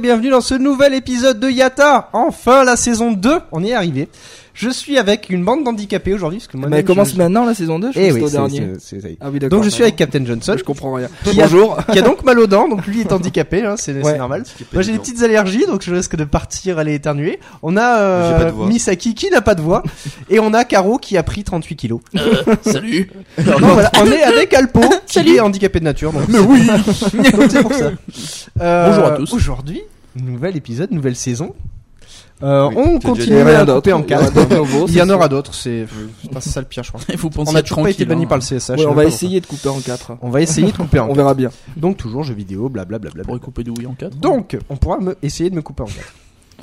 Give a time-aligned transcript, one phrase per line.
[0.00, 2.08] Bienvenue dans ce nouvel épisode de Yata.
[2.14, 4.08] Enfin la saison 2, on y est arrivé.
[4.60, 7.54] Je suis avec une bande d'handicapés aujourd'hui parce que moi Mais elle commence maintenant la
[7.54, 8.72] saison 2 je Eh pense oui, que c'est- c'était au dernier.
[8.78, 9.58] c'est- c'est- Ah oui, d'accord.
[9.58, 10.54] Donc je suis avec Captain Johnson.
[10.58, 11.08] Je comprends rien.
[11.24, 11.78] Qui a- Bonjour.
[11.90, 14.18] qui a donc mal aux dents, donc lui est handicapé, hein, c'est c'est Ouais.
[14.18, 14.44] normal.
[14.74, 17.40] Moi j'ai des petites allergies, donc je risque de partir aller éternuer.
[17.62, 17.80] On a
[18.32, 18.66] J'ai pas de euh, voix.
[18.66, 19.82] Misaki qui n'a pas de voix,
[20.30, 22.00] et on a Caro qui a pris 38 kilos.
[22.62, 23.10] Salut.
[23.38, 26.12] Non, voilà, on est avec Alpo qui est handicapé de nature.
[26.12, 26.66] Donc Mais oui,
[27.48, 27.92] c'est pour ça.
[28.60, 29.32] Euh, Bonjour à tous.
[29.32, 29.80] Aujourd'hui,
[30.16, 31.54] nouvel épisode, nouvelle saison.
[32.42, 34.32] Euh, Oui, on continue à couper en quatre.
[34.88, 35.86] Il y en aura d'autres, c'est
[36.40, 37.00] ça le pire, je crois.
[37.08, 38.28] Il faut penser On a toujours pas été banni hein.
[38.28, 38.70] par le CSH.
[38.70, 40.12] Ouais, on va essayer de couper en 4.
[40.22, 41.16] On va essayer de couper en On quatre.
[41.16, 41.50] verra bien.
[41.76, 43.10] Donc toujours jeux vidéo, blablabla.
[43.18, 44.16] On pourrait couper de oui en 4.
[44.16, 46.14] Donc, on pourra me essayer de me couper en quatre.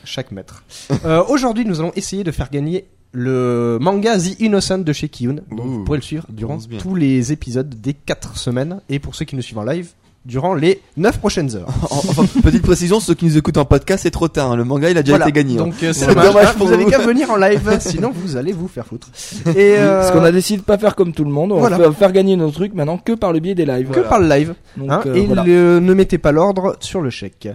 [0.04, 0.64] Chaque mètre.
[1.06, 5.38] Euh, Aujourd'hui, nous allons essayer de faire gagner le manga The Innocent de chez Kiyun.
[5.50, 8.82] Vous pourrez le suivre durant tous les épisodes des 4 semaines.
[8.90, 9.90] Et pour ceux qui nous suivent en live,
[10.26, 11.68] durant les 9 prochaines heures.
[11.92, 14.52] Enfin, petite précision, ceux qui nous écoutent en podcast, c'est trop tard.
[14.52, 14.56] hein.
[14.56, 15.30] Le manga, il a déjà Voilà.
[15.30, 15.56] été gagné.
[15.60, 15.66] hein.
[15.66, 16.26] Donc, euh, c'est dommage.
[16.28, 19.10] Dommage pour vous avez qu'à venir en live, sinon vous allez vous faire foutre.
[19.56, 21.52] Et euh, Parce qu'on a décidé de pas faire comme tout le monde.
[21.54, 21.78] On voilà.
[21.78, 23.90] va faire- faire gagner nos trucs maintenant que par le biais des lives.
[23.90, 24.54] que par le live.
[24.76, 25.44] Donc, Hein, euh, et voilà.
[25.44, 27.48] le- ne mettez pas l'ordre sur le chèque.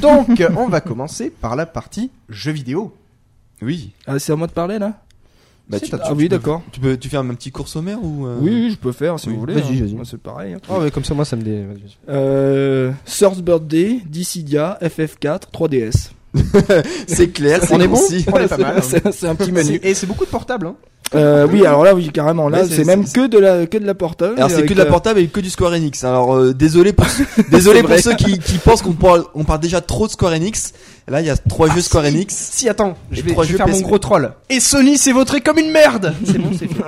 [0.00, 2.92] Donc, on va commencer par la partie jeux vidéo.
[3.62, 3.90] Oui.
[4.06, 4.94] Ah, c'est à moi de parler là?
[5.68, 6.62] Bah, C'est tu, Ah tu oui, peux- d'accord.
[6.72, 9.18] Tu peux, tu fais un petit cours sommaire ou euh, Oui, oui, je peux faire
[9.18, 9.34] si Oui.
[9.34, 9.54] vous voulez.
[9.54, 9.80] Vas-y, hein.
[9.80, 9.94] vas-y.
[9.94, 10.52] Moi, C'est pareil.
[10.54, 10.58] hein.
[10.68, 11.62] Oh, mais comme ça, moi, ça me dé...
[11.64, 11.96] vas-y.
[12.10, 16.10] Euh, Source Birthday, Dissidia, FF4, 3DS.
[17.06, 18.24] C'est clair, c'est On est bon concis.
[18.32, 18.82] On est pas mal.
[18.82, 19.78] C'est c'est un petit menu.
[19.80, 20.66] C'est- Et c'est beaucoup de portables.
[20.66, 20.74] Hein.
[21.14, 22.48] Euh, oui, alors là, oui, carrément.
[22.48, 24.34] Là, c'est- même que de la que de la portable.
[24.36, 26.02] Alors c'est que de la euh, portable et que du Square Enix.
[26.04, 27.06] Alors euh, désolé pour
[27.50, 30.72] désolé pour ceux qui, qui pensent qu'on parle on parle déjà trop de Square Enix.
[31.06, 32.34] Là il y a trois jeux Square Enix.
[32.34, 34.32] Si, attends, je vais, trois je vais faire mon gros troll.
[34.48, 36.82] Et Sony s'est voté comme une merde C'est bon, c'est fait.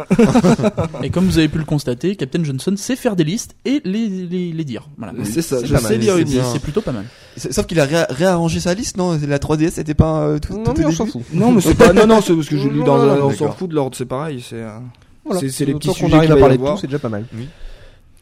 [1.02, 4.08] Et comme vous avez pu le constater, Captain Johnson sait faire des listes et les,
[4.08, 4.88] les, les dire.
[4.96, 5.12] Voilà.
[5.24, 6.26] C'est ça, C'est je pas sais lire une.
[6.28, 7.04] C'est plutôt pas mal.
[7.36, 9.18] Sauf qu'il a ré- réarrangé sa liste, non?
[9.28, 11.20] La 3DS c'était pas euh, tout, Non, tout mais on s'en fout.
[11.34, 11.92] Non, mais c'est pas.
[11.92, 13.16] Non, non, c'est parce que je lis dans Non, un.
[13.18, 14.44] non, On s'en fout de l'ordre, c'est pareil.
[14.46, 14.56] C'est.
[14.56, 14.78] euh,
[15.24, 15.40] Voilà.
[15.40, 17.08] C'est- les Tant petits qu'on sujets arrive qu'il à parler de tout, c'est déjà pas
[17.08, 17.24] mal.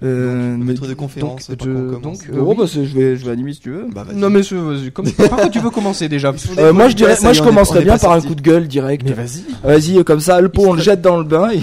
[0.03, 2.57] Euh, mais Maître de conférence, donc, je- qu'on donc, euh, Oh, oui.
[2.59, 3.87] bah, je vais, je vais animer si tu veux.
[3.95, 4.05] Bah.
[4.13, 4.43] Non mais
[4.91, 5.11] comme...
[5.13, 7.41] par contre tu veux commencer déjà Euh, moi, je dirais, moi, je
[7.83, 9.05] est bien pas par un coup de gueule direct.
[9.09, 9.45] Mais vas-y.
[9.63, 11.51] Vas-y, euh, comme ça, le pot, on le jette dans le bain.
[11.53, 11.61] et-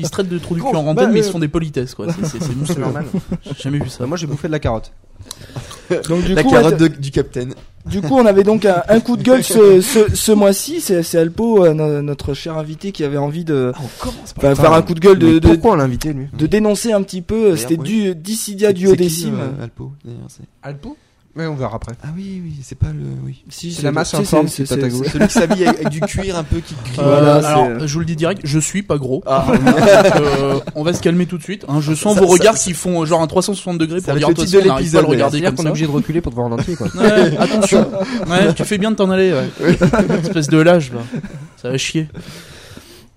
[0.00, 1.38] Ils se traitent de trous du cul en bah, antenne, mais ils euh, se font
[1.38, 2.06] des politesses, quoi.
[2.24, 3.04] C'est- normal.
[3.42, 3.98] J'ai jamais vu ça.
[4.00, 4.90] Bah, moi j'ai bouffé de la carotte.
[6.08, 7.54] Donc, du La coup, carotte ouais, de- du capitaine.
[7.86, 10.80] du coup, on avait donc un, un coup de gueule ce, ce, ce mois-ci.
[10.82, 14.72] C'est, Alpo, euh, no- notre cher invité, qui avait envie de, on commence enfin, faire
[14.74, 16.26] un coup de gueule de, Pourquoi on l'a invité lui?
[16.36, 17.52] de dénoncer un petit peu.
[17.52, 17.86] euh, C'était oui.
[17.88, 19.38] du Dissidia C'est qui, duodécime.
[19.40, 19.92] euh, Alpo?
[20.04, 20.96] D'ailleurs, c'est- Alpo?
[21.36, 21.92] Mais on verra après.
[22.02, 23.44] Ah oui oui, c'est pas le oui.
[23.48, 24.66] Si, C'est la masse si, informe c'est-.
[24.66, 26.98] Celui qui s'habille avec, avec du cuir un peu qui crie.
[26.98, 29.22] Euh, Voilà, c'est- alors, je vous le dis direct, je suis pas gros.
[29.24, 29.60] Ah, Donc,
[30.16, 31.64] euh, on va se calmer tout de suite.
[31.68, 31.80] hein.
[31.80, 34.16] Je sens Ça- vos ça- regards qui font euh, genre un 360 degrés Ça pour
[34.18, 35.70] dire le titre de l'épisode, le regarder comme qu'on est ça.
[35.70, 36.88] obligé de reculer pour te voir en entier quoi.
[36.96, 37.88] Ouais, attention.
[38.28, 39.32] Ouais, tu fais bien de t'en aller.
[39.32, 39.78] Ouais.
[40.24, 40.98] Espèce de lâche, là.
[41.62, 42.08] Ça va chier.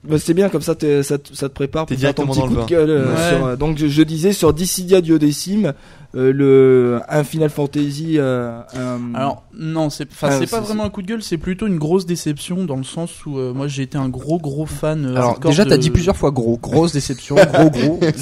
[0.04, 0.74] Bah, c'est bien comme ça,
[1.04, 2.90] ça, te- ça te prépare pour faire ton directement petit coup de gueule.
[2.90, 3.38] euh, Ouais.
[3.38, 5.74] sur, euh, donc je, je disais sur Dissidia duodécime,
[6.16, 8.16] euh, le un Final Fantasy.
[8.18, 11.68] Euh, un- Alors non, c'est Ah, c'est pas vraiment un coup de gueule, c'est plutôt
[11.68, 15.06] une grosse déception dans le sens où euh, moi j'ai été un gros gros fan.
[15.06, 18.00] euh, Alors déjà de- t'as dit plusieurs fois gros, grosse déception, gros gros.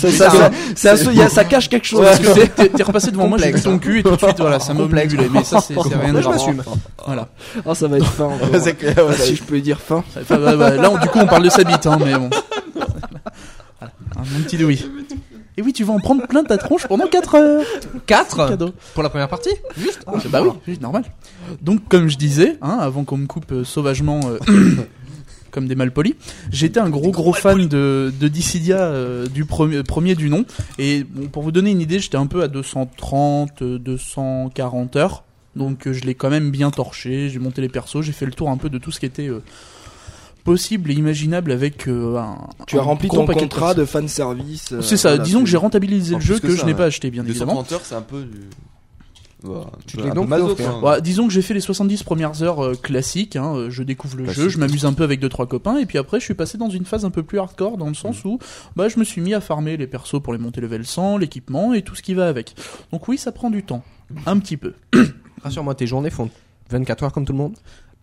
[0.76, 2.02] ça, cache quelque chose.
[2.04, 4.40] Parce que t'es- repassé devant moi, j'ai vu Complexe, ton cul et tout de suite
[4.40, 5.14] voilà, ça Complexe.
[5.14, 5.30] obnubilé.
[5.34, 6.62] Mais ça c'est rien de je m'assume.
[7.06, 7.28] Voilà.
[7.66, 8.30] Oh, ça va être fin.
[8.60, 10.04] ça- si je peux dire fin.
[10.30, 12.30] Bah, bah, là du coup on parle de sa hein, mais bon.
[13.80, 13.94] Voilà.
[14.18, 14.86] Un petit Louis.
[15.58, 17.66] Et oui, tu vas en prendre plein de ta tronche pendant 4 heures.
[18.06, 18.72] 4 Cadeau.
[18.94, 21.04] pour la première partie Juste Ah, bah oui, oui, normal.
[21.62, 24.38] Donc, comme je disais, hein, avant qu'on me coupe euh, sauvagement euh,
[25.52, 26.16] comme des malpolis,
[26.52, 30.46] j'étais un gros gros fan de, de Dissidia euh, du premier, premier du nom.
[30.78, 35.24] Et bon, pour vous donner une idée, j'étais un peu à 230, euh, 240 heures.
[35.56, 38.32] Donc euh, je l'ai quand même bien torché, j'ai monté les persos, j'ai fait le
[38.32, 39.42] tour un peu de tout ce qui était euh,
[40.50, 42.38] possible et imaginable avec euh, un.
[42.66, 44.72] Tu as rempli ton paquet de contrat de fan service.
[44.72, 46.74] euh, C'est ça, voilà, disons que j'ai rentabilisé En le jeu que, je n'ai ouais.
[46.78, 47.54] pas acheté bien évidemment.
[47.62, 48.40] 230 heures, c'est un peu du...
[49.44, 50.58] Bah, Tu te donc maso,
[51.02, 54.42] disons que j'ai fait les 70 premières heures euh, classiques, hein, je découvre le Classique.
[54.44, 56.58] jeu, je m'amuse un peu avec deux trois copains, et puis après je suis passé
[56.58, 58.40] dans une phase un peu plus hardcore dans le sens où
[58.76, 61.74] bah je me suis mis à farmer les persos pour les monter level 100, l'équipement
[61.76, 62.56] et tout ce qui va avec.
[62.92, 63.84] Donc oui, ça prend du temps,
[64.26, 64.74] un petit peu.
[65.44, 66.30] Rassure-moi, tes journées font
[66.72, 67.56] 24 heures comme tout le monde?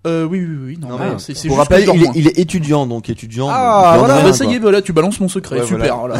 [0.06, 2.10] Euh, oui, oui, oui, non, Non, mais mais c'est c'est Pour juste rappel, il est,
[2.14, 3.48] il est étudiant, donc étudiant.
[3.50, 4.14] Ah, il en voilà.
[4.14, 4.60] a rien, ça y est, quoi.
[4.62, 5.96] voilà, tu balances mon secret, Ouais, super.
[5.96, 6.16] voilà.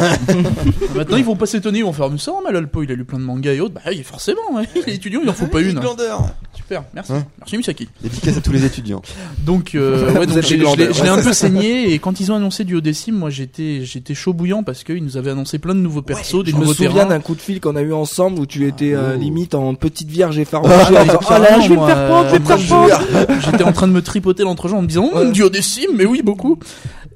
[0.95, 3.05] Maintenant ils vont pas s'étonner, ils vont faire mais ça, mal Alpo, il a lu
[3.05, 3.75] plein de mangas et autres.
[3.75, 5.79] Bah oui, forcément, ouais, il est étudiant, il en faut pas une.
[5.79, 6.21] Glandeur.
[6.57, 7.87] Super, merci, Hein merci Misaki.
[8.01, 9.01] Dédicace à tous les étudiants.
[9.45, 10.93] Donc, euh, ouais, donc je l'ai glandeurs.
[10.93, 14.13] je l'ai un peu saigné et quand ils ont annoncé du décime, moi j'étais j'étais
[14.13, 17.05] chaud bouillant parce qu'ils nous avaient annoncé plein de nouveaux persos, des Je me souviens
[17.05, 19.19] d'un coup de fil qu'on a eu ensemble où tu étais euh, Oh.
[19.19, 22.39] limite en petite vierge effarouchée Ah, Ah là, je vais me faire prendre, je vais
[22.39, 23.41] me moi, faire prendre.
[23.45, 25.31] J'étais en train de me tripoter l'entrejambe en me disant oh, Ouais.
[25.31, 26.57] du décime, mais oui beaucoup.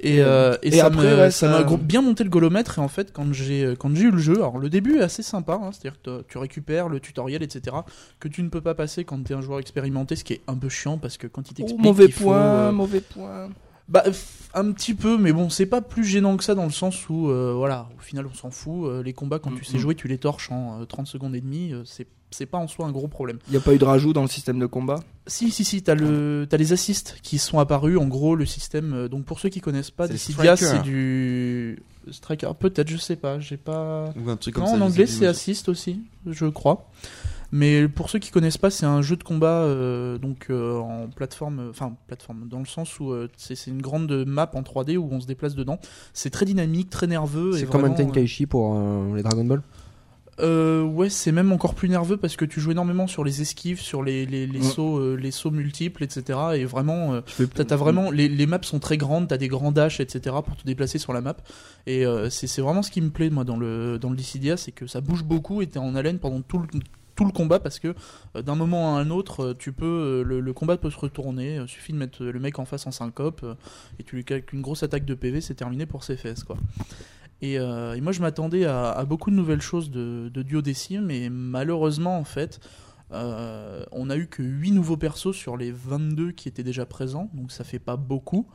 [0.03, 3.31] Et, euh, et, Et ça ouais, m'a bien monté le golomètre et en fait quand
[3.33, 6.23] j'ai quand j'ai eu le jeu, alors le début est assez sympa, hein, c'est-à-dire que
[6.27, 7.75] tu- récupères le tutoriel etc
[8.19, 10.55] que tu ne peux pas passer quand t'es un joueur expérimenté, ce qui est un
[10.55, 13.49] peu chiant parce que quand il Oh, t'explique mauvais faut, point, euh, mauvais point.
[13.87, 14.03] Bah,
[14.53, 17.29] un petit peu, mais bon, c'est pas plus gênant que ça dans le sens où,
[17.29, 18.85] euh, voilà, au final, on s'en fout.
[18.87, 19.81] euh, les combats, quand tu sais Mhm.
[19.81, 21.73] jouer, tu les torches en euh, 30 secondes et demie.
[21.73, 23.37] euh, c'est c'est pas en soi un gros problème.
[23.47, 25.83] Il n'y a pas eu de rajout dans le système de combat Si, si, si,
[25.83, 27.97] t'as le, t'as les assists qui sont apparus.
[27.99, 28.93] En gros, le système.
[28.93, 30.77] euh, donc, pour ceux qui connaissent pas, C'est Dissidia, Striker.
[30.77, 32.51] c'est du striker.
[32.59, 33.39] Peut-être, je sais pas.
[33.39, 34.13] J'ai pas.
[34.15, 34.75] Ou un truc comme Non, ça.
[34.77, 36.89] en anglais, c'est assist aussi, je crois.
[37.53, 41.07] Mais pour ceux qui connaissent pas, c'est un jeu de combat euh, donc euh, en
[41.09, 44.61] plateforme, euh, enfin plateforme, dans le sens où euh, c'est c'est une grande map en
[44.61, 45.77] 3D où on se déplace dedans.
[46.13, 47.55] C'est très dynamique, très nerveux.
[47.57, 49.61] et C'est comme un Tenkaichi pour euh, les Dragon Ball.
[50.39, 53.79] Euh, ouais, c'est même encore plus nerveux parce que tu joues énormément sur les esquives,
[53.79, 54.65] sur les, les, les Ouais.
[54.65, 56.39] sauts, euh, les sauts multiples, etc.
[56.55, 57.21] Et vraiment, euh,
[57.53, 60.35] T'as t'as vraiment les, les maps sont très grandes, t'as des grands dashs, etc.
[60.43, 61.35] pour te déplacer sur la map.
[61.85, 64.57] Et euh, c'est c'est vraiment ce qui me plaît moi dans le dans le Dissidia,
[64.57, 66.67] c'est que ça bouge beaucoup et t'es en haleine pendant tout le
[67.13, 67.93] tout le combat parce que
[68.33, 71.55] d'un moment à un autre, tu peux le, le combat peut se retourner.
[71.61, 73.45] Il suffit de mettre le mec en face en syncope
[73.99, 76.55] et tu lui calques une grosse attaque de PV, c'est terminé pour ses fesses quoi.
[77.41, 81.05] Et, euh, et moi je m'attendais à, à beaucoup de nouvelles choses de, de Duodécime,
[81.05, 82.59] mais malheureusement en fait.
[83.13, 87.29] euh, on a eu que 8 nouveaux persos sur les 22 qui étaient déjà présents,
[87.33, 88.47] donc ça fait pas beaucoup.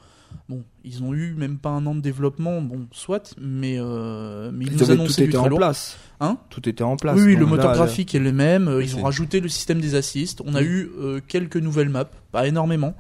[0.48, 4.64] Bon, ils ont eu même pas un an de développement, bon, soit, mais, euh, mais
[4.64, 5.96] ils, Ils nous annonçaient tout du était très en place.
[6.20, 6.38] Hein?
[6.50, 7.16] Tout était en place.
[7.16, 8.66] Oui, oui, le moteur là, graphique est le même.
[8.68, 10.40] Oui, ils ont rajouté le système des assists.
[10.44, 12.94] On a eu euh, quelques nouvelles maps, pas énormément.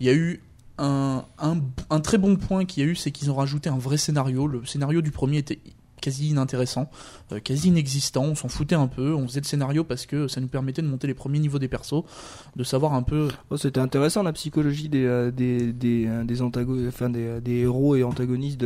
[0.00, 0.40] Il y a eu
[0.82, 3.96] un, un, très bon point qu'il y a eu, c'est qu'ils ont rajouté un vrai
[3.96, 4.46] scénario.
[4.46, 5.60] Le scénario du premier était
[6.00, 6.90] quasi inintéressant,
[7.30, 8.24] euh, quasi inexistant.
[8.24, 9.14] On s'en foutait un peu.
[9.14, 11.68] On faisait le scénario parce que ça nous permettait de monter les premiers niveaux des
[11.68, 12.02] persos,
[12.56, 13.28] de savoir un peu.
[13.50, 18.02] Oh, C'était intéressant la psychologie des euh, des des, euh, des, des, des héros et
[18.02, 18.64] antagonistes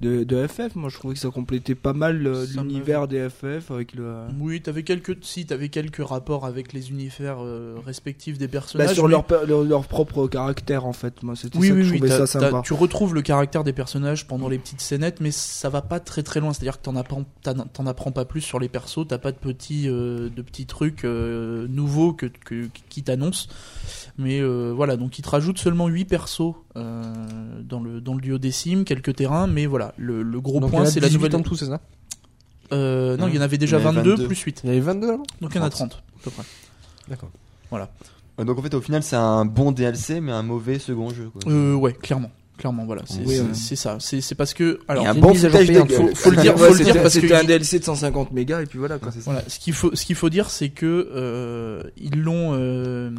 [0.00, 0.74] de de FF.
[0.74, 4.14] Moi, je trouvais que ça complétait pas mal euh, l'univers des FF avec le.
[4.40, 8.88] Oui, t'avais quelques, si t'avais quelques rapports avec les univers euh, respectifs des personnages.
[8.88, 11.22] Bah, sur mais- leur, leur leur propre caractère en fait.
[11.22, 11.98] Moi, c'était Oui, ça que oui, je oui.
[11.98, 12.62] trouvais ça sympa.
[12.64, 16.22] tu retrouves le caractère des personnages pendant les petites scénettes, mais ça va pas très
[16.22, 16.52] très loin.
[16.52, 19.06] C'est-à-dire que t'en apprends, t'en- apprends pas plus sur les persos.
[19.08, 23.48] T'as pas de petits, euh, de petits trucs euh, nouveaux que, que- qui t'annoncent.
[24.18, 27.02] Mais euh, voilà, donc ils te rajoutent seulement 8 persos euh,
[27.62, 30.74] dans le dans le duo décime, quelques terrains, mais voilà, le, le gros Donc, il
[30.74, 31.36] y en point a c'est la 18 nouvelle.
[31.40, 31.80] en tout, c'est ça?
[32.72, 34.26] Euh, non, il y en avait déjà Il y en avait 22, 22.
[34.26, 34.60] plus 8.
[34.64, 35.90] Il y en avait 22 avant Donc il y en a 30.
[35.90, 36.42] 30 à peu près.
[37.08, 37.30] D'accord.
[37.72, 41.30] Euh, Donc en fait, au final, c'est un bon DLC, mais un mauvais second jeu.
[41.32, 41.50] Quoi.
[41.52, 42.30] Euh, ouais, clairement.
[42.58, 43.48] Clairement, voilà, c'est Oui, c'est- ouais.
[43.52, 43.98] c'est ça.
[44.00, 45.72] C'est c'est parce que alors Et un c'est bon une mise à jour foutage de
[45.74, 46.08] payante, gueule.
[46.08, 47.84] faut, faut le dire, Ouais, faut le dire c'était- parce que c'était un DLC de
[47.84, 49.08] 150 mégas et puis voilà quoi.
[49.08, 49.30] Ouais, c'est ça.
[49.30, 53.10] Voilà, ce qu'il faut, ce qu'il faut dire, c'est que euh, ils l'ont, euh,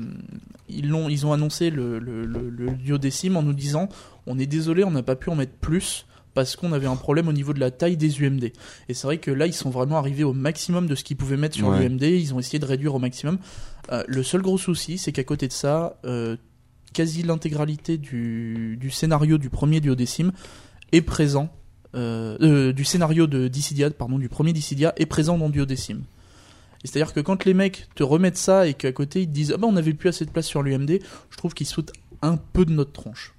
[0.69, 3.89] ils l'ont, ils ont annoncé le, le, le, le duodécime en nous disant,
[4.25, 6.07] on est désolé, on n'a pas pu en mettre plus
[6.38, 8.44] parce qu'on avait un problème au niveau de la taille des UMD.
[8.89, 11.36] Et c'est vrai que là, ils sont vraiment arrivés au maximum de ce qu'ils pouvaient
[11.36, 11.79] mettre sur Ouais.
[11.89, 12.03] l'UMD.
[12.03, 13.39] Ils ont essayé de réduire au maximum.
[13.91, 16.38] Euh, le seul gros souci, c'est qu'à côté de ça, euh,
[16.94, 20.32] quasi l'intégralité du, du scénario du premier duodécime
[20.91, 21.50] est présent.
[21.96, 26.03] euh, du scénario de Dissidia, pardon, du premier Dissidia est présent dans Duodécime.
[26.84, 29.58] C'est-à-dire que quand les mecs te remettent ça et qu'à côté ils te disent ah
[29.58, 31.00] bah on avait plus assez de place sur l'UMD,
[31.32, 33.34] je trouve qu'ils se foutent un peu de notre tronche.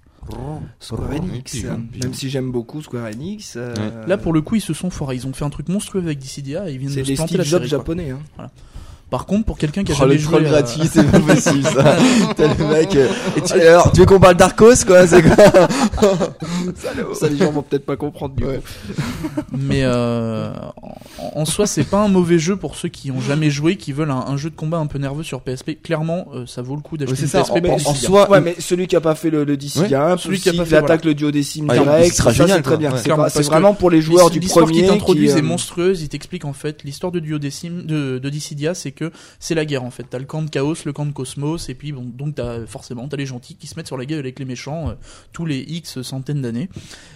[0.80, 1.64] Square Oh, Enix,
[2.02, 3.54] même si j'aime beaucoup Square Enix.
[3.56, 6.02] euh, Là pour le coup ils se sont foirés, ils ont fait un truc monstrueux
[6.02, 7.68] avec Dissidia et ils viennent de se planter la série.
[7.68, 8.10] japonais.
[8.38, 8.48] Hein.
[9.10, 11.18] Par contre pour quelqu'un qui a Oh, jamais le troll joué à- gratuit, c'est pas
[11.20, 11.96] possible ça.
[12.36, 12.94] T'as le mec.
[12.94, 15.34] euh, et tu- alors, tu veux qu'on parle d'Arcos quoi C'est quoi
[17.14, 18.58] Ça, les gens vont peut-être pas comprendre du Ouais.
[18.58, 19.42] coup.
[19.56, 20.52] mais euh,
[21.18, 23.92] en, en soi c'est pas un mauvais jeu pour ceux qui ont jamais joué, qui
[23.92, 25.82] veulent un, un jeu de combat un peu nerveux sur PSP.
[25.82, 27.90] Clairement euh, ça vaut le coup d'acheter Ouais, une c'est ça, PSP en- pour en-
[27.90, 30.48] en soi- Ouais, mais celui qui a pas fait le, le Dissidia, Celui celui qui
[30.50, 32.92] a pas fait, attaque le duodécime Ah, direct, il sera ça génial, c'est très bien.
[32.92, 32.98] Ouais.
[33.30, 34.86] C'est vraiment pour les joueurs du L'histoire premier.
[34.86, 36.02] t'introduisent qui, est euh, monstrueuse.
[36.02, 38.92] Ils t'expliquent en fait l'histoire de Duodécime de, de Dissidia, c'est
[39.38, 40.04] c'est la guerre en fait.
[40.08, 43.08] T'as le camp de Chaos, le camp de Cosmos, et puis bon, donc t'as forcément
[43.08, 44.94] t'as les gentils qui se mettent sur la gueule avec les méchants euh,
[45.32, 46.68] tous les X centaines d'années.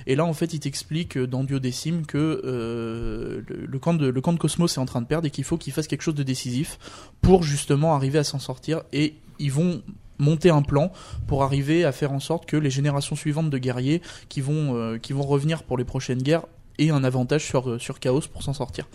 [0.06, 4.80] Et là en fait, il t'explique dans Duodécime que euh, le, camp de Cosmos est
[4.80, 6.78] en train de perdre et qu'il faut qu'il fasse quelque chose de décisif
[7.20, 8.82] pour justement arriver à s'en sortir.
[8.92, 9.82] Et ils vont
[10.18, 10.92] monter un plan
[11.26, 14.98] pour arriver à faire en sorte que les générations suivantes de guerriers qui vont euh,
[15.10, 16.46] revenir pour les prochaines guerres
[16.78, 18.88] aient un avantage sur Chaos pour s'en sortir.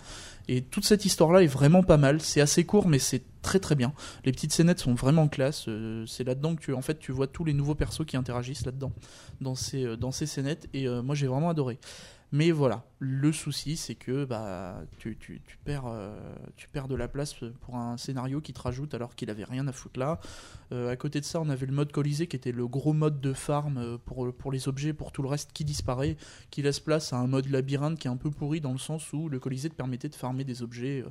[0.48, 2.20] Et toute cette histoire-là est vraiment pas mal.
[2.20, 3.92] C'est assez court, mais c'est très très bien.
[4.24, 5.66] Les petites scénettes sont vraiment classe.
[5.68, 8.64] Euh, c'est là-dedans que tu, en fait, tu vois tous les nouveaux persos qui interagissent
[8.64, 8.92] là-dedans,
[9.40, 10.68] dans ces euh, dans ces scénettes.
[10.72, 11.78] Et euh, moi, j'ai vraiment adoré.
[12.30, 15.16] Mais voilà, le souci, c'est que bah tu,
[15.64, 16.14] perds euh,
[16.56, 19.66] tu perds de la place pour un scénario qui te rajoute alors qu'il avait rien
[19.66, 20.20] à foutre là.
[20.72, 23.22] Euh, à côté de ça, on avait le mode Colisée qui était le gros mode
[23.22, 26.18] de farm euh, pour pour les objets, pour tout le reste qui disparaît,
[26.50, 29.10] qui laisse place à un mode labyrinthe qui est un peu pourri dans le sens
[29.14, 31.04] où le Colisée te permettait de farmer des objets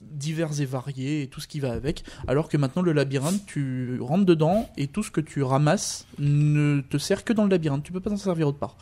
[0.00, 2.04] divers et variés et tout ce qui va avec.
[2.28, 6.80] Alors que maintenant le labyrinthe tu rentres dedans et tout ce que tu ramasses ne
[6.80, 7.82] te sert que dans le labyrinthe.
[7.82, 8.76] Tu peux pas t'en servir autre part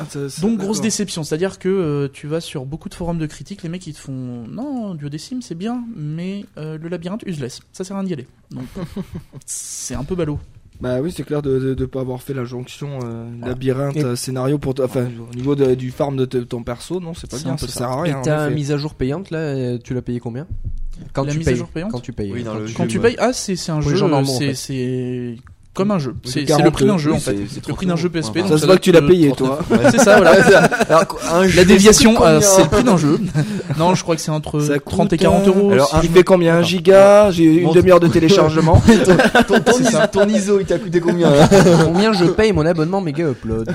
[0.00, 3.18] Ah, ça- ça- donc grosse déception, c'est-à-dire que euh, tu vas sur beaucoup de forums
[3.18, 7.22] de critiques, les mecs ils te font non, Duodécime c'est bien, mais euh, le labyrinthe
[7.26, 8.26] useless, ça sert à rien d'y aller.
[8.50, 8.64] Donc
[9.46, 10.38] c'est un peu ballot.
[10.80, 14.56] Bah oui, c'est clair de, de pas avoir fait la jonction euh, labyrinthe euh, scénario
[14.56, 17.66] pour enfin au niveau de- du farm de ton perso, non, c'est pas bien, ça
[17.68, 17.72] ça.
[17.80, 18.18] sert à Et rien.
[18.18, 20.46] en ta mise à jour payante là, tu l'as payé combien?
[21.12, 21.58] Quand La tu mise à payes.
[21.58, 22.32] jour payante Quand tu payes.
[22.32, 23.94] Oui, dans le Quand jeu, tu payes, ah c'est c'est un jeu,
[24.54, 25.36] c'est
[25.72, 27.76] comme un jeu, c'est le 40 prix d'un jeu oui, en fait, c'est- le 30
[27.76, 28.08] prix d'un jeu.
[28.08, 28.36] PSP.
[28.36, 29.68] Ouais, donc Ça se voit que tu l'as payé, 39.
[29.68, 29.90] toi.
[29.92, 30.32] C'est ça, voilà.
[30.88, 33.20] Alors, un jeu, La déviation, c'est le prix d'un jeu.
[33.78, 35.70] Non, je crois que c'est entre Ça 30 et coûte, 40 euros.
[35.70, 36.56] Alors, Il fait combien?
[36.56, 38.82] Un giga J'ai une demi-heure de téléchargement.
[39.46, 41.30] ton, ton, ISO, ton ISO, il t'a coûté combien?
[41.84, 43.70] Combien je paye mon abonnement Mega Upload?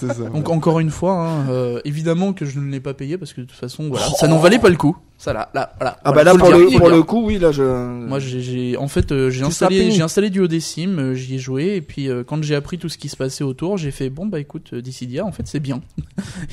[0.00, 0.24] Ça.
[0.32, 3.40] Donc encore une fois, hein, euh, évidemment que je ne l'ai pas payé parce que
[3.40, 4.96] de toute façon, voilà, ça n'en valait pas le coup.
[5.24, 5.96] Ça là, là, voilà.
[6.04, 6.50] Ah Voilà, bah là pour
[6.90, 7.62] le pour coup, oui là je.
[7.62, 11.80] Moi, j'ai, en fait, euh, j'ai installé, j'ai installé Duodécime, euh, j'y ai joué, et
[11.80, 14.38] puis euh, quand j'ai appris tout ce qui se passait autour, j'ai fait bon bah
[14.38, 15.80] écoute, Dissidia, en fait, c'est bien.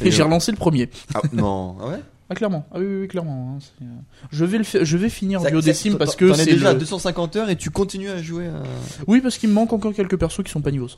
[0.01, 0.89] et Et j'ai relancé le premier.
[1.13, 1.99] Ah, non, ah ouais?
[2.29, 3.57] Ah clairement, ah oui, oui, oui, clairement.
[3.81, 3.85] hein,
[4.31, 7.35] je vais le, je vais finir Duodécime ça- parce que c'est déjà à le- 250
[7.35, 8.63] heures et tu continues à jouer à...
[9.05, 10.97] oui parce qu'il me manque encore quelques persos qui sont pas niveau 100.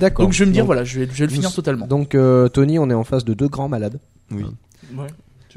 [0.00, 0.24] D'accord.
[0.24, 1.86] Donc je vais me dire Donc- voilà, je vais, je vais le finir totalement.
[1.86, 4.00] Donc euh, Tony, on est en face de deux grands malades.
[4.30, 4.44] Oui.
[4.96, 5.08] Ouais.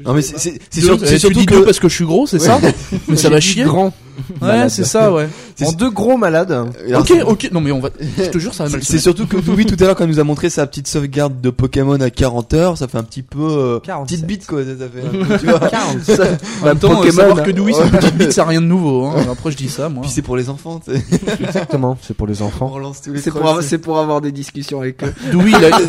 [0.04, 0.86] Non mais c'est c'est- c'est Deux-
[1.18, 1.54] surtout, euh, que...
[1.54, 2.60] deux parce que je suis gros, c'est ça?
[3.08, 3.64] Mais ça va chier.
[3.64, 3.92] Grand.
[4.40, 5.28] Ouais, c'est ça, ouais.
[5.66, 6.52] En deux gros malades.
[6.94, 7.48] Ok, ok.
[7.52, 7.90] Non mais on va.
[8.18, 8.82] Je te jure, ça va mal.
[8.82, 11.40] C'est surtout que Louis tout à l'heure quand il nous a montré sa petite sauvegarde
[11.40, 14.06] de Pokémon à 40 heures, ça fait un petit peu euh, 47.
[14.18, 15.58] petite bite quoi, ça, fait un peu, tu vois.
[15.60, 16.00] 40.
[16.02, 16.24] Ça,
[16.62, 17.42] En même temps, Pokémon, savoir hein.
[17.42, 19.06] que Dewey c'est une petite bite, c'est rien de nouveau.
[19.06, 19.24] Hein.
[19.30, 20.02] Après, je dis ça, moi.
[20.02, 21.02] Puis c'est pour les enfants, tu sais.
[21.40, 21.96] Exactement.
[22.02, 22.68] C'est pour les On enfants.
[22.68, 25.12] relance tous les C'est pour, avoir- c'est pour avoir des discussions avec eux.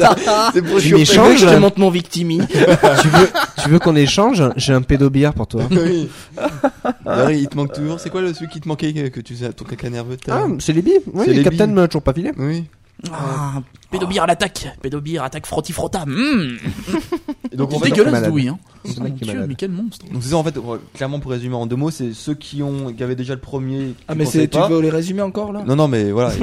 [0.04, 0.16] A-
[0.54, 1.40] c'est pour choper- échange.
[1.40, 2.40] je te montre mon Victimi.
[2.48, 3.30] tu veux,
[3.64, 4.44] tu veux qu'on échange?
[4.58, 5.64] J'ai un pédobière pour toi.
[5.72, 6.10] Oui.
[7.32, 8.00] Il te manque toujours.
[8.00, 10.30] C'est quoi le celui qui te manquait que, que tu sais ton caca nerveux tout
[10.32, 11.00] à Ah, l'heure c'est les billes.
[11.14, 11.76] Oui, C'est le les capitaine billes.
[11.76, 12.32] m'a toujours pas filé.
[12.38, 12.66] Oui.
[13.12, 14.68] Ah, pédobire à l'attaque.
[14.82, 16.06] Pédobire attaque frotti-frotta.
[16.06, 16.58] Mmh.
[17.52, 18.34] Et donc en C'est fait, dégueulasse, malade.
[18.48, 18.60] Hein.
[18.86, 19.50] C'est Mon mec qui est Dieu, malade.
[19.50, 20.06] mais quel monstre.
[20.12, 22.64] donc c'est ça en fait, euh, clairement pour résumer en deux mots, c'est ceux qui
[22.64, 23.94] ont qui avaient déjà le premier.
[24.08, 24.68] Ah mais pensaient c'est tu pas.
[24.70, 25.64] veux les résumer encore là?
[25.66, 26.34] Non non mais voilà.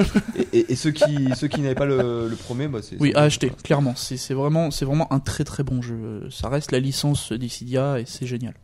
[0.52, 2.96] et, et- et ceux qui ceux qui n'avaient pas le, le premier, bah c'est.
[3.00, 3.94] Oui, à acheter, clairement.
[3.96, 6.28] C'est c'est vraiment, c'est vraiment un très très bon jeu.
[6.30, 8.54] Ça reste la licence Dissidia et c'est génial.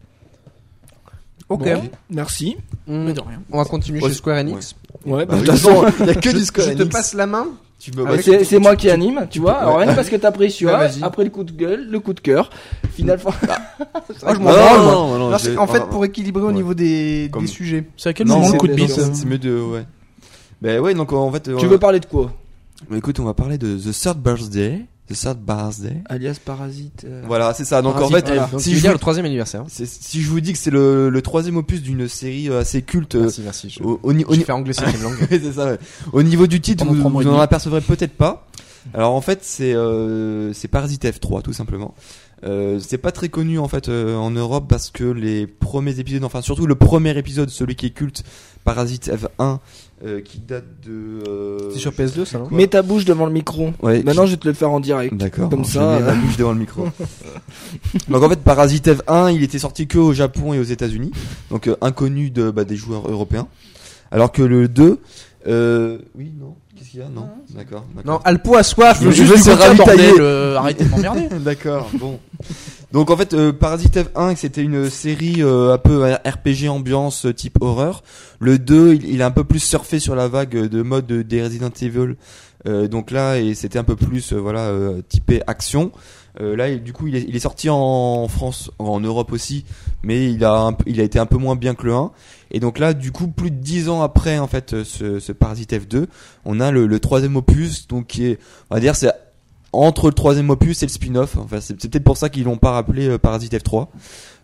[1.48, 1.64] Ok.
[1.64, 2.56] Bon, merci.
[2.88, 3.40] Mais de rien.
[3.52, 4.74] On va continuer Ouais, chez Square Enix.
[5.04, 6.92] Ouais, Bah bah, de toute façon, il y a que du Square je te Enix.
[6.92, 7.46] passe la main.
[7.78, 9.52] Tu me- bah, ouais, c'est c'est moi qui anime, tu vois.
[9.58, 9.84] Alors Ouais.
[9.84, 11.02] rien parce que t'as pris vas-y.
[11.02, 12.50] après le coup de gueule, le coup de cœur.
[12.94, 14.92] Finalement, Ah, je m'en Non, branle, non, moi.
[14.94, 16.52] non, non, Alors, c'est- j'ai- en fait, ah, pour équilibrer au Ouais.
[16.54, 17.84] niveau des, Comme- des sujets.
[17.96, 19.86] C'est à quel Non, moment le c'est coup de c'est mieux de ouais.
[20.62, 21.42] Ben ouais, donc en fait.
[21.42, 22.32] tu euh, veux parler de quoi?
[22.90, 24.86] Bah, écoute, on va parler de The Third Birthday.
[25.08, 26.02] The Third Birthday.
[26.06, 27.04] Alias Parasite.
[27.04, 27.80] euh, Voilà, c'est ça.
[27.82, 28.48] Donc en fait, voilà.
[28.50, 29.64] Donc, si tu veux je dire vous- le troisième anniversaire.
[29.68, 32.82] c'est- si je vous dis que c'est le, le troisième opus d'une série euh, assez
[32.82, 33.70] culte, euh, Merci, merci.
[33.70, 34.72] Je, au, au, au je ni- fais anglais
[35.02, 35.14] langue.
[35.30, 35.66] C'est ça.
[35.66, 35.78] ouais.
[36.12, 38.46] Au niveau du titre, vous, vous en apercevrez peut-être pas.
[38.94, 41.94] Alors en fait, c'est euh, c'est Parasite F3 tout simplement.
[42.44, 46.22] Euh, c'est pas très connu en fait euh, en Europe parce que les premiers épisodes,
[46.22, 48.22] enfin surtout le premier épisode, celui qui est culte,
[48.64, 49.58] Parasite F1,
[50.04, 51.22] euh, qui date de.
[51.28, 53.70] euh, C'est sur PS2 ça, non Mets ta bouche devant le micro.
[53.82, 55.14] Ouais, Maintenant, qui- je vais te le faire en direct.
[55.14, 55.48] D'accord.
[55.48, 56.14] Comme ça, mets ma euh.
[56.16, 56.86] bouche devant le micro.
[58.08, 61.10] donc en fait, Parasite F1, il était sorti que au Japon et aux États-Unis,
[61.50, 63.48] donc euh, inconnu de bah, des joueurs européens.
[64.10, 65.00] Alors que le 2,
[65.48, 67.08] euh, oui, non, qu'est-ce qu'il y a?
[67.08, 67.84] Non, d'accord.
[68.04, 68.18] Non.
[68.24, 69.00] Alpo a soif.
[69.02, 70.08] Je veux se ravitailler.
[70.10, 71.28] bordel, euh, Arrêtez de m'emmerder.
[71.40, 72.18] D'accord, bon.
[72.92, 77.34] Donc en fait, euh, Parasite F1, c'était une série euh, un peu RPG ambiance euh,
[77.34, 78.02] type horreur.
[78.38, 81.42] Le 2, il, il a un peu plus surfé sur la vague de mode des
[81.42, 82.16] Resident Evil.
[82.66, 85.92] Euh, donc là, et c'était un peu plus euh, voilà euh, typé action.
[86.38, 89.64] Là, du coup, il est, il est sorti en France, en Europe aussi,
[90.02, 92.10] mais il a, un il a été un peu moins bien que le 1.
[92.50, 95.72] Et donc là, du coup, plus de 10 ans après, en fait, ce, ce Parasite
[95.72, 96.08] F2,
[96.44, 98.38] on a le, le troisième opus, donc qui est,
[98.68, 99.10] on va dire, c'est
[99.76, 101.36] entre le troisième opus et le spin-off.
[101.36, 103.88] Enfin, c'est peut-être pour ça qu'ils l'ont pas rappelé euh, Parasite F3.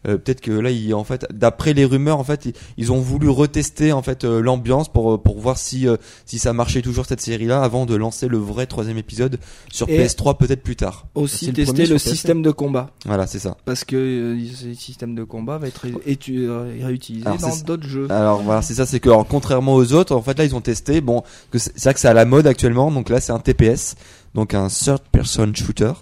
[0.07, 3.01] Euh, peut-être que là, ils, en fait, d'après les rumeurs, en fait, ils, ils ont
[3.01, 6.83] voulu retester en fait euh, l'ambiance pour euh, pour voir si euh, si ça marchait
[6.83, 9.39] toujours cette série-là avant de lancer le vrai troisième épisode
[9.71, 11.07] sur Et- PS3 peut-être plus tard.
[11.15, 12.15] Aussi le tester le sur PS5.
[12.15, 12.91] système de combat.
[13.07, 13.57] Voilà, c'est ça.
[13.65, 18.07] Parce que euh, le système de combat va être euh, réutilisé Alors, dans d'autres jeux.
[18.11, 20.61] Alors voilà, c'est ça, c'est que alors, contrairement aux autres, en fait là ils ont
[20.61, 23.33] testé, bon, que c'est c'est vrai que c'est à la mode actuellement, donc là c'est
[23.33, 23.95] un TPS,
[24.35, 25.93] donc un third person shooter.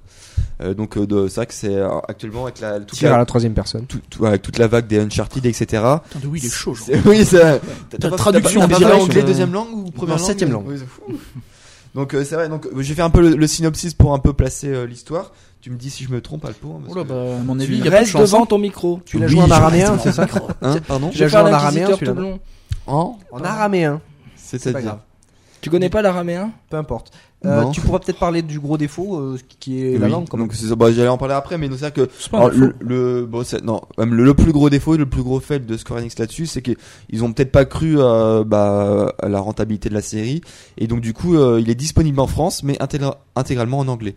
[0.62, 3.18] Euh, donc euh, de- c'est vrai que c'est euh, actuellement avec la toute la, à
[3.18, 3.86] la troisième personne.
[3.86, 5.82] tout- tout- avec toute la vague des Uncharted, etc.
[6.20, 6.74] De oui, il est chaud.
[6.74, 6.86] genre.
[6.86, 7.58] C'est- Oui, ça.
[7.98, 10.66] T'as traduction en anglais deuxième langue ou première non, langue septième langue.
[10.68, 11.14] Oui, c'est.
[11.94, 12.48] Donc euh, c'est vrai.
[12.48, 15.32] Donc j'ai fait un peu le, le synopsis pour un peu placer euh, l'histoire.
[15.60, 16.68] Tu me dis si je me trompe, Alpo.
[16.76, 18.46] hein, parce Oula, que- bah, à mon Tu avis, il y a de devant hein.
[18.46, 19.00] ton micro.
[19.04, 20.26] Tu l'as Oui, joué en araméen, c'est ça
[20.62, 21.08] Hein, pardon.
[21.10, 21.88] Tu l'as joué en araméen.
[22.86, 24.00] En En araméen.
[24.36, 24.80] C'est pas C'est-à-dire.
[24.82, 24.98] grave.
[25.60, 26.52] Tu connais pas l'araméen?
[26.70, 27.12] Peu importe.
[27.46, 30.28] Euh, tu pourras peut-être parler du gros défaut euh, qui est la langue.
[30.28, 30.46] Quand même.
[30.46, 30.74] donc c'est ça.
[30.76, 33.80] Bah, j'allais en parler après, mais c'est vrai que Alors, le, le bon c'est non
[33.96, 36.60] même le, le plus gros défaut le plus gros fait de Square Enix là-dessus c'est
[36.60, 40.42] qu'ils ont peut-être pas cru euh, bah, à la rentabilité de la série
[40.76, 44.16] et donc du coup euh, il est disponible en France mais intégra- intégralement en anglais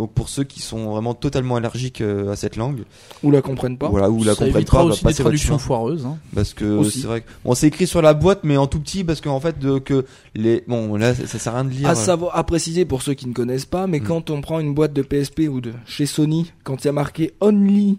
[0.00, 2.84] donc pour ceux qui sont vraiment totalement allergiques euh, à cette langue
[3.22, 3.88] Ou la comprennent pas.
[3.88, 5.58] voilà ou la Ça comprennent pas bah, aussi des passez votre traductions chemin.
[5.58, 6.06] foireuses.
[6.06, 6.16] hein.
[6.34, 9.04] parce que c'est vrai que bon c'est écrit sur la boîte mais en tout petit
[9.04, 11.88] parce qu'en fait de, que les bon là ça, ça sert à rien de lire
[11.88, 14.04] À savoir, à préciser pour ceux qui ne connaissent pas, mais Mm.
[14.04, 16.92] quand on prend une boîte de PSP ou de chez Sony, quand il y a
[16.92, 17.98] marqué Only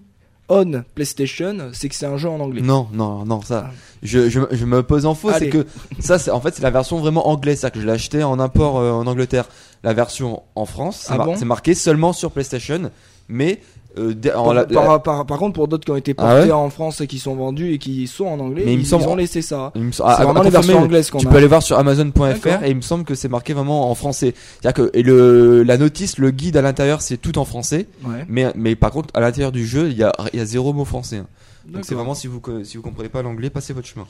[0.50, 2.62] on PlayStation, c'est que c'est un jeu en anglais.
[2.62, 3.70] Non, non, non, ça.
[4.04, 5.66] Je, je, je me pose en faux, c'est que
[6.00, 8.38] ça, c'est en fait, c'est la version vraiment anglaise, c'est-à-dire que je l'ai acheté en
[8.38, 9.46] import euh, en Angleterre.
[9.84, 12.92] La version en France, c'est Ah mar- bon c'est marqué seulement sur PlayStation,
[13.28, 13.60] mais
[13.98, 16.46] euh, Par, la- par, la- par- par contre, pour d'autres qui ont été Ah portés
[16.46, 19.04] ouais en France et qui sont vendus et qui sont en anglais, Mais ils, semble-
[19.04, 19.72] ils ont laissé ça.
[19.76, 21.30] me C'est à vraiment les versions anglaises qu'on Tu a.
[21.30, 24.34] peux aller voir sur Amazon.fr et il me semble que c'est marqué vraiment en français.
[24.62, 28.24] C'est-à-dire que et le la notice, le guide à l'intérieur, c'est tout en français, Ouais.
[28.30, 30.86] mais mais par contre à l'intérieur du jeu, il y a y a zéro mot
[30.86, 31.18] français.
[31.18, 31.28] hein.
[31.68, 34.06] Donc c'est vraiment si vous si vous comprenez pas l'anglais, passez votre chemin.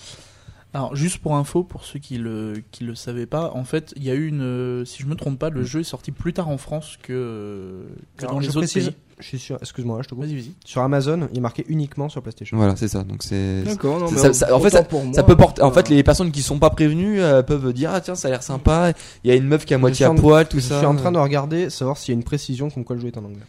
[0.73, 4.03] Alors, juste pour info, pour ceux qui le, qui le savaient pas, en fait, il
[4.05, 6.31] y a eu une, euh, si je me trompe pas, le jeu est sorti plus
[6.31, 8.95] tard en France que, que Alors, dans les je autres précise, pays.
[9.19, 9.57] Je suis sûr.
[9.59, 10.23] Excuse-moi, je te coupe.
[10.23, 10.53] Vas-y, vas-y.
[10.65, 12.55] Sur Amazon, il est marqué uniquement sur PlayStation.
[12.57, 13.03] Voilà, c'est ça.
[13.03, 15.61] Donc c'est D'accord, non, Ça- mais ça- en fait, pour moi, Ça peut porter.
[15.61, 18.29] En euh, fait, les personnes qui sont pas prévenues euh, peuvent dire ah tiens ça
[18.29, 18.93] a l'air sympa.
[19.23, 20.77] Il y a une meuf qui est à moitié à poil, tout je ça.
[20.77, 23.09] suis en train de regarder, savoir s'il y a une précision comme quoi le jeu
[23.09, 23.41] est en anglais.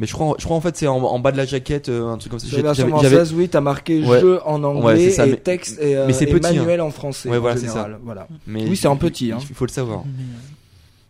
[0.00, 2.08] Mais je crois, je crois en fait c'est en, en bas de la jaquette euh,
[2.08, 2.46] un truc comme ça.
[2.48, 4.18] J'avais- française, oui, t'as marqué Ouais.
[4.20, 6.46] jeu en anglais Ouais, c'est ça, et mais- texte et, euh, mais c'est et petit,
[6.48, 6.54] hein.
[6.54, 7.28] manuel en français.
[7.28, 8.26] Ouais, en voilà, c'est général, Voilà.
[8.46, 9.38] mais Oui, c'est un petit, hein.
[9.48, 10.00] Il faut le savoir.
[10.00, 10.02] Euh,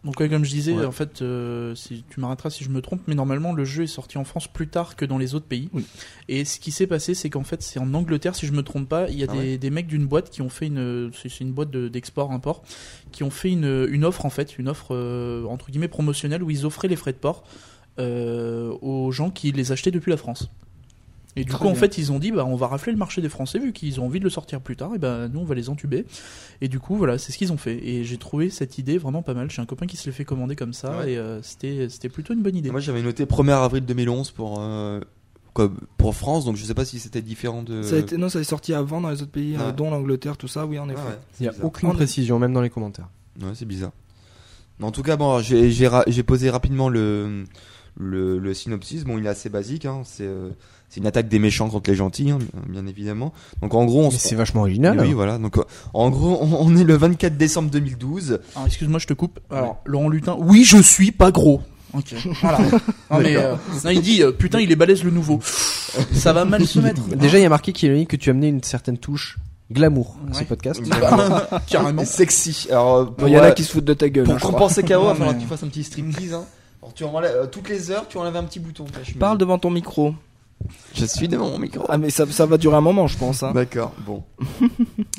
[0.03, 0.87] Donc, ouais, comme je disais, Ouais.
[0.87, 3.87] en fait, euh, si tu m'arrêteras si je me trompe, mais normalement, le jeu est
[3.87, 5.69] sorti en France plus tard que dans les autres pays.
[5.75, 5.85] Oui.
[6.29, 8.89] Et ce qui s'est passé, c'est qu'en fait, c'est en Angleterre, si je me trompe
[8.89, 9.59] pas, il y a Ah des, ouais.
[9.59, 12.63] des mecs d'une boîte qui ont fait une, c'est c'est une boîte de- d'export-import,
[13.13, 16.51] qui ont fait une, une offre, en fait, une offre, euh, entre guillemets, promotionnelle, où
[16.51, 17.45] ils offraient les frais de port,
[18.01, 20.49] euh, aux gens qui les achetaient depuis la France.
[21.37, 23.23] Et du Très coup, en fait, ils ont dit, bah, on va rafler le marché
[23.23, 25.45] des Français, vu qu'ils ont envie de le sortir plus tard, et ben, nous, on
[25.45, 26.05] va les entuber.
[26.61, 27.77] Et du coup, voilà, c'est ce qu'ils ont fait.
[27.87, 29.49] Et j'ai trouvé cette idée vraiment pas mal.
[29.49, 31.13] J'ai un copain qui se l'est fait commander comme ça, Ouais.
[31.13, 32.73] et euh, c'était, c'était plutôt une bonne idée.
[32.73, 35.01] Moi j'avais noté 1er avril 2011 pour euh,
[35.97, 37.83] pour France, donc je sais pas si c'était différent de.
[37.83, 40.37] Ça a été, non, ça est sorti avant dans les autres pays, euh, dont l'Angleterre,
[40.37, 41.01] tout ça, oui, en Ah effet.
[41.03, 41.67] ouais, Il n'y a bizarre.
[41.67, 43.09] aucune En- précision, même dans les commentaires.
[43.41, 43.93] Ouais, c'est bizarre.
[44.79, 47.45] Mais en tout cas, bon, alors, j'ai j'ai ra- j'ai posé rapidement le,
[48.01, 49.05] le le synopsis.
[49.05, 49.85] Bon, il est assez basique.
[49.87, 50.03] Hein.
[50.05, 50.49] C'est euh,
[50.89, 53.33] c'est une attaque des méchants contre les gentils, hein, bien évidemment.
[53.63, 54.97] Donc en gros, on c'est vachement original.
[54.99, 55.15] Oui, alors.
[55.15, 55.39] voilà.
[55.39, 55.57] Donc,
[55.95, 58.41] en gros, on, on est le 24 décembre 2012.
[58.57, 59.39] Alors, excuse-moi, je te coupe.
[59.51, 61.63] Alors, Laurent Lutin, oui, je suis pas gros.
[61.93, 62.15] Ok.
[62.41, 62.59] Voilà.
[63.11, 65.39] Non, mais, euh, non, il dit, euh, putain, il est balèze le nouveau.
[65.43, 67.03] Ça va mal se mettre.
[67.17, 69.39] Déjà, il y a marqué Kylian, que tu as amené une certaine touche
[69.73, 70.45] glamour à ce Ouais.
[70.47, 70.81] podcast.
[71.69, 72.05] Carrément.
[72.05, 72.67] Sexy.
[72.71, 74.25] Alors, Bon, Il y en a qui se foutent de ta gueule.
[74.25, 76.35] pour hein, compenser KO, il va Non, falloir mais- que tu fasses un petit striptease.
[76.35, 76.45] Hein.
[76.83, 78.87] Alors, tu enlèves, euh, toutes les heures, tu enlèves un petit bouton.
[79.19, 80.15] Parle devant ton micro.
[80.95, 81.85] Je suis devant mon micro.
[81.89, 83.43] Ah, mais ça, ça va durer un moment, je pense.
[83.43, 83.53] Hein.
[83.55, 84.23] D'accord, bon.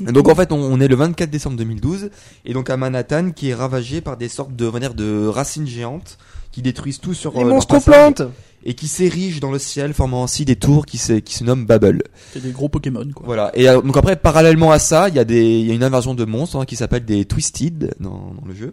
[0.00, 2.10] donc en fait, on, on est le 24 décembre 2012
[2.44, 6.18] et donc à Manhattan qui est ravagé par des sortes de, dire, de racines géantes
[6.52, 8.22] qui détruisent tout sur Les euh, monstres plantes
[8.64, 11.66] et qui s'érigent dans le ciel formant ainsi des tours qui se, qui se nomment
[11.66, 12.02] Babel.
[12.32, 13.24] C'est des gros Pokémon, quoi.
[13.26, 13.50] Voilà.
[13.54, 15.82] Et euh, donc après, parallèlement à ça, il y a des, il y a une
[15.82, 18.72] invasion de monstres hein, qui s'appelle des Twisted dans, dans le jeu,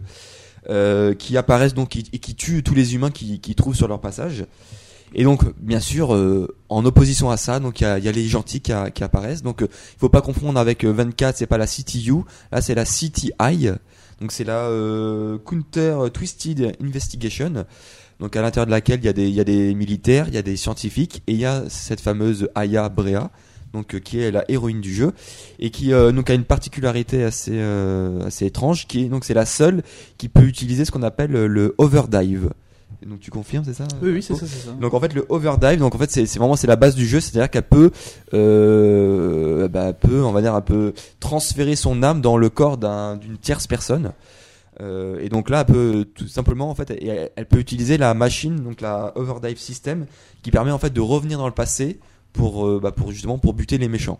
[0.70, 4.46] euh, qui apparaissent donc et qui, tuent tous les humains qui, trouvent sur leur passage.
[5.16, 8.12] Et donc, bien sûr, euh, en opposition à ça, donc il y a, y a
[8.12, 9.42] les gentils qui, apparaissent.
[9.42, 12.76] Donc, euh, il faut pas confondre avec euh, 24, c'est pas la CTU, là c'est
[12.76, 13.72] la CTI.
[14.22, 17.66] Donc c'est la euh, Counter Twisted Investigation.
[18.20, 20.38] donc à l'intérieur de laquelle il y a des y a des militaires, il y
[20.38, 23.32] a des scientifiques et il y a cette fameuse Aya Brea
[23.74, 25.12] donc euh, qui est la héroïne du jeu
[25.60, 29.34] et qui euh, donc a une particularité assez euh, assez étrange qui est donc c'est
[29.34, 29.84] la seule
[30.18, 32.50] qui peut utiliser ce qu'on appelle euh, le overdive.
[33.06, 34.72] Donc tu confirmes c'est ça Oui, oui, c'est ça, ça.
[34.72, 37.06] donc en fait le overdive, donc en fait c'est c'est vraiment c'est la base du
[37.08, 37.92] jeu, c'est-à-dire qu'elle peut,
[38.34, 43.16] euh, bah, peut, on va dire, un peu transférer son âme dans le corps d'un-
[43.18, 44.12] d'une tierce personne.
[44.82, 48.14] Euh, et donc là, elle peut tout simplement en fait, elle, elle peut utiliser la
[48.14, 50.06] machine, donc la overdive system,
[50.42, 52.00] qui permet en fait de revenir dans le passé
[52.34, 54.20] pour, euh, bah, pour justement pour buter les méchants.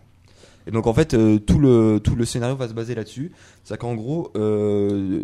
[0.66, 3.32] Et donc en fait euh, tout le tout le scénario va se baser là-dessus.
[3.64, 5.22] C'est qu'en gros euh,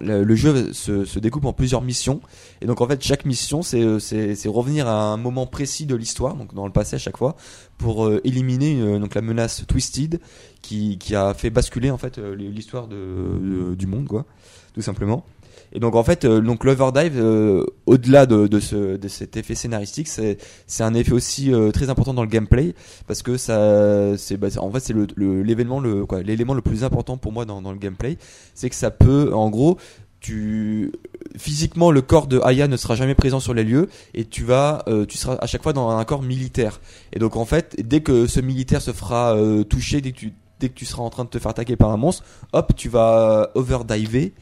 [0.00, 2.20] le, jeu se, découpe en plusieurs missions
[2.60, 6.34] et donc en fait chaque mission c'est c'est revenir à un moment précis de l'histoire
[6.34, 7.34] donc dans le passé à chaque fois
[7.78, 10.20] pour éliminer donc la menace Twisted
[10.60, 14.26] qui qui a fait basculer en fait l'histoire de- du monde quoi
[14.74, 15.24] tout simplement.
[15.72, 20.08] Et donc en fait, euh, donc l'overdive, euh, au-delà de, ce, de cet effet scénaristique,
[20.08, 22.74] c'est c'est un effet aussi euh, très important dans le gameplay
[23.06, 26.62] parce que ça, c'est bah, en fait c'est le le- l'événement le quoi l'élément le
[26.62, 28.16] plus important pour moi dans, le gameplay,
[28.54, 29.78] c'est que ça peut en gros
[30.20, 30.90] tu
[31.36, 34.84] physiquement le corps de Aya ne sera jamais présent sur les lieux et tu vas
[35.08, 36.80] tu seras à chaque fois dans un corps militaire.
[37.12, 39.36] Et donc en fait dès que ce militaire se fera
[39.68, 41.90] toucher dès que tu dès que tu seras en train de te faire attaquer par
[41.90, 44.32] un monstre hop tu vas overdiver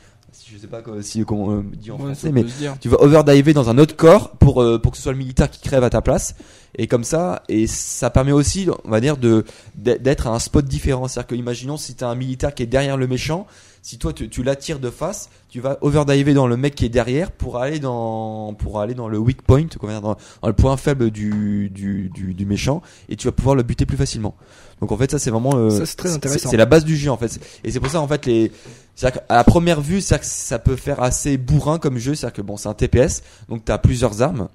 [0.53, 2.44] je sais pas si comment on dit en Ouais, français ça mais
[2.81, 5.51] tu vas overdiver dans un autre corps pour euh, pour que ce soit le militaire
[5.51, 6.35] qui crève à ta place.
[6.79, 9.44] Et comme ça et ça permet aussi on va dire de
[9.75, 11.09] d'être à un spot différent.
[11.09, 13.46] C'est-à-dire que imaginons si tu as un militaire qui est derrière le méchant
[13.83, 16.88] si toi tu, tu l'attires de face tu vas overdiver dans le mec qui est
[16.88, 20.16] derrière pour aller dans pour aller dans le weak point dans, dans
[20.49, 23.96] le point faible du, du, du, du méchant et tu vas pouvoir le buter plus
[23.96, 24.35] facilement.
[24.81, 27.38] Donc en fait ça c'est vraiment euh, c'est la base du jeu en fait.
[27.64, 28.51] Et c'est pour ça en fait les
[28.96, 32.42] c'est-à-dire qu'à la première vue, que ça peut faire assez bourrin comme jeu, c'est-à-dire que
[32.42, 34.48] bon, c'est un TPS, donc t'as plusieurs armes.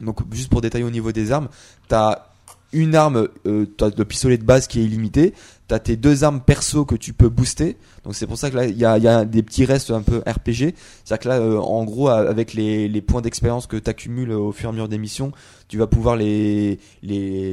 [0.00, 1.48] Donc juste pour détailler au niveau des armes,
[1.88, 2.26] t'as
[2.72, 5.32] une arme, euh, t'as le pistolet de base qui est illimité,
[5.72, 7.78] t'as tes deux armes perso que tu peux booster.
[8.04, 10.74] Donc c'est pour ça que là il y a, des petits restes un peu RPG.
[11.02, 14.66] C'est-à-dire que là, euh, en gros, euh, avec les, points d'expérience que t'accumules au fur
[14.66, 15.32] et à mesure des missions,
[15.68, 16.78] tu vas pouvoir les,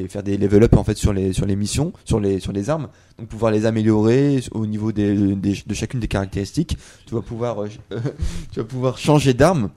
[0.10, 2.89] faire des level up en fait sur les missions, sur les sur les armes.
[3.17, 6.77] Donc pouvoir les améliorer au niveau des, des- de chacune des caractéristiques.
[7.05, 7.69] Tu vas pouvoir euh,
[8.51, 9.69] tu vas pouvoir changer d'arme.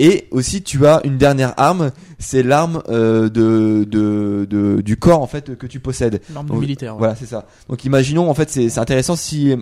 [0.00, 5.20] Et aussi, tu as une dernière arme, c'est l'arme euh, de, de, de- du corps
[5.20, 6.20] en fait que tu possèdes.
[6.32, 6.92] L'arme Donc, militaire.
[6.94, 6.98] ouais.
[7.00, 7.46] Voilà, c'est ça.
[7.68, 9.56] Donc imaginons en fait, c'est c'est intéressant si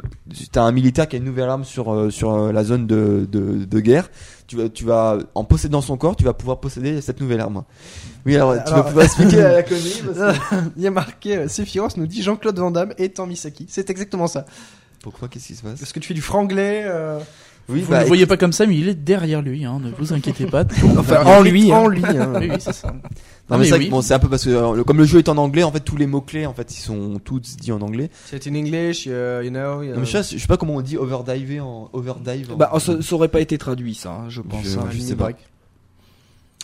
[0.53, 2.87] tu as un militaire qui a une nouvelle arme sur euh, sur euh, la zone
[2.87, 4.11] de, de, de guerre,
[4.47, 7.65] tu vas tu vas en possédant son corps, tu vas pouvoir posséder cette nouvelle arme.
[8.27, 11.97] Oui, alors, tu vas pouvoir expliquer à la parce que- Il y a marqué Sephiroth
[11.97, 13.67] nous dit Jean-Claude Van Damme et Misaki.
[13.71, 14.45] C'est exactement ça.
[15.03, 15.81] Pourquoi Qu'est-ce qui se passe?
[15.81, 17.21] Est-ce que tu fais du franglais euh,
[17.69, 19.65] Oui, Vous bah, ne le voyez pas comme ça, mais il est derrière lui.
[19.65, 20.65] Hein, ne vous inquiétez pas.
[20.99, 21.91] Enfin, en lui, En hein.
[21.91, 22.05] lui.
[22.05, 22.33] hein.
[22.41, 22.89] oui, oui, c'est ça.
[22.89, 23.01] Non, Non,
[23.51, 23.85] mais, mais c'est vrai oui.
[23.87, 25.73] que, bon, c'est un peu parce que euh, comme le jeu est en anglais, en
[25.73, 28.11] fait tous les mots clés en fait ils sont tous dits en anglais.
[28.27, 29.11] C'est in English, uh,
[29.45, 29.83] you know.
[29.83, 32.53] uh, Non, mais je, sais, je sais pas comment on dit overdiver en overdive.
[32.53, 34.65] en- Bah, ça, ça aurait pas été traduit, ça, hein, je pense.
[34.65, 34.87] Je- hein.
[34.91, 35.31] je sais pas.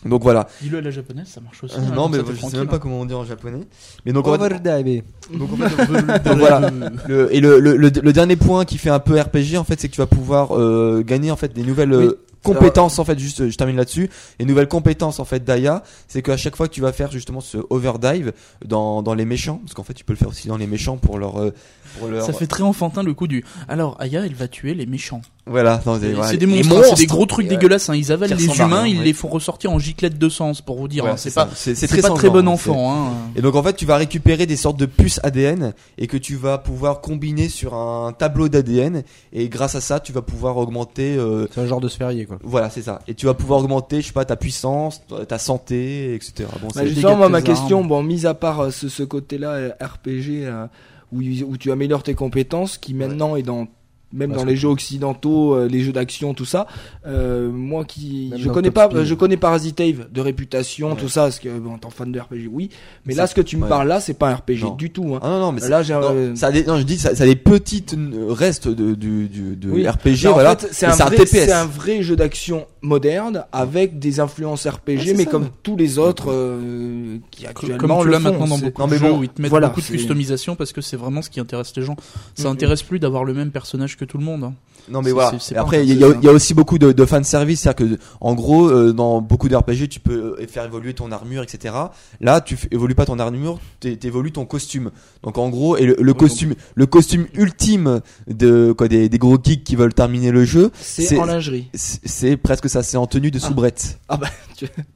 [0.05, 0.49] Donc voilà.
[0.61, 1.77] Dis-le à la japonaise, ça marche aussi.
[1.77, 2.79] Euh, non, mais je sais même pas hein.
[2.81, 3.61] comment on dit en japonais.
[4.05, 5.03] Mais donc, en fait, Overdive.
[5.33, 6.71] donc, en fait, donc voilà.
[7.07, 9.81] Le, et le, le, le, le dernier point qui fait un peu RPG en fait,
[9.81, 12.05] c'est que tu vas pouvoir euh, gagner en fait des nouvelles Oui.
[12.07, 13.17] euh, compétences en fait.
[13.19, 14.11] Juste, je termine là-dessus.
[14.41, 17.41] Les nouvelles compétences en fait d'Aya, c'est qu'à chaque fois que tu vas faire justement
[17.41, 18.33] ce overdive
[18.65, 20.97] dans dans les méchants, parce qu'en fait tu peux le faire aussi dans les méchants
[20.97, 21.53] pour leur euh,
[22.01, 23.45] pour leur Ça fait très enfantin le coup du.
[23.69, 25.21] Alors, Aya, elle va tuer les méchants.
[25.45, 25.81] Voilà.
[25.85, 27.89] C'est voilà, des monstres, hein, c'est des gros trucs dégueulasses.
[27.91, 27.97] Hein.
[27.97, 29.05] Ils avalent les humains, rien, ils ouais.
[29.05, 31.05] les font ressortir en giclette de sens pour vous dire.
[31.05, 31.17] hein.
[31.17, 32.93] C'est pas, c'est c'est très pas très bon enfant.
[33.09, 33.13] Hein.
[33.35, 36.37] Et donc en fait, tu vas récupérer des sortes de puces ADN et que tu
[36.37, 39.03] vas pouvoir combiner sur un tableau d'ADN
[39.33, 42.39] et grâce à ça, tu vas pouvoir augmenter euh, C'est un genre de sphérié quoi.
[42.45, 43.01] voilà, c'est ça.
[43.09, 46.49] Et tu vas pouvoir augmenter, je sais pas, ta puissance, ta- santé, etc.
[46.61, 47.45] Bon, Bah, c'est justement, moi, ma armes.
[47.47, 50.67] question, bon, mis à part euh, ce, ce côté-là, euh, RPG, euh,
[51.13, 53.67] où, où tu améliores tes compétences, qui maintenant est dans
[54.13, 56.67] même Parce dans que- les jeux occidentaux, euh, les jeux d'action, tout ça.
[57.07, 59.05] Euh, moi qui, Même je connais pas, Speed.
[59.05, 60.97] je connais Parasite Eve de réputation, Ouais.
[60.97, 62.71] tout ça, parce que bon, en tant que fan de RPG, oui.
[63.07, 63.69] Mais là, ce que tu me ouais.
[63.69, 64.75] parles là, c'est pas un RPG Non.
[64.75, 65.15] du tout.
[65.15, 65.21] Hein.
[65.23, 66.99] Ah non non, mais Là, j'ai un- non, euh, ça a des, non, je dis
[66.99, 69.87] ça, ça a des petites euh, restes de du, du de Oui.
[69.89, 70.57] RPG en voilà.
[70.57, 71.31] fait, c'est un, vrai- TPS.
[71.47, 75.31] c'est un vrai jeu d'action moderne avec des influences RPG, mais ça.
[75.31, 78.21] comme tous les autres euh, qui actuellement Comme tu le font.
[78.31, 80.57] maintenant dans beaucoup Non, de mais jeux bon, où ils te mettent beaucoup de customisation
[80.57, 81.97] parce que c'est vraiment ce qui intéresse les gens.
[82.35, 82.55] Ça Mhm.
[82.55, 84.53] intéresse plus d'avoir le même personnage que tout le monde.
[84.91, 85.33] Non mais voilà.
[85.53, 87.89] Et après, il y, a- il y a aussi beaucoup de, de fan service, c'est-à-dire
[87.89, 91.43] que, en gros, euh, dans beaucoup de RPG, tu peux euh, faire évoluer ton armure,
[91.43, 91.75] etc.
[92.21, 94.91] Là, tu évolues pas ton armure, tu évolues ton costume.
[95.23, 99.39] Donc en gros, et le, le costume, le costume ultime de quoi des, des gros
[99.43, 101.69] geeks qui veulent terminer le jeu, C'est en lingerie.
[101.75, 103.99] c'est presque ça, c'est en tenue de soubrette.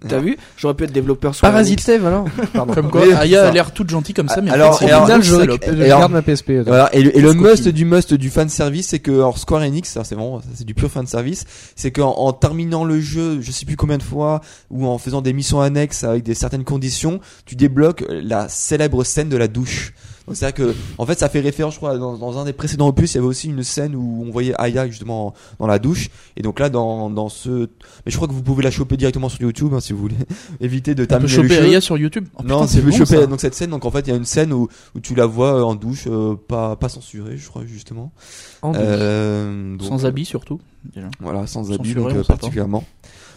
[0.08, 0.36] T'as vu?
[0.56, 2.72] J'aurais pu être développeur sur Parasite Save alors Pardon.
[2.74, 3.48] Comme quoi, Mais- Aya ça.
[3.48, 5.64] a l'air toute gentille comme ça, mais Alors, en fait, et alors, final, je, salope.
[5.66, 6.52] je Et alors- garde ma PSP.
[6.64, 9.62] Voilà, et le, et le must du must du fan service, c'est que, alors Square
[9.62, 13.76] Enix, c'est du pur fan service, c'est qu'en en terminant le jeu, je sais plus
[13.76, 18.04] combien de fois, ou en faisant des missions annexes avec des certaines conditions, tu débloques
[18.08, 19.92] la célèbre scène de la douche.
[20.26, 22.52] Donc c'est vrai que, en fait, ça fait référence, je crois, dans, dans un des
[22.52, 25.78] précédents opus, il y avait aussi une scène où on voyait Aya justement dans la
[25.78, 27.48] douche, et donc là, dans, dans ce,
[28.04, 30.16] mais je crois que vous pouvez la choper directement sur YouTube, hein, si vous voulez,
[30.60, 31.58] éviter de On peut terminer le choper.
[31.58, 32.26] Aya sur YouTube.
[32.38, 33.26] Oh, non, c'est bon, choper ça.
[33.26, 33.70] donc cette scène.
[33.70, 35.74] Donc en fait, il y a une scène où, où tu la vois euh, en
[35.74, 38.12] douche, euh, pas pas censurée, je crois justement.
[38.62, 38.80] En douce.
[38.82, 40.60] Euh, donc, Sans euh, habit surtout.
[40.94, 41.08] déjà.
[41.20, 42.84] Voilà, sans habit, donc euh, particulièrement.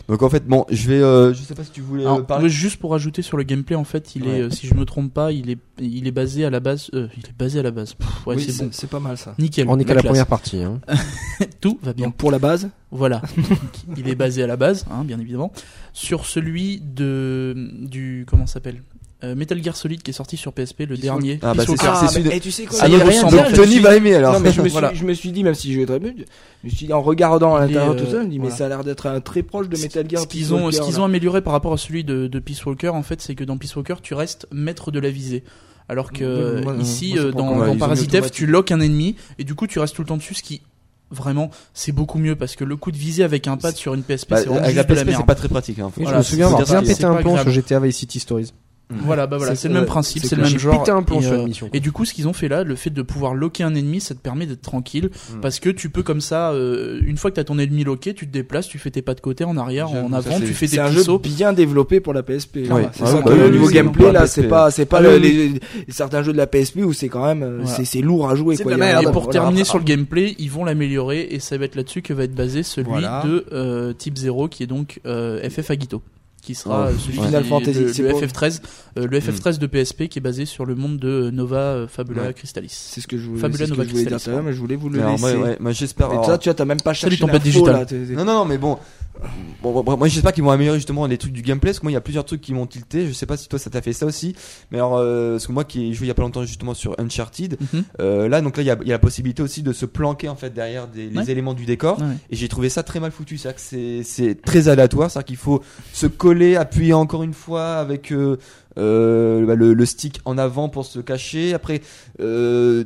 [0.10, 2.26] Donc en fait, bon, je vais, euh, je sais pas si tu voulais euh, Alors,
[2.26, 2.43] parler.
[2.45, 4.30] ouais, juste pour ajouter sur le gameplay, en fait, il Ouais.
[4.39, 6.89] est, euh, si je me trompe pas, il est, il est basé à la base.
[6.95, 7.93] euh, il est basé à la base.
[7.93, 8.69] Pff, ouais, Oui, c'est bon.
[8.74, 9.36] c'est pas mal ça.
[9.38, 9.67] Nickel.
[9.69, 10.63] On est qu'à la première partie.
[10.63, 10.82] Hein.
[11.62, 12.08] Tout va bien.
[12.08, 13.22] Donc pour la base, Voilà.
[13.98, 15.52] il est basé à la base, hein, bien évidemment,
[15.93, 18.82] sur celui de du comment ça s'appelle?
[19.21, 21.39] Euh, Metal Gear Solid qui est sorti sur PSP, le dernier.
[21.41, 21.99] Ah, bah, Peace c'est Walker.
[21.99, 22.08] ça.
[22.08, 23.32] c'est celui et tu sais quoi Ça il y y est, a rien à ressemble,
[23.34, 23.49] dire, en fait.
[23.49, 24.34] je me Tony suis- va aimer alors.
[24.34, 24.93] Non mais je me suis, Voilà.
[24.93, 26.23] je me suis dit même si je très bien, je
[26.63, 28.55] me suis dit en regardant à l'intérieur euh, tout ça, je me dis mais voilà.
[28.55, 30.21] ça a l'air d'être un très proche de Metal Gear.
[30.21, 32.88] Ce qu'ils ont, ce qu'ils ont amélioré par rapport à celui de, de Peace Walker,
[32.89, 35.43] en fait, c'est que dans Peace Walker, tu restes maître de la visée.
[35.89, 39.67] Alors que ici, euh, dans, dans Parasite F, tu loques un ennemi et du coup,
[39.67, 40.62] tu restes tout le temps dessus, ce qui
[41.12, 44.03] vraiment, c'est beaucoup mieux parce que le coup de visée avec un pad sur une
[44.03, 45.79] PSP, Bah, c'est la PSP, pas très pratique.
[45.79, 45.91] Hein.
[45.97, 48.53] Voilà, je me souviens avoir dire bien pété un plomb sur GTA Vice City Stories.
[48.91, 50.84] Voilà, bah voilà, C'est- c'est le même euh, principe, c'est c'est le même genre.
[50.89, 51.69] un et, euh, mission.
[51.73, 53.99] et du coup, ce qu'ils ont fait là, le fait de pouvoir loquer un ennemi,
[54.02, 55.41] ça te permet d'être tranquille Mm.
[55.41, 58.25] parce que tu peux comme ça, euh, une fois que t'as ton ennemi loqué, tu
[58.25, 60.65] te déplaces, tu fais tes pas de côté, en arrière, en avant, c'est- tu fais
[60.65, 61.19] C'est des un petits jeu sauts.
[61.19, 62.58] bien développé pour la PSP.
[62.71, 62.89] Ouais.
[62.93, 65.93] C'est Ah ça le niveau gameplay là, c'est pas, c'est pas Ah, le- oui, les,
[65.93, 68.56] certains jeux de la PSP où c'est quand même, euh, c'est c'est lourd à jouer
[68.56, 68.63] C'est.
[68.63, 72.13] Et pour terminer sur le gameplay, ils vont l'améliorer et ça va être là-dessus que
[72.13, 76.02] va être basé celui de euh, Type 0 qui est donc euh, FF Agito
[76.41, 78.62] qui sera Oh, euh, celui Final qui- Fantasy, le, c'est le pas- FF13
[78.97, 82.23] euh, le FF13 de PSP qui est basé sur le monde de Nova euh, Fabula
[82.23, 82.34] Ouais.
[82.34, 82.69] Crystallis.
[82.71, 84.54] C'est ce que je voulais, Fabula c'est ce que Nova je voulais dire Crystallis, mais
[84.54, 85.36] je voulais vous le Alors, laisser.
[85.38, 86.08] moi, ouais, moi, j'espère.
[86.08, 87.86] Et alors- toi, tu vois, t'as même pas cherché l'info, là.
[88.12, 88.78] Non, non, non, mais bon.
[89.62, 91.86] Bon, bon, bon, moi j'espère qu'ils vont améliorer justement les trucs du gameplay parce que
[91.86, 93.69] moi il y a plusieurs trucs qui m'ont tilté je sais pas si toi ça
[93.69, 94.34] t'a fait ça aussi
[94.71, 96.73] mais alors euh, parce que moi qui ai joué il y a pas longtemps justement
[96.73, 97.84] sur Uncharted Mhm.
[97.99, 100.29] euh, là donc là il y a, y a la possibilité aussi de se planquer
[100.29, 101.29] en fait derrière des, les Ouais.
[101.29, 102.15] éléments du décor Ouais.
[102.29, 105.36] et j'ai trouvé ça très mal foutu c'est que c'est c'est très aléatoire c'est qu'il
[105.36, 108.38] faut se coller appuyer encore une fois avec euh,
[108.80, 111.82] euh, bah, le, le stick en avant pour se cacher après
[112.20, 112.84] euh,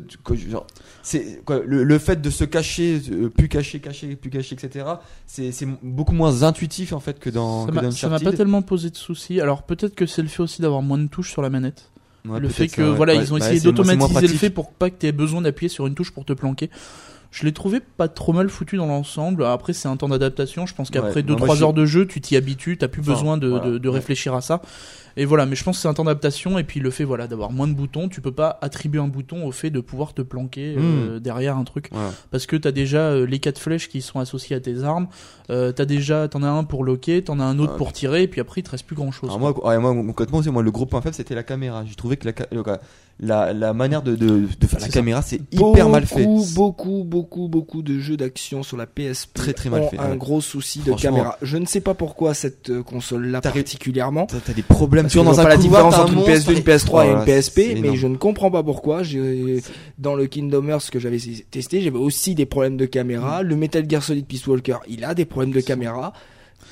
[1.02, 4.86] c'est le, le fait de se cacher euh, plus cacher cacher plus cacher etc
[5.26, 8.32] c'est c'est beaucoup moins intuitif en fait que dans Ça m'a- dans ça m'a pas
[8.34, 9.40] tellement posé de soucis.
[9.42, 11.92] Alors peut-être que c'est le fait aussi d'avoir moins de touches sur la manette.
[12.28, 14.90] Ouais, le fait que voilà, Ouais, ils ont bah, essayé d'automatiser le fait pour pas
[14.90, 16.70] que tu aies besoin d'appuyer sur une touche pour te planquer.
[17.32, 19.44] Je l'ai trouvé pas trop mal foutu dans l'ensemble.
[19.44, 20.66] Après, c'est un temps d'adaptation.
[20.68, 22.88] Je pense qu'après Ouais, 2-3 moi, moi, je- heures de jeu, tu t'y habitues, t'as
[22.88, 23.80] plus Enfin, besoin de, voilà.
[23.80, 24.62] de, réfléchir à ça.
[25.18, 26.58] Et voilà, mais je pense que c'est un temps d'adaptation.
[26.60, 29.46] Et puis le fait voilà d'avoir moins de boutons, tu peux pas attribuer un bouton
[29.46, 31.90] au fait de pouvoir te planquer euh, derrière un truc.
[31.92, 32.12] Voilà.
[32.32, 35.08] Parce que t'as déjà euh, les quatre flèches qui sont associées à tes armes.
[35.50, 37.78] Euh, t'as déjà, t'en as un pour loquer, t'en as un autre Ouais.
[37.78, 38.24] pour tirer.
[38.24, 39.30] Et puis après, il te reste plus grand chose.
[39.30, 41.84] Alors moi, ouais, moi concrètement aussi, moi le gros point faible c'était la caméra.
[41.86, 42.34] J'ai trouvé que la,
[43.20, 44.92] la, la manière de, de, de faire la ça.
[44.92, 46.24] caméra c'est hyper mal fait.
[46.26, 50.00] Beaucoup, beaucoup, beaucoup, beaucoup de jeux d'action sur la PSP Très, très mal ont fait,
[50.00, 50.18] un ouais.
[50.18, 51.38] gros souci de caméra.
[51.42, 54.26] Je ne sais pas pourquoi cette euh, console-là particulièrement.
[54.26, 55.03] T'as t'as des problèmes.
[55.08, 57.82] Vois, je dans un la différence entre une monstre, PS2, une PS3 et une PSP,
[57.82, 59.02] mais je ne comprends pas pourquoi.
[59.98, 61.20] Dans le Kingdom Hearts que j'avais
[61.52, 63.44] testé, j'avais aussi des problèmes de caméra.
[63.44, 66.14] Le Metal Gear Solid Peace Walker, il a des problèmes de caméra.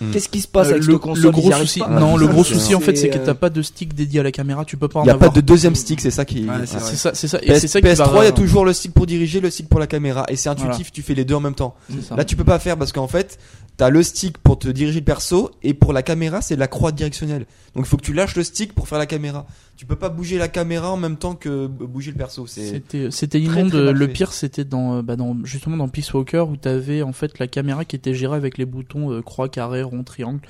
[0.02, 0.12] Mm.
[0.12, 1.24] Qu'est-ce qui se passe Euh, avec le, cette console?
[1.26, 1.88] le gros souci, pas?
[1.88, 4.20] non, le gros C'est- souci en fait, c'est que euh, t'as pas de stick dédié
[4.20, 4.66] à la caméra.
[4.66, 5.34] Tu peux pas en Il y a pas avoir.
[5.34, 6.46] de deuxième stick, c'est ça qui.
[6.46, 6.80] Ouais, c'est ouais.
[6.82, 6.90] vrai.
[6.92, 7.38] C'est ça, c'est ça.
[7.44, 9.40] Et PS, c'est ça qui va- PS3, il y a toujours le stick pour diriger,
[9.40, 10.72] le stick pour la caméra, et c'est intuitif.
[10.78, 10.90] Voilà.
[10.92, 11.76] Tu fais les deux en même temps.
[11.90, 12.16] c'est ça.
[12.16, 13.38] Là, tu peux pas faire parce qu'en fait,
[13.78, 16.92] t'as le stick pour te diriger le perso, et pour la caméra, c'est la croix
[16.92, 17.46] directionnelle.
[17.76, 19.46] Donc, il faut que tu lâches le stick pour faire la caméra.
[19.78, 22.46] Tu peux pas bouger la caméra en même temps que bouger le perso.
[22.46, 23.74] C'est C'était, c'était très, immonde.
[23.74, 27.40] le pire, c'était dans, euh, bah, dans, justement dans Peace Walker où t'avais en fait
[27.40, 30.42] la caméra qui était gérée avec les boutons euh, croix, carré, rond, triangle.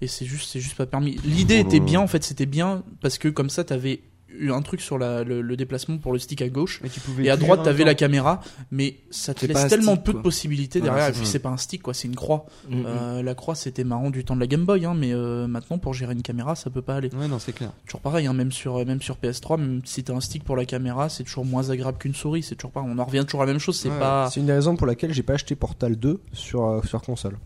[0.00, 1.16] Et c'est juste, c'est juste pas permis.
[1.24, 4.00] L'idée était bien, en fait, c'était bien parce que comme ça, t'avais
[4.34, 6.80] eu un truc sur la, le, le déplacement pour le stick à gauche.
[6.82, 8.40] Mais tu pouvais Et à droite, t'avais la caméra,
[8.72, 10.20] mais ça te laisse tellement stick, peu quoi.
[10.20, 11.04] de possibilités derrière.
[11.04, 12.46] c'est et puis c'est pas un stick, quoi, c'est une croix.
[12.68, 12.84] Mm, mm.
[12.86, 15.76] Euh, la croix, c'était marrant du temps de la Game Boy, hein, mais euh, maintenant
[15.78, 17.10] pour gérer une caméra, ça peut pas aller.
[17.14, 17.70] Ouais, non, c'est clair.
[17.86, 20.64] Toujours pareil, hein, même sur même sur PS3, même si t'as un stick pour la
[20.64, 22.42] caméra, c'est toujours moins agréable qu'une souris.
[22.42, 22.80] C'est toujours pas.
[22.80, 23.78] On en revient toujours à la même chose.
[23.78, 23.98] C'est Ouais.
[23.98, 27.02] pas C'est une des raisons pour laquelle j'ai pas acheté Portal 2 sur, euh, sur
[27.02, 27.36] console.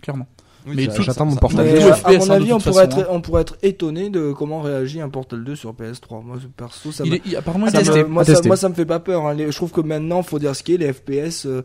[0.00, 0.28] clairement.
[0.68, 1.78] Oui, mais J'attends mon Portal Mais, 2.
[1.78, 4.32] Mais, FPS, à mon hein, avis, on toute pourrait, être, on pourrait être étonné de
[4.32, 6.22] comment réagit un Portal 2 sur PS3.
[6.24, 8.48] Moi, perso, ça Il est, il- apparemment, ça me- moi, à ça, tester.
[8.48, 9.26] moi, ça me fait pas peur.
[9.26, 9.34] hein.
[9.34, 11.62] Les- je trouve que maintenant, faut dire ce qui est, les FPS, euh,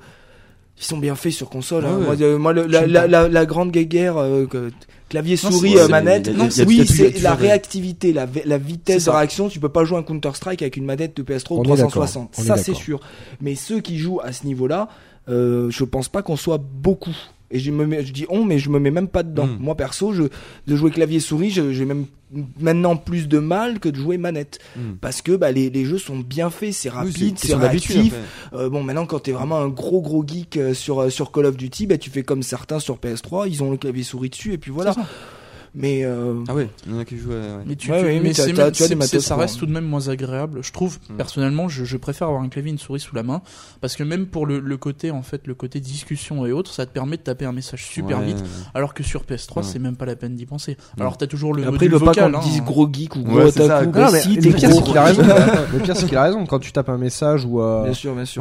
[0.77, 1.85] ils sont bien faits sur console.
[1.85, 1.97] hein.
[1.97, 2.23] Ouais, Moi, ouais.
[2.23, 3.07] euh, moi, le- la, J'aime la, pas.
[3.07, 4.71] la, la grande guerre, euh, que-
[5.09, 6.29] clavier, Non, souris, euh, manette.
[6.29, 8.25] Non, oui, c'est la réactivité, la,
[8.57, 9.47] vitesse de réaction.
[9.49, 11.67] Tu peux pas jouer un Counter Strike avec une manette de PS3 ou On est
[11.77, 12.31] d'accord, 360.
[12.37, 12.99] on est Ça, c'est sûr.
[13.41, 14.87] Mais ceux qui jouent à ce niveau-là,
[15.29, 17.15] euh, je pense pas qu'on soit beaucoup.
[17.53, 19.47] Et je me mets, je dis on, mais je me mets même pas dedans.
[19.47, 19.57] Mm.
[19.59, 20.23] Moi perso, je
[20.67, 22.07] de jouer clavier souris, j'ai même
[22.59, 24.95] maintenant plus de mal que de jouer manette Hmm.
[24.99, 28.13] parce que bah, les, les jeux sont bien faits, c'est rapide, c'est réactif.
[28.53, 31.45] Euh, bon, maintenant quand t'es vraiment un gros gros geek euh, sur euh, sur Call
[31.45, 34.53] of Duty, bah, tu fais comme certains sur PS3, ils ont le clavier souris dessus
[34.53, 34.95] et puis voilà.
[35.75, 37.29] Mais euh, Ah ouais, il y en a qui jouent.
[37.29, 37.63] ouais, ouais.
[37.65, 38.41] Mais tu, Ouais, tu- ouais, mais même- tu
[38.83, 40.59] as des matos ça reste tout de même moins agréable.
[40.61, 41.15] Je trouve Mm.
[41.15, 43.41] personnellement, je, je préfère avoir un clavier et une souris sous la main
[43.81, 46.85] parce que même pour le, le côté en fait, le côté discussion et autres, ça
[46.85, 48.37] te permet de taper un message super Ouais, vite.
[48.37, 48.43] ouais.
[48.75, 49.63] Alors que sur PS3, Ouais.
[49.63, 50.77] c'est même pas la peine d'y penser.
[50.99, 52.31] Alors t'as toujours le après, veut pas vocal.
[52.33, 52.41] qu'on hein.
[52.43, 53.85] dise gros geek ou gros otaku.
[53.85, 53.91] Le
[54.53, 54.77] pire, gros.
[54.77, 55.23] c'est qu'il a raison.
[55.73, 56.45] le pire, c'est qu'il a raison.
[56.45, 57.91] Quand tu tapes un message ou, euh,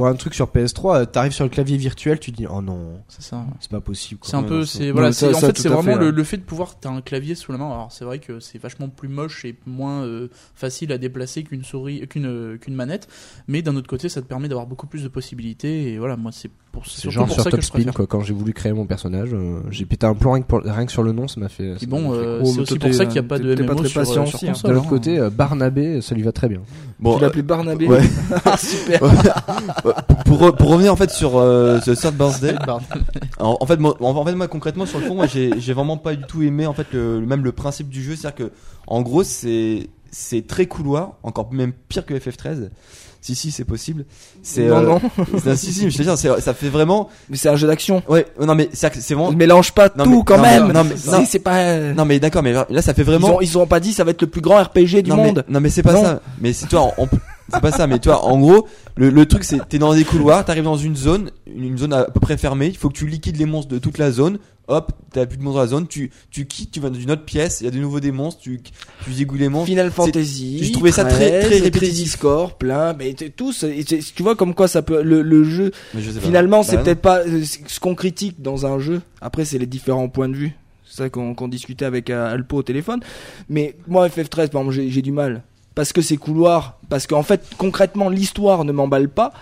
[0.05, 3.01] un truc sur PS3, euh, t'arrives sur le clavier virtuel, tu te dis, oh non,
[3.09, 3.42] C'est ça.
[3.61, 4.21] c'est pas possible.
[4.21, 4.29] quoi.
[4.31, 6.12] C'est un peu, c'est voilà, en fait c'est à vraiment le, hein.
[6.14, 7.71] le fait de pouvoir t'as un clavier sous la main.
[7.71, 11.65] Alors c'est vrai que c'est vachement plus moche et moins euh, facile à déplacer qu'une
[11.65, 13.09] souris, qu'une euh, qu'une manette,
[13.49, 16.33] mais d'un autre côté ça te permet d'avoir beaucoup plus de possibilités et voilà moi
[16.33, 18.07] c'est pour c'est C'est genre pour sur ça Top Spin, quoi.
[18.07, 20.87] Quand j'ai voulu créer mon personnage, euh, j'ai pété un plomb rien que, pour- rien
[20.87, 21.75] que sur le nom, ça m'a fait.
[21.83, 23.75] Et bon, euh, Oh, c'est aussi pour ça qu'il n'y a pas de t'es pas
[23.75, 24.91] MMO très sur, patient sur aussi, console, De l'autre hein.
[24.91, 26.61] côté, euh, Barnabé, ça lui va très bien.
[26.99, 28.01] Bon, Tu l'appelais Barnabé ouais.
[28.59, 29.01] Super.
[30.25, 32.55] pour, pour revenir en fait sur euh, ce third birthday,
[33.39, 35.97] en, en fait, moi, en, en fait, moi concrètement sur le fond, moi, j'ai vraiment
[35.97, 38.53] pas du tout aimé en fait le, même le principe du jeu, c'est-à-dire que
[38.87, 42.69] en gros c'est c'est très couloir, encore même pire que FF13.
[43.25, 44.05] Si si, c'est possible.
[44.43, 45.01] C'est Non, euh, non.
[45.43, 47.09] c'est- si si, mais je te c'est- ça fait vraiment.
[47.31, 48.03] Mais c'est un jeu d'action.
[48.09, 49.29] Ouais, non mais c'est c'est vraiment.
[49.29, 50.73] On ne mélange pas Non, tout mais- quand non, même.
[50.73, 51.25] non, mais- C'est- non.
[51.27, 51.79] c'est pas.
[51.79, 53.37] Non mais d'accord, mais là ça fait Ils vraiment.
[53.37, 55.45] ont, ils ont pas dit ça va être le plus grand RPG du non, monde.
[55.47, 56.03] Mais, non mais c'est pas Non.
[56.03, 56.21] ça.
[56.41, 57.09] Mais c'est toi, en- en-
[57.53, 57.87] c'est pas ça.
[57.87, 60.97] Mais toi, en gros, le, le truc c'est t'es dans des couloirs, t'arrives dans une
[60.97, 62.69] zone, une, zone à peu près fermée.
[62.69, 64.38] Il faut que tu liquides les monstres de toute la zone.
[64.69, 65.87] Hop, t'as plus de monstres dans la zone.
[65.88, 67.61] Tu tu quittes, tu vas dans une autre pièce.
[67.61, 68.41] Il y a de nouveau des monstres.
[68.43, 68.61] Tu
[69.05, 69.67] tu zigouilles les monstres.
[69.67, 70.61] Final Fantasy.
[70.62, 72.12] j'ai trouvé ça très- 13, très répétitif.
[72.12, 72.93] Score, plein.
[72.95, 73.65] Mais tous,
[74.15, 75.03] tu vois comme quoi ça peut.
[75.03, 78.79] Le, le jeu, je finalement, c'est Bah, peut-être pas euh, ce qu'on critique dans un
[78.79, 79.03] jeu.
[79.21, 80.53] Après, c'est les différents points de vue.
[80.88, 83.01] C'est ça qu'on qu'on discutait avec euh, Alpo au téléphone.
[83.49, 85.43] Mais moi, FF13, par exemple, j'ai du mal.
[85.75, 86.79] Parce que c'est couloir.
[86.89, 89.33] Parce qu'en fait, concrètement, l'histoire ne m'emballe pas.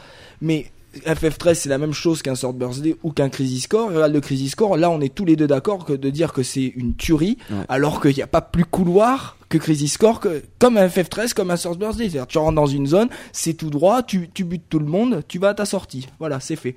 [0.41, 0.71] Mais
[1.07, 3.91] FF13, c'est la même chose qu'un Sword Birthday ou qu'un Crisis Score.
[3.91, 6.43] Regarde le Crisis Score, là, on est tous les deux d'accord que de dire que
[6.43, 7.65] c'est une tuerie, Ouais.
[7.69, 11.51] alors qu'il n'y a pas plus couloir que Crisis Score, que, comme un FF13, comme
[11.51, 12.05] un Sword Birthday.
[12.11, 15.23] C'est-à-dire, tu rentres dans une zone, c'est tout droit, tu, tu butes tout le monde,
[15.29, 16.09] tu vas à ta sortie.
[16.19, 16.75] Voilà, c'est fait.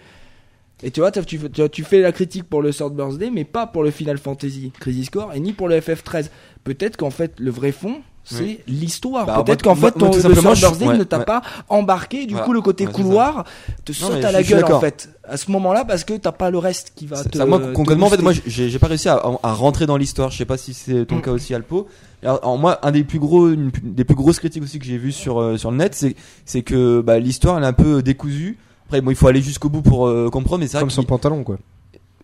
[0.84, 1.39] Et tu vois, tu,
[1.72, 5.06] tu, fais la critique pour le Sword Birthday, mais pas pour le Final Fantasy Crisis
[5.08, 6.30] Score, et ni pour le FF13.
[6.63, 8.60] Peut-être qu'en fait, le vrai fond, c'est Oui.
[8.68, 9.26] l'histoire.
[9.26, 11.26] Bah, Peut-être qu'en fait, moi, ton, le Birthday ouais, ne t'a ouais.
[11.26, 12.26] pas embarqué.
[12.26, 12.46] Du Voilà.
[12.46, 13.44] coup, le côté Ouais, couloir
[13.86, 15.10] te Non, saute à la gueule, en fait.
[15.28, 17.38] À ce moment-là, parce que t'as pas le reste qui va te.
[17.38, 20.32] ça, moi, te concrètement, en fait, moi, j'ai pas réussi à, à rentrer dans l'histoire.
[20.32, 21.22] Je sais pas si c'est ton Mm.
[21.22, 21.88] cas aussi, Alpo.
[22.22, 24.98] Alors, alors, moi, un des plus gros, une des plus grosses critiques aussi que j'ai
[24.98, 28.02] vu sur euh, sur le net, c'est c'est que bah, l'histoire elle est un peu
[28.02, 28.58] décousue.
[28.86, 31.04] Après, bon, il faut aller jusqu'au bout pour euh, comprendre, mais c'est vrai Comme son
[31.04, 31.58] pantalon, quoi.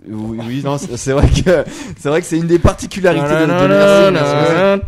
[0.10, 1.66] Oui, oui, non, c'est vrai que
[2.00, 4.80] c'est vrai que c'est une des particularités de.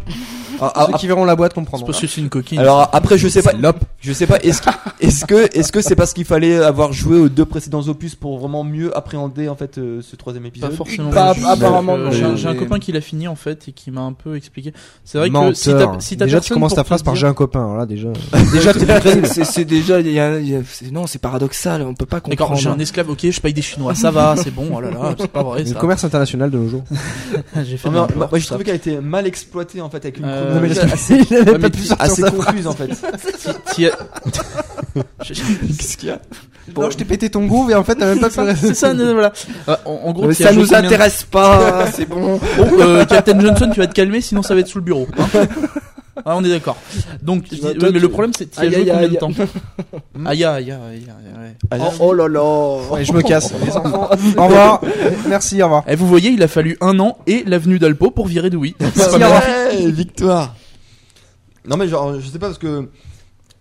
[0.62, 1.86] Ah, ah, Ceux qui verront la boîte comprendront.
[1.88, 2.60] parce que c'est une coquine.
[2.60, 3.52] Alors après je sais pas
[4.00, 4.70] je sais pas est-ce que
[5.02, 8.38] est-ce que est-ce que c'est parce qu'il fallait avoir joué aux deux précédents opus pour
[8.40, 10.74] vraiment mieux appréhender en fait euh, ce troisième pas épisode?
[10.74, 11.10] forcément.
[11.10, 12.12] Pas- Je- apparemment, je- non.
[12.12, 14.36] J'ai un- j'ai un copain qui l'a fini en fait et qui m'a un peu
[14.36, 14.74] expliqué.
[15.04, 15.56] C'est vrai que Menteur.
[15.56, 17.76] si t'as si t'as déjà, tu commences ta phrase par j'ai un copain.
[17.78, 18.10] Là, déjà.
[18.54, 20.00] déjà, t'es C'est- c'est déjà.
[20.00, 21.82] il y a- y a- c'est- non, c'est paradoxal.
[21.82, 22.60] On peut pas D'accord, comprendre.
[22.62, 25.16] j'ai un esclave, ok, je paye des chinois, ça va, c'est bon, oh là là,
[25.20, 25.76] c'est pas vrai le ça.
[25.76, 26.84] commerce international de nos jours.
[27.64, 28.46] J'ai fait Non, n'importe moi, ça.
[28.48, 31.38] trouvé qu'elle était mal exploitée en fait avec une Euh, chronologie mais je- assez, Il
[31.38, 32.88] avait Ouais, mais pu sortir assez sa confuse en fait.
[33.74, 33.98] T'y as-
[35.24, 36.20] Je- Qu'est-ce qu'il y a
[36.76, 38.94] Non, je t'ai pété ton groove et en fait, t'as même pas ça, c'est ça,
[38.94, 39.32] non, voilà.
[39.70, 41.86] Euh, En, en gros, Mais ça joué nous combien de- intéresse pas.
[41.94, 42.40] c'est bon.
[42.58, 45.08] Bon, euh, Captain Johnson, tu vas te calmer, sinon ça va être sous le bureau.
[45.18, 45.24] hein.
[46.26, 46.76] Ah, on est d'accord.
[47.22, 48.80] Donc, je dis- vas- ouais, toi, mais tu- le problème, c'est t'y as Aïe, joué
[48.82, 49.18] aïe, combien de aïe.
[49.20, 51.82] temps Aïe, aïe, aïe, aïe, aïe.
[51.82, 53.04] Oh, oh là là.
[53.04, 53.54] Je me casse.
[53.66, 54.10] Les enfants.
[54.38, 54.82] Au revoir.
[55.28, 55.84] Merci, au revoir.
[55.88, 58.76] Eh, vous voyez, il a fallu un an et l'avenue d'Alpo pour virer de oui.
[58.80, 59.42] Merci, au revoir.
[59.42, 60.56] Ouais, victoire.
[61.66, 62.90] Non mais genre je sais pas parce que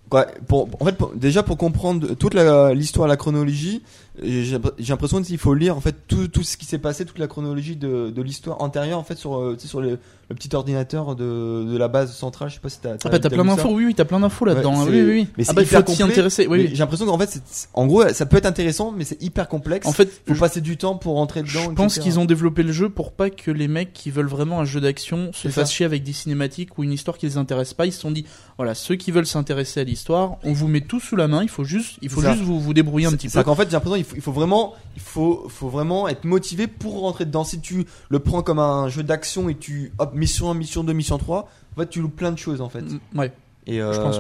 [0.08, 3.82] quoi, pour, en fait pour- déjà pour comprendre toute la- l'histoire, la chronologie,
[4.22, 7.18] j'ai j'ai l'impression qu'il faut lire en fait tout, tout ce qui s'est passé, toute
[7.18, 9.98] la chronologie de, de l'histoire antérieure en fait sur euh, tu sais, sur le,
[10.30, 12.48] le petit ordinateur de, de la base centrale.
[12.48, 12.94] Je sais pas si t'as.
[13.04, 14.74] Ah bah t'as plein d'infos, oui, oui, t'as plein d'infos là-dedans.
[14.74, 15.28] Ouais, hein, oui, oui, oui.
[15.36, 16.46] mais ah c'est bah il faut complet, intéresser.
[16.46, 16.70] Oui, Mais oui.
[16.72, 17.42] J'ai l'impression qu'en fait,
[17.74, 19.88] en gros, ça peut être intéressant, mais c'est hyper complexe.
[19.88, 21.64] En fait, faut je- passer du temps pour rentrer dedans.
[21.64, 24.60] Je pense qu'ils ont développé le jeu pour pas que les mecs qui veulent vraiment
[24.60, 27.74] un jeu d'action se fassent chier avec des cinématiques ou une histoire qui les intéresse
[27.74, 27.86] pas.
[27.86, 28.24] Ils se sont dit,
[28.56, 31.42] voilà, ceux qui veulent s'intéresser à l'histoire, on vous met tout sous la main.
[31.42, 33.42] Il faut juste, il faut juste vous vous débrouiller un petit peu.
[33.42, 36.68] Qu'en fait, j'ai l'impression qu'il faut, il faut vraiment, il faut, faut vraiment être motivé
[36.68, 37.42] pour rentrer dedans.
[37.42, 40.92] Si tu le prends comme un jeu d'action et tu, hop, mission 1, mission 2,
[40.92, 42.82] mission 3, en fait, tu loupes plein de choses, en fait.
[42.82, 43.32] Mm, Ouais.
[43.66, 44.16] Et euh, Je pense,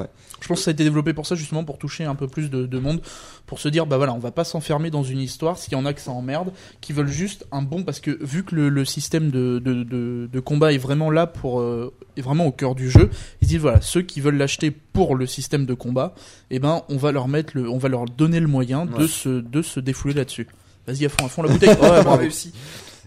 [0.00, 0.06] ouais.
[0.40, 2.50] Je pense que ça a été développé pour ça, justement, pour toucher un peu plus
[2.50, 3.00] de, de monde,
[3.46, 5.86] pour se dire, bah voilà, on va pas s'enfermer dans une histoire, s'il y en
[5.86, 8.84] a que ça emmerde, qui veulent juste un bon, parce que vu que le, le
[8.84, 13.08] système de, de, combat est vraiment là pour, euh, est vraiment au cœur du jeu,
[13.40, 16.14] ils disent, voilà, ceux qui veulent l'acheter pour le système de combat,
[16.50, 19.28] eh ben, on va leur mettre le, on va leur donner le moyen de se,
[19.40, 20.48] de se défouler là-dessus.
[20.88, 21.68] Vas-y à fond, à fond la bouteille.
[21.80, 22.24] Ouais, bravo.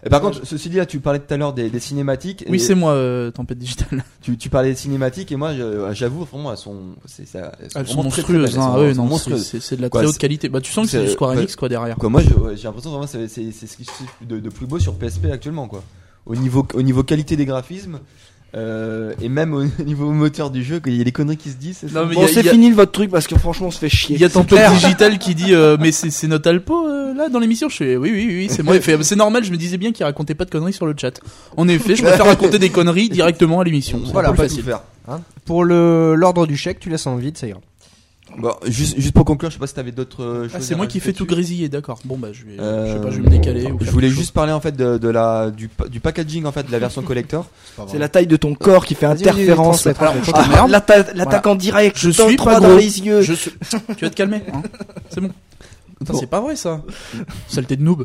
[0.04, 2.44] Et par contre, ceci dit, là, tu parlais tout à l'heure des, des cinématiques.
[2.48, 4.04] Oui, c'est moi, euh, Tempête Digitale.
[4.22, 6.76] tu, tu parlais des cinématiques et moi, je- j'avoue, vraiment, elles sont,
[7.06, 8.62] c'est, ça, elles sont Elles sont très, monstrueuses, elles hein.
[8.62, 10.48] sont- Ah ouais, elles sont non, c'est de la très haute qualité.
[10.48, 11.38] Bah, tu sens que c'est du Square ouais.
[11.38, 11.96] Enix, quoi, derrière.
[11.96, 13.86] Quoi, moi, ouais, j'ai l'impression vraiment c'est, c'est, c'est ce qui
[14.26, 15.82] de, de plus beau sur PSP actuellement, quoi.
[16.26, 18.00] Au niveau, au niveau qualité des graphismes,
[18.54, 21.56] euh, et même au niveau moteur du jeu, il y a des conneries qui se
[21.56, 21.82] disent.
[21.92, 23.78] Non, mais Bon, y a- c'est a- fini votre truc parce que franchement, on se
[23.78, 24.16] fait chier.
[24.16, 24.70] Il y a Tempête.
[24.72, 28.10] Digital qui dit euh, mais c'est notre Alpo euh, là dans l'émission je fais oui
[28.12, 30.72] oui oui, c'est moi c'est normal je me disais bien qu'il racontait pas de conneries
[30.72, 31.20] sur le chat
[31.56, 34.80] en effet je préfère raconter des conneries directement à l'émission c'est Voilà, pas facile faire.
[35.44, 37.60] Pour le l'ordre du chèque, tu laisses en vide, ça ira.
[38.38, 40.52] Bon, juste, juste pour conclure, je sais pas si t'avais d'autres euh, choses.
[40.56, 43.02] ah, c'est moi qui fais tout grésiller d'accord bon bah je vais je sais Euh,
[43.02, 45.50] pas je vais me décaler ou Je voulais juste parler en fait de, de la
[45.50, 47.46] du, du packaging en fait de la version collector.
[47.88, 49.86] C'est la taille de ton corps qui fait interférence.
[49.86, 50.66] Ah,
[51.14, 53.22] L'attaque en direct, Je suis pas dans les yeux.
[53.22, 53.26] chose.
[53.26, 53.52] je suis-
[53.96, 54.62] tu vas te calmer hein
[55.10, 55.30] c'est bon
[55.98, 56.18] Putain, Bon.
[56.20, 56.82] c'est pas vrai ça
[57.48, 58.04] saleté de noob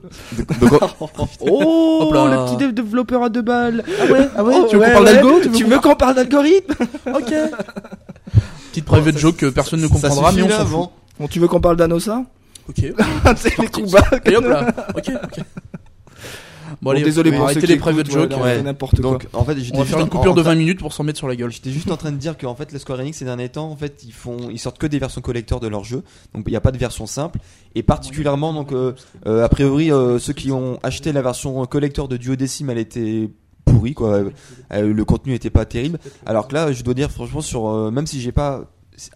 [0.61, 0.71] Donc,
[1.41, 2.25] Oh, Hop là.
[2.25, 3.83] le petit dé- développeur à deux balles.
[4.01, 5.13] ah ouais ah ouais Oh, tu veux ouais, qu'on parle ouais.
[5.15, 6.73] d'algo tu veux Tu qu'on veux qu'on parle d'algorithme
[7.13, 7.33] ok
[8.71, 10.93] petite private joke que personne ne ça comprendra suffit mais on là, s'en fout avant.
[11.19, 12.23] Bon, tu veux qu'on parle d'Anosa
[12.69, 12.93] ok
[13.35, 14.03] C'est les coups bas.
[14.25, 14.67] Et hop là.
[14.95, 15.39] Ok, ok.
[16.81, 18.31] Bon, allez, désolé on va pour arrêter les private jokes.
[18.63, 19.11] n'importe quoi.
[19.11, 21.17] Donc en fait, On va faire une coupure de train- 20 minutes pour s'en mettre
[21.17, 21.51] sur la gueule.
[21.51, 23.75] J'étais juste en train de dire qu'en fait, le Square Enix ces derniers temps, en
[23.75, 26.03] fait, ils font, ils sortent que des versions collector de leurs jeux.
[26.33, 27.39] Donc il n'y a pas de version simple.
[27.75, 28.93] Et particulièrement, donc euh,
[29.27, 33.29] euh, a priori, euh, ceux qui ont acheté la version collector de Duodécime, elle était
[33.65, 34.23] pourrie quoi.
[34.73, 35.99] Euh, le contenu était pas terrible.
[36.25, 38.65] Alors que là, je dois dire franchement, sur euh, même si j'ai pas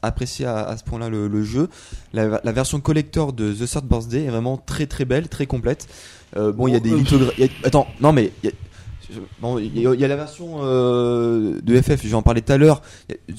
[0.01, 1.67] apprécié à, à ce point-là le, le jeu,
[2.13, 5.87] la, la version collector de The Third Birthday est vraiment très très belle, très complète.
[6.37, 7.51] Euh, bon, il y a des Oh, euh, lithographies.
[7.63, 8.55] Attends, non mais il y a-
[9.39, 12.81] Bon, il y, y a la version euh, de FF, j'en parlais tout à l'heure.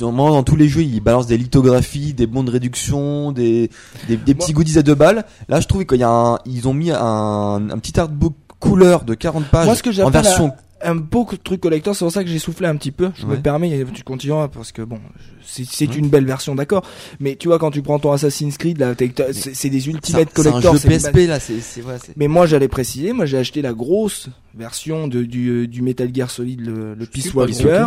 [0.00, 3.68] Normalement, dans tous les jeux, ils balancent des lithographies, des bons de réduction, des,
[4.08, 5.24] des, des petits goodies à deux balles.
[5.48, 9.04] Là, je trouve qu'il y a un, ils ont mis un, un petit artbook couleur
[9.04, 10.52] de 40 pages Moi, ce que en version.
[10.86, 13.10] Un beau truc collector, c'est pour ça que j'ai soufflé un petit peu.
[13.16, 13.36] Je Ouais.
[13.36, 14.98] me permets, tu continueras parce que bon,
[15.44, 15.94] c'est Ouais.
[15.96, 16.82] une belle version, d'accord.
[17.20, 18.94] Mais tu vois, quand tu prends ton Assassin's Creed, là,
[19.32, 20.72] c'est des ultimate collector.
[20.74, 23.72] jeu c'est PSP là, c'est c'est ouais, Mais moi, j'allais préciser, moi j'ai acheté la
[23.72, 27.86] grosse version de, du, euh, du Metal Gear Solid, le, le Peace Walker.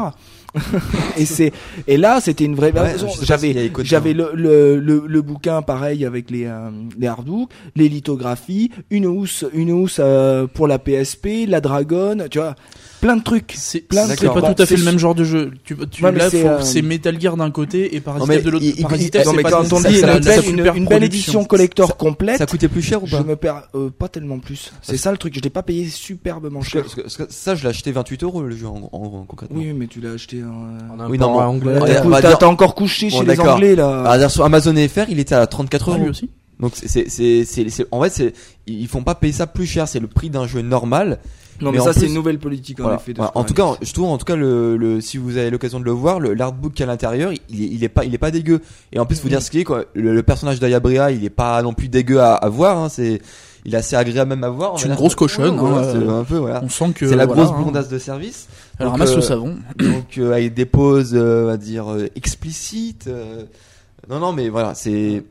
[1.17, 1.51] et c'est
[1.87, 3.07] et là, c'était une vraie version.
[3.21, 4.29] J'avais j'avais dedans.
[4.33, 9.45] le, le, le, le bouquin pareil avec les euh, les hardbooks, les lithographies, une housse
[9.53, 12.55] une housse euh, pour la PSP, la Dragon, tu vois,
[13.01, 13.53] plein de trucs.
[13.57, 14.33] C'est Plein de c'est trucs.
[14.33, 15.51] pas tout à fait c'est le même genre de jeu.
[15.63, 18.65] Tu, tu, Ouais, là, c'est, euh, Metal Gear d'un côté et Parasite de l'autre.
[18.81, 21.97] Parasite, non c'est mais pas quand ça- on dit ça- une, ça- belle, édition collector
[21.97, 24.71] complète, Ça coûtait plus cher ou je pas me perds euh, pas tellement plus.
[24.81, 26.81] C'est ça le truc, je l'ai pas payé superbement parce que, cher.
[26.83, 29.25] parce que- parce que ça, je l'ai acheté 28 euros le jeu en, en- en-
[29.27, 29.57] concrètement.
[29.59, 31.09] Oui, mais tu l'as acheté en.
[31.09, 31.79] Oui, non, anglais.
[31.79, 33.39] Ouais, T'as encore couché chez les.
[33.39, 34.03] Anglais là.
[34.05, 36.09] Ah, d'ailleurs, sur Amazon FR, il était à 34 Ah, euros.
[36.09, 36.29] aussi.
[36.59, 38.33] Donc c'est c'est c'est c'est- c'est- en fait c'est
[38.67, 41.19] ils font pas payer ça plus cher, c'est le prix d'un jeu normal.
[41.61, 42.97] Non mais ça c'est une nouvelle politique en Voilà.
[42.97, 43.13] effet.
[43.13, 43.31] de Voilà.
[43.35, 45.85] En tout cas, je trouve en tout cas le, le si vous avez l'occasion de
[45.85, 48.17] le voir, l'artbook qu'il y a à l'intérieur, il est, il est pas il est
[48.19, 48.61] pas dégueu.
[48.91, 51.29] Et en plus, faut dire ce qui est quoi, le, le personnage d'Ayabria, il est
[51.29, 52.77] pas non plus dégueu à, à voir.
[52.77, 53.21] Hein, c'est
[53.65, 54.79] il est assez agréable même à voir.
[54.79, 56.61] C'est une grosse cochonne, hein, euh, un peu voilà.
[56.63, 57.61] On sent que C'est la voilà, grosse hein.
[57.61, 58.47] blondasse de service.
[58.79, 59.55] Elle Donc, ramasse euh, le savon.
[59.77, 63.07] Donc euh, avec des poses, euh, on va dire euh, explicites.
[63.07, 63.43] euh,
[64.09, 65.23] Non non, mais voilà, c'est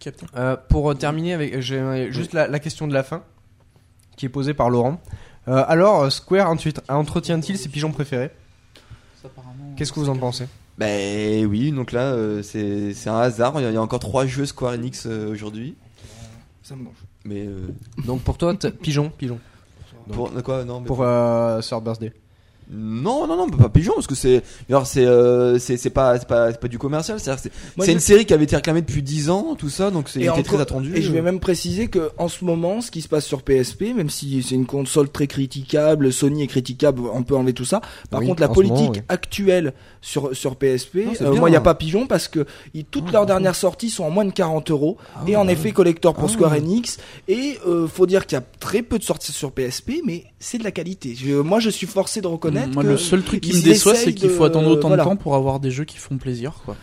[0.00, 0.26] Captain.
[0.36, 3.22] Euh, pour terminer avec j'ai juste la, la question de la fin
[4.16, 5.00] qui est posée par Laurent.
[5.48, 8.30] Euh, alors euh, Square ensuite entretient-il ses pigeons préférés?
[9.76, 10.46] Qu'est-ce que vous en pensez?
[10.78, 13.54] Ben oui, donc là euh, c'est c'est un hasard.
[13.60, 15.74] Il y a- il y a encore trois jeux Square Enix euh, aujourd'hui,
[16.62, 16.94] Ça me mange.
[17.24, 17.68] mais euh,
[18.06, 19.38] Donc pour toi t- pigeon pigeon
[20.12, 20.64] pour quoi?
[20.64, 22.12] Non mais pour euh, Third Birthday.
[22.72, 26.28] Non, non, non, pas pigeon, parce que c'est, alors c'est, euh, c'est, c'est pas, c'est
[26.28, 27.18] pas, c'est pas du commercial.
[27.18, 29.68] C'est-à-dire, c'est, Moi, c'est je- une série qui avait été réclamée depuis 10 ans, tout
[29.70, 30.92] ça, donc c'est, encore- très attendu.
[30.96, 33.92] Et je vais même préciser que en ce moment, ce qui se passe sur PSP,
[33.94, 37.80] même si c'est une console très critiquable, Sony est critiquable, on peut enlever tout ça.
[38.10, 39.02] Par Oui, contre, la en ce politique moment, oui.
[39.08, 41.62] actuelle sur sur PSP, Non, c'est euh, bien, moi, il y a hein.
[41.62, 44.96] pas pigeon parce que ils- toutes leurs dernières sorties sont en moins de 40 euros
[45.16, 46.52] Ah et en effet collector pour Ah Square.
[46.52, 46.98] Enix.
[47.28, 50.58] Et euh, faut dire qu'il y a très peu de sorties sur PSP, mais c'est
[50.58, 51.14] de la qualité.
[51.16, 52.26] Je- moi, je suis forcé de
[52.68, 55.04] Moi, que le seul truc qui me déçoit, c'est qu'il faut attendre autant voilà.
[55.04, 56.76] de temps pour avoir des jeux qui font plaisir, quoi.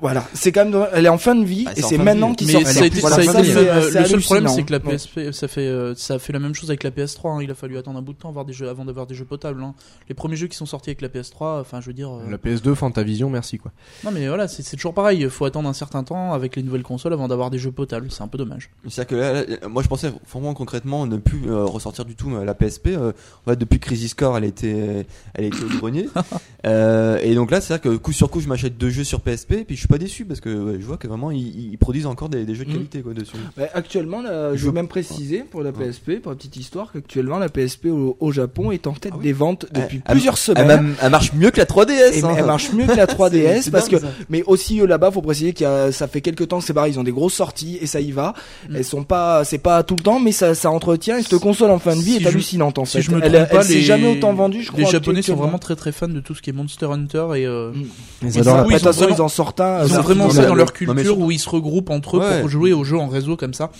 [0.00, 0.86] Voilà, c'est quand même.
[0.92, 2.36] Elle est en fin de vie Ah, et c'est en c'est fin de maintenant vie.
[2.36, 2.66] qu'il Mais sort.
[2.66, 4.62] ça a été, Voilà, ça a ça, été c'est- le euh, c'est seul problème, c'est
[4.62, 4.80] que la.
[4.80, 7.30] PSP, ça fait, euh, ça a fait la même chose avec la PS3.
[7.30, 7.38] hein.
[7.42, 9.24] Il a fallu attendre un bout de temps avoir des jeux, avant d'avoir des jeux
[9.24, 9.62] potables.
[9.62, 9.74] hein.
[10.08, 12.10] Les premiers jeux qui sont sortis avec la PS3, enfin, je veux dire.
[12.10, 13.72] euh, La PS2, Fantavision, merci quoi.
[14.04, 15.20] Non, mais voilà, c'est c'est toujours pareil.
[15.20, 18.08] Il faut attendre un certain temps avec les nouvelles consoles avant d'avoir des jeux potables.
[18.10, 18.70] C'est un peu dommage.
[18.88, 22.30] C'est-à-dire que là, là, moi je pensais vraiment concrètement ne plus euh, ressortir du tout
[22.30, 22.88] la PSP.
[22.88, 23.12] euh,
[23.46, 26.08] en fait, depuis Crisis Core, elle était, elle était au grenier.
[26.66, 29.52] Euh, et donc là, c'est-à-dire que coup sur coup, je m'achète deux jeux sur PSP,
[29.52, 31.78] et puis je suis pas déçu parce que ouais, je vois que vraiment ils, ils
[31.78, 32.76] produisent encore des, des jeux de Mhm.
[32.76, 33.36] qualité quoi dessus.
[33.56, 35.72] Ouais, actuellement, là, je veux même préciser pour la.
[35.72, 39.18] PSP, pour la petite histoire, qu'actuellement la PSP au, au Japon est en tête Ah
[39.18, 39.24] oui.
[39.24, 40.66] des ventes depuis Elle- plusieurs semaines.
[40.66, 42.18] m'a- elle marche mieux que la 3DS.
[42.18, 42.34] Et hein.
[42.36, 44.08] elle marche mieux que la 3DS C'est parce que ça.
[44.28, 46.74] mais aussi eux là-bas faut préciser qu'il y a ça fait quelques temps que c'est
[46.74, 48.34] pareil ils ont des grosses sorties et ça y va
[48.68, 48.76] Mm.
[48.76, 51.70] elles sont pas c'est pas tout le temps mais ça ça entretient et cette console
[51.70, 54.08] en fin de vie Si est hallucinante en Si fait je me elle, s'est jamais
[54.12, 56.50] autant vendue je crois les Japonais sont vraiment très très fans de tout ce qui
[56.50, 57.84] est Monster Hunter et euh, Mm.
[58.22, 60.86] Ils ça, oui, ont vraiment- en sortent un Ils ont vraiment ça dans leur mais
[60.94, 62.40] culture où ils se regroupent entre eux Ouais.
[62.40, 63.70] pour jouer aux jeux en réseau comme ça.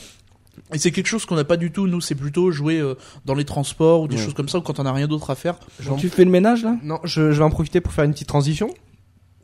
[0.75, 1.87] Et c'est quelque chose qu'on n'a pas du tout.
[1.87, 2.95] Nous, c'est plutôt jouer euh,
[3.25, 4.23] dans les transports ou des Ouais.
[4.23, 5.57] choses comme ça ou quand on n'a rien d'autre à faire.
[5.81, 6.77] Genre- tu fais le ménage là?
[6.83, 8.69] Non, je, je vais en profiter pour faire une petite transition.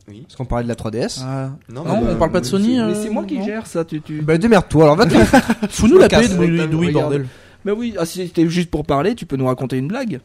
[0.09, 0.23] Oui.
[0.23, 1.21] Parce qu'on parlait de la 3DS.
[1.25, 1.51] Ah.
[1.69, 2.77] Non, Non, mais, on parle pas de euh, Sony.
[2.77, 4.23] mais euh, c'est moi qui non gère ça tu, tu...
[4.23, 5.15] Bah démerde-toi, alors va te
[5.69, 7.27] Fous-nous la paix de bordel.
[7.65, 10.21] mais oui ah, si c'était juste pour parler tu peux nous raconter une blague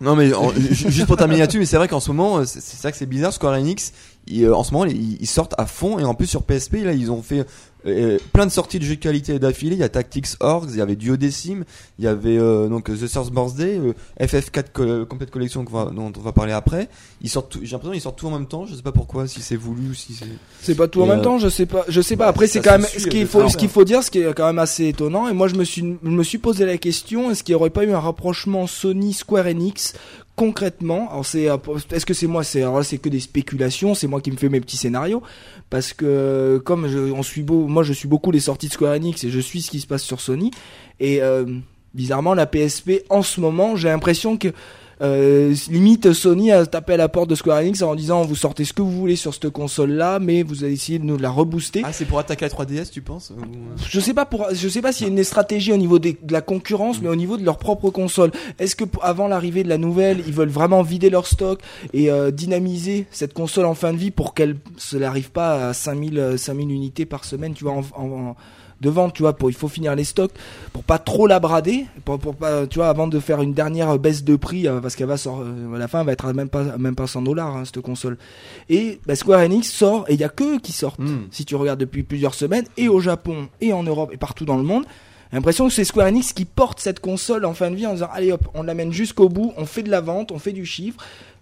[0.00, 2.44] Non mais en- ju- juste pour terminer là-dessus, mais c'est vrai qu'en ce moment, euh,
[2.44, 3.92] c'est ça que c'est bizarre, Square Enix,
[4.32, 7.10] euh, en ce moment ils sortent à fond et en plus sur PSP là ils
[7.10, 7.44] ont fait
[7.86, 9.74] euh, plein de sorties de jeux de qualité d'affilée.
[9.76, 11.64] Il y a Tactics Orgs, il y avait Duodecim,
[11.98, 16.12] il y avait euh, donc The Source Birthday, euh, FF4 co- Complete Collection va- dont
[16.16, 16.88] on va parler après.
[17.22, 18.66] Ils sortent, j'ai l'impression qu'ils sortent tout en même temps.
[18.66, 20.26] Je sais pas pourquoi, si c'est voulu ou si c'est.
[20.60, 22.24] C'est pas tout en même euh, temps, je sais pas, je sais pas.
[22.24, 24.18] bah, Après, c'est quand même ce qu'il euh, faut, ce qu'il faut dire, ce qui
[24.20, 25.28] est quand même assez étonnant.
[25.28, 27.70] Et moi, je me suis, je me suis posé la question est-ce qu'il y aurait
[27.70, 29.94] pas eu un rapprochement Sony Square Enix
[30.38, 31.48] concrètement Alors c'est,
[31.90, 33.94] est-ce que c'est moi C'est c'est que des spéculations.
[33.94, 35.22] C'est moi qui me fais mes petits scénarios
[35.68, 38.94] parce que comme je, on suit beau, moi je suis beaucoup les sorties de Square
[38.94, 40.52] Enix et je suis ce qui se passe sur Sony.
[41.00, 41.44] Et euh,
[41.92, 44.48] bizarrement, la PSP en ce moment, j'ai l'impression que
[45.00, 48.64] euh, limite Sony a tapé à la porte de Square Enix en disant vous sortez
[48.64, 51.30] ce que vous voulez sur cette console là mais vous allez essayer de nous la
[51.30, 51.82] rebooster.
[51.84, 53.42] Ah c'est pour attaquer la 3DS, tu penses ou-
[53.88, 56.18] je sais pas pour je sais pas s'il y a une stratégie au niveau des-
[56.20, 58.32] de la concurrence mais au niveau de leur propre console.
[58.58, 61.60] Est-ce que avant l'arrivée de la nouvelle ils veulent vraiment vider leur stock
[61.92, 64.56] et euh, dynamiser cette console en fin de vie pour qu'elle
[64.94, 68.36] n'arrive pas à 5000 euh, 5000 unités par semaine tu vois en, en- en-
[68.80, 70.32] de vente, tu vois, pour il faut finir les stocks
[70.72, 73.98] pour pas trop la brader, pour, pour pas, tu vois, avant de faire une dernière
[73.98, 76.26] baisse de prix euh, parce qu'elle va sort, euh, à la fin elle va être
[76.26, 78.18] à même pas même pas 100 dollars hein, cette console.
[78.68, 81.00] Et bah, Square Enix sort et il y a que eux qui sortent.
[81.00, 81.26] Hmm.
[81.30, 84.56] Si tu regardes depuis plusieurs semaines et au Japon et en Europe et partout dans
[84.56, 84.84] le monde,
[85.30, 87.94] j'ai l'impression que c'est Square Enix qui porte cette console en fin de vie en
[87.94, 90.64] disant allez hop, on l'amène jusqu'au bout, on fait de la vente, on fait du
[90.64, 90.98] chiffre,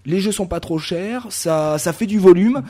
[0.07, 2.63] les jeux sont pas trop chers, ça ça fait du volume.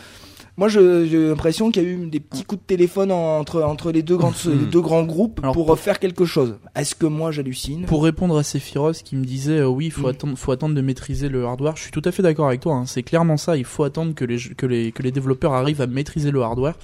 [0.58, 3.62] Moi, je- j'ai l'impression qu'il y a eu des petits coups de téléphone en- entre
[3.62, 6.54] entre les deux grands les deux grands groupes Alors, pour pour- faire quelque chose.
[6.74, 7.84] Est-ce que moi j'hallucine?
[7.84, 10.10] Pour répondre à Sephiroth qui me disait euh, oui, il faut Mm.
[10.10, 11.76] attendre, faut attendre de maîtriser le hardware.
[11.76, 12.74] Je suis tout à fait d'accord avec toi.
[12.74, 12.86] hein.
[12.86, 13.56] C'est clairement ça.
[13.58, 16.74] Il faut attendre que les que les que les développeurs arrivent à maîtriser le hardware.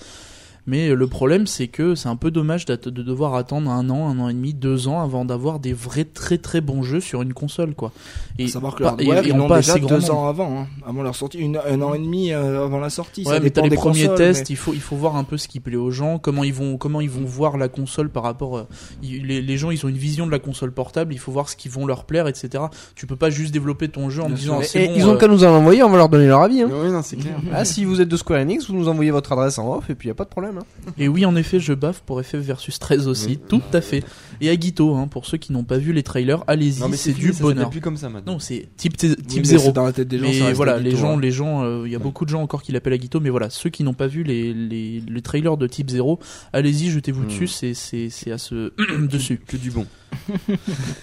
[0.67, 4.21] Mais le problème, c'est que c'est un peu dommage de devoir attendre un an, un
[4.21, 7.35] an et demi, deux ans avant d'avoir des vrais très très bons jeux sur une
[7.35, 7.91] console, quoi.
[8.39, 11.03] Et À savoir que pas- et- et ils l'ont déjà deux ans avant, hein, avant
[11.03, 13.25] leur sortie, une, un an et demi euh, avant la sortie.
[13.27, 15.17] Ouais, ça mais t'as les des premiers consoles, tests, mais- il faut il faut voir
[15.17, 17.69] un peu ce qui plaît aux gens, comment ils vont comment ils vont voir la
[17.69, 18.63] console par rapport euh,
[19.03, 21.57] les, les gens ils ont une vision de la console portable, il faut voir ce
[21.57, 22.65] qui vont leur plaire etc.
[22.95, 25.15] Tu peux pas juste développer ton jeu en Bien disant ah, Et bon, ils ont
[25.15, 26.63] euh, qu'à nous en envoyer, on va leur donner leur avis.
[26.63, 26.71] Hein.
[26.71, 27.35] Oui, non, c'est clair.
[27.53, 29.95] Ah, si vous êtes de Square Enix, vous nous envoyez votre adresse en off et
[29.97, 30.52] puis y a pas de problème.
[30.59, 30.93] Hein.
[30.99, 33.39] Et oui, en effet, je baffe pour FF versus 13 aussi, Oui.
[33.49, 34.05] tout à fait.
[34.41, 37.43] Et Agito, hein, pour ceux qui n'ont pas vu les trailers, allez-y, c'est du ça
[37.43, 37.71] bonheur.
[37.71, 38.33] plus comme ça maintenant.
[38.35, 39.63] Non, c'est type, Oui, type mais 0.
[39.65, 40.25] c'est dans la tête des gens.
[40.27, 41.21] Mais voilà, Agito, les gens, hein.
[41.21, 43.51] les gens, euh, il y a beaucoup de gens encore qui l'appellent Agito, mais voilà,
[43.51, 46.19] ceux qui n'ont pas vu les, les, les trailers de type 0,
[46.53, 47.27] allez-y, jetez-vous Hmm.
[47.27, 48.73] dessus, c'est, c'est, c'est à ce
[49.07, 49.41] dessus.
[49.47, 49.87] que du bon.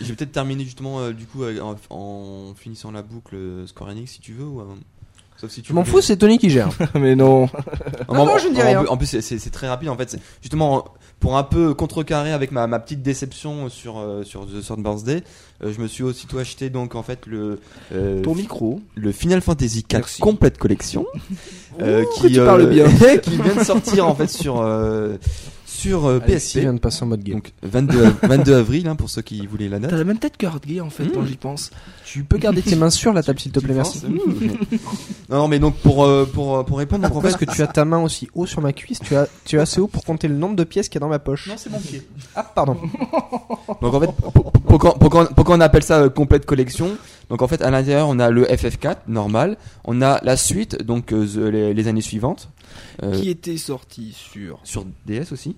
[0.01, 3.89] Je vais peut-être terminer justement euh, du coup euh, en, en finissant la boucle Square
[3.89, 4.65] Enix si tu veux ou, euh,
[5.39, 6.69] Sauf si tu Je m'en fous, c'est Tony qui gère.
[6.95, 7.43] Mais non.
[8.07, 8.85] En- Non, en- non, je ne dis en- rien.
[8.87, 9.89] En plus, c'est- très rapide.
[9.89, 10.85] En fait, justement
[11.21, 15.21] pour un peu contrecarrer avec ma, ma petite déception sur euh, sur The Third Birthday,
[15.63, 17.59] euh, je me suis aussitôt acheté donc en fait le
[17.93, 18.79] euh, Ton micro.
[18.95, 20.21] le Final Fantasy 4 Merci.
[20.21, 21.05] complète collection
[21.81, 22.87] euh, Ouh, que tu parles bien.
[23.21, 25.17] qui vient de sortir en fait sur euh,
[25.79, 26.57] sur euh, PSP.
[26.59, 27.35] vient de passer en mode game.
[27.35, 29.91] Donc 22, 22 avril hein, pour ceux qui voulaient la T'as note.
[29.99, 31.11] la même tête que Hardgay en fait Mmh.
[31.13, 31.71] quand j'y pense.
[32.05, 34.01] Tu peux garder tes mains sur la table s'il te plaît, merci.
[35.29, 37.55] non, non, mais donc pour euh, pour pour répondre donc en Pourquoi fait est-ce que
[37.55, 39.87] tu as ta main aussi haut sur ma cuisse tu as, tu es assez haut
[39.87, 41.79] pour compter le nombre de pièces qu'il y a dans ma poche Non, c'est mon
[41.79, 42.01] pied.
[42.35, 42.77] Ah, pardon.
[43.81, 46.97] Donc en fait, pour- pourquoi, pourquoi, pourquoi on appelle ça euh, complète collection
[47.29, 51.13] Donc en fait, à l'intérieur, on a le FF4 normal, on a la suite, donc
[51.13, 52.49] euh, the- les, les années suivantes,
[53.03, 54.59] euh, Qui était sorti sur.
[54.63, 55.55] sur DS aussi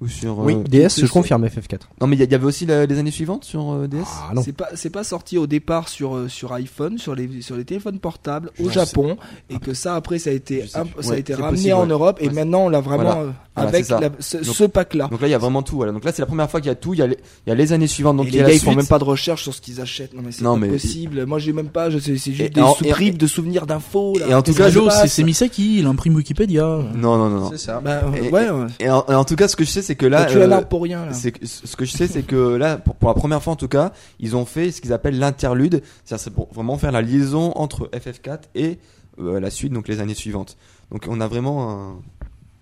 [0.00, 1.80] ou sur Oui, euh, DS, je confirme FF4.
[2.00, 3.98] Non, mais il y, avait aussi la- les années suivantes sur euh, DS.
[4.06, 4.42] Ah non.
[4.42, 7.64] C'est pas c'est pas sorti au départ sur euh, sur iPhone, sur les sur les
[7.64, 9.16] téléphones portables au Japon
[9.50, 11.02] et que ça après ça a été Je sais imp- plus.
[11.02, 11.88] ça a Ouais, été c'est ramené possible, en ouais.
[11.90, 13.20] Europe et Ouais, maintenant on l'a vraiment Voilà.
[13.20, 13.30] euh,
[13.62, 15.08] Voilà, avec la- ce, Donc- ce pack là.
[15.08, 15.76] Donc là, il y a vraiment tout.
[15.76, 15.92] Voilà.
[15.92, 16.94] Donc là, c'est la première fois qu'il y a tout.
[16.94, 18.16] Il y a les, il y a les années suivantes.
[18.16, 20.14] Donc et les gars ils font même pas de recherche sur ce qu'ils achètent.
[20.14, 21.26] Non mais c'est Non, pas mais- possible.
[21.26, 21.90] Moi j'ai même pas.
[21.90, 24.18] C'est juste et des sous-bribes de souvenirs d'infos.
[24.18, 24.26] là.
[24.28, 24.70] et en tout cas,
[25.06, 26.64] c'est Misaki, il imprime Wikipédia.
[26.94, 27.50] Non, non, non, non.
[27.50, 27.80] C'est ça.
[27.80, 28.46] Bah, Et- ouais.
[28.80, 30.38] Et en, et en tout cas, ce que je sais, c'est que là, Bah, tu
[30.38, 31.12] es euh, là pour rien là.
[31.12, 33.56] C'est que- ce que je sais, c'est que là, pour, pour la première fois en
[33.56, 35.82] tout cas, ils ont fait ce qu'ils appellent l'interlude.
[36.04, 38.78] C'est-à-dire, c'est pour vraiment faire la liaison entre FF4 et
[39.20, 40.56] euh, la suite, donc les années suivantes.
[40.92, 41.96] Donc, on a vraiment un,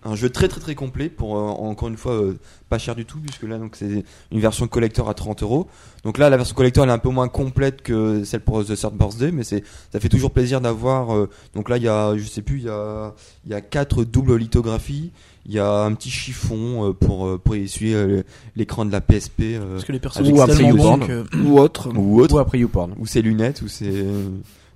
[0.07, 2.37] un jeu très très très complet pour euh, encore une fois euh,
[2.69, 5.67] pas cher du tout, puisque là, donc c'est une version collector à 30 euros.
[6.03, 8.75] Donc là, la version collector elle est un peu moins complète que celle pour The
[8.75, 11.15] Third Birthday, mais c'est ça fait toujours plaisir d'avoir.
[11.15, 13.13] euh, donc là, il y a, je sais plus, il y a
[13.45, 15.11] il y a quatre doubles lithographies.
[15.49, 18.23] Il y a un petit chiffon euh, pour euh, pour essuyer euh,
[18.57, 21.07] l'écran de la PSP euh, Parce que les personnages Ou sont après YouPorn.
[21.07, 21.23] que...
[21.45, 21.89] Ou autre.
[21.95, 22.93] ou autre, Ou après YouPorn.
[22.99, 24.27] ou ses lunettes, ou c'est euh,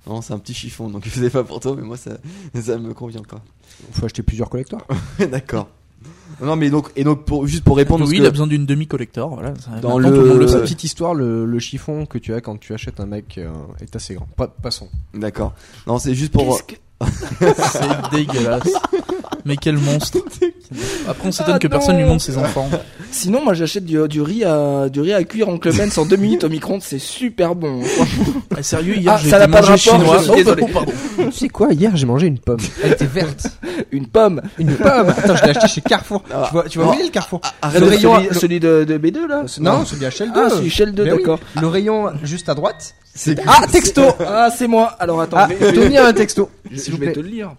[0.06, 0.88] non, c'est un petit chiffon.
[0.88, 2.12] Donc je sais pas pour toi, mais moi ça
[2.60, 3.40] ça me convient pas.
[3.92, 4.86] Faut acheter plusieurs collecteurs.
[5.30, 5.68] D'accord.
[6.40, 8.66] Non mais donc et donc pour juste pour répondre oui, il que- a besoin d'une
[8.66, 9.28] demi-collector.
[9.34, 10.10] Voilà, ça- Dans le-
[10.62, 13.50] petite histoire, le, le chiffon que tu as quand tu achètes un mec euh,
[13.80, 14.26] est assez grand.
[14.36, 14.88] Pas, passons.
[15.14, 15.52] D'accord.
[15.86, 16.58] Non, c'est juste pour
[17.00, 18.68] C'est dégueulasse.
[19.44, 20.18] Mais quel monstre.
[21.08, 22.02] Après, on s'étonne Ah que personne non.
[22.02, 22.68] lui montre ses enfants.
[23.10, 26.16] Sinon, moi j'achète du, du riz à du riz à cuire en Clemens en deux
[26.16, 27.80] minutes au micro-ondes, c'est super bon.
[28.56, 30.18] Ah, sérieux, hier, Ah, j'ai ça été n'a pas de manger rapport, chinois.
[30.18, 30.64] je suis désolé.
[31.30, 32.60] tu sais quoi Hier, j'ai mangé une pomme.
[32.82, 33.46] Elle était verte.
[33.90, 34.40] Une pomme.
[34.58, 36.22] Une pomme Attends, je l'ai acheté chez Carrefour.
[36.32, 36.44] Ah.
[36.46, 38.60] tu vois, tu vois où il est le Carrefour Arrête Le rayon- celui, le- celui
[38.60, 40.30] de, de B2 là Non, celui HL2.
[40.34, 41.18] Ah, celui Shell 2, Mais oui.
[41.18, 41.40] d'accord.
[41.60, 42.94] Le rayon juste à droite.
[43.14, 44.94] c'est Ah, texto Ah, c'est moi.
[44.98, 46.48] Alors attends, Ah, je vais- donnez un texto.
[46.70, 47.52] je, s'il je vous vais te le lire.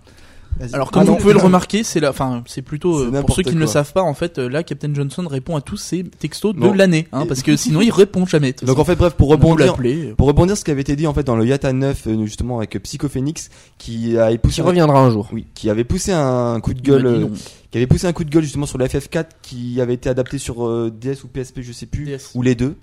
[0.72, 1.18] Alors comme Ah vous non.
[1.18, 3.92] pouvez le remarquer, c'est la, enfin c'est plutôt euh, pour ceux qui ne le savent
[3.94, 7.26] pas en fait, euh, là Captain Johnson répond à tous ses textos de l'année, hein,
[7.28, 8.54] parce que sinon il répond jamais.
[8.64, 9.76] Donc en fait bref pour rebondir
[10.18, 12.58] pour rebondir ce qui avait été dit en fait dans le Yata 9 euh, justement
[12.58, 15.28] avec Psycho Phoenix qui a Qui poussé reviendra un jour.
[15.34, 17.30] oui, qui avait poussé un coup de gueule.
[17.74, 20.38] Qui avait poussé un coup de gueule justement sur le FF4 qui avait été adapté
[20.38, 22.20] sur euh, DS ou PSP, je sais plus, DS.
[22.36, 22.76] ou les deux.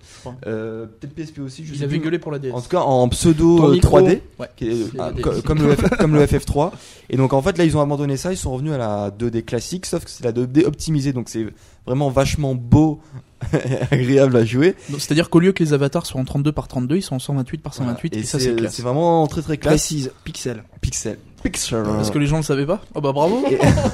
[0.48, 2.06] Euh, Peut-être PSP aussi, je Il sais avait plus.
[2.06, 2.50] gueulé pour la DS.
[2.52, 4.00] En tout cas, en pseudo Ton euh, micro.
[4.00, 4.48] 3D, Ouais.
[4.56, 5.42] qui est, Il y a ah, des co- DS.
[5.42, 6.72] comme, le FF, comme le FF3.
[7.08, 9.44] Et donc en fait là ils ont abandonné ça, ils sont revenus à la 2D
[9.44, 11.46] classique, sauf que c'est la 2D optimisée, donc c'est
[11.86, 13.00] vraiment vachement beau,
[13.90, 14.74] agréable à jouer.
[14.98, 17.58] C'est-à-dire qu'au lieu que les avatars soient en 32 par 32, ils sont en 128
[17.62, 18.74] par 128 et, et ça c'est c'est classe.
[18.74, 19.72] c'est vraiment très très classe.
[19.72, 20.64] Précise, pixel.
[20.80, 21.18] Pixel.
[21.42, 21.82] Pixel.
[21.84, 22.82] Parce que les gens le savaient pas.
[22.94, 23.44] Oh bah bravo.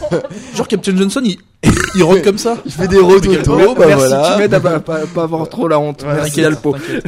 [0.56, 1.38] Genre Captain Johnson, il,
[1.94, 2.58] il comme ça.
[2.66, 4.32] Je fais des rototos, bah Merci, voilà.
[4.32, 6.04] tu m'aides à pas, pas, pas avoir trop la honte.
[6.04, 7.04] Merci t'inquiète.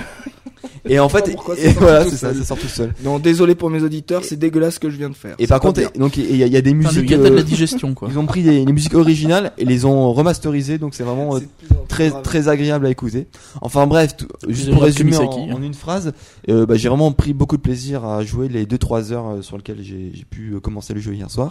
[0.89, 2.36] Et en fait, et, voilà, tout c'est ça, seul.
[2.39, 2.95] ça sort tout seul.
[3.05, 5.34] Non, désolé pour mes auditeurs, c'est dégueulasse ce que je viens de faire.
[5.39, 7.07] Et par contre, donc il y, a- il y a des musiques.
[7.09, 8.09] de la euh, digestion quoi.
[8.11, 11.41] Ils ont pris des, les musiques originales et les ont remasterisées, donc c'est vraiment euh,
[11.89, 12.22] très grave.
[12.22, 13.26] très agréable à écouter.
[13.61, 15.55] Enfin bref, tout- juste pour résumer en, hein.
[15.55, 16.12] en une phrase,
[16.49, 19.82] euh, bah, j'ai vraiment pris beaucoup de plaisir à jouer les 2-3 heures sur lesquelles
[19.82, 21.51] j'ai pu commencer le jeu hier soir.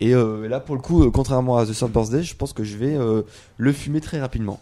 [0.00, 2.76] Et euh, là pour le coup, contrairement à The Third Birthday, je pense que je
[2.76, 3.22] vais euh,
[3.56, 4.58] le fumer très rapidement.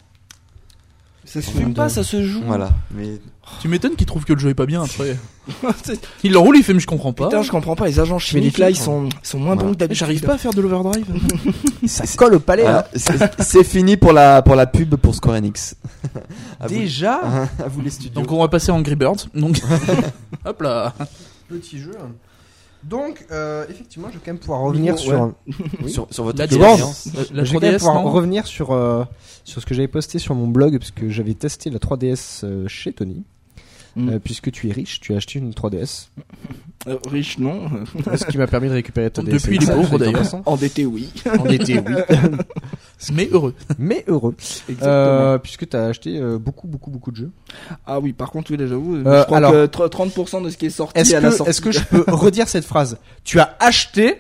[1.25, 2.43] Ça se fume de- pas, ça se joue.
[2.47, 2.71] Voilà.
[2.93, 3.19] Mais
[3.61, 5.17] Tu m'étonnes qu'il trouve que le jeu est pas bien après.
[6.23, 7.25] Il l'enroule, il fait mais je comprends pas.
[7.27, 7.87] Putain, je comprends pas.
[7.87, 9.69] Les agents chimiques là, ils sont, ils sont moins Voilà.
[9.69, 9.99] bons que d'habitude.
[9.99, 11.07] J'arrive pas à faire de l'overdrive.
[11.87, 15.37] Ça colle au palais, voilà, c'est c'est fini pour la pour la pub pour Square
[15.37, 15.75] Enix.
[16.61, 17.15] à vous, Déjà
[17.59, 18.13] à vous les studios.
[18.21, 19.27] Donc on va passer en Angry Birds.
[19.35, 19.61] Donc
[20.45, 20.93] hop là.
[21.49, 21.93] Petit jeu.
[22.83, 25.21] Donc, euh, effectivement, je vais quand même pouvoir revenir Micro, sur.
[25.83, 25.89] ouais.
[25.89, 27.09] sur, sur votre La expérience.
[27.09, 27.33] DS.
[27.33, 29.05] La je vais quand même 3DS, pouvoir revenir sur, euh,
[29.45, 32.67] sur ce que j'avais posté sur mon blog, parce que j'avais testé la 3DS euh,
[32.69, 33.23] chez Tony.
[33.97, 34.09] Mm.
[34.09, 36.09] Euh, puisque tu es riche, tu as acheté une 3DS.
[36.87, 37.69] Euh, riche, non.
[38.17, 39.31] ce qui m'a permis de récupérer ta DS.
[39.33, 40.23] Depuis, il est pauvre, d'ailleurs.
[40.47, 41.09] Endetté, oui.
[41.39, 41.95] Endetté, oui.
[43.13, 43.55] Mais heureux.
[43.79, 44.35] mais heureux.
[44.69, 44.87] Exactement.
[44.93, 47.31] Euh, puisque t'as acheté euh, beaucoup, beaucoup, beaucoup de jeux.
[47.87, 50.51] Ah oui, par contre, oui, là, j'avoue, Euh, je crois alors- que tr- 30% de
[50.51, 51.51] ce qui est sorti Est-ce à la que, sortie.
[51.51, 52.99] est-ce que je peux redire cette phrase?
[53.25, 54.17] Tu as acheté,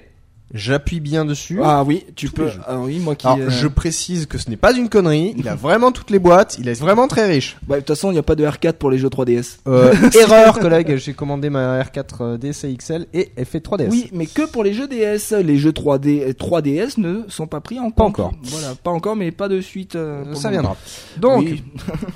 [0.52, 1.60] j'appuie bien dessus.
[1.62, 2.50] Ah oui, tu Tous peux.
[2.66, 3.26] Ah oui, moi qui.
[3.26, 5.34] Alors, euh, je précise que ce n'est pas une connerie.
[5.36, 6.56] Il a vraiment toutes les boîtes.
[6.58, 7.56] Il est vraiment très riche.
[7.66, 9.58] bah, de toute façon, il n'y a pas de R4 pour les jeux 3DS.
[9.68, 10.96] Euh, erreur, collègue.
[10.96, 13.88] J'ai commandé ma R4 euh, DSi XL et elle fait 3DS.
[13.90, 15.32] Oui, mais que pour les jeux DS.
[15.42, 17.96] Les jeux 3D, euh, 3DS ne sont pas pris en compte.
[17.96, 18.32] Pas encore.
[18.42, 19.96] Voilà, pas encore, mais pas de suite.
[19.96, 20.76] euh, ça viendra.
[21.18, 21.62] Donc, Oui.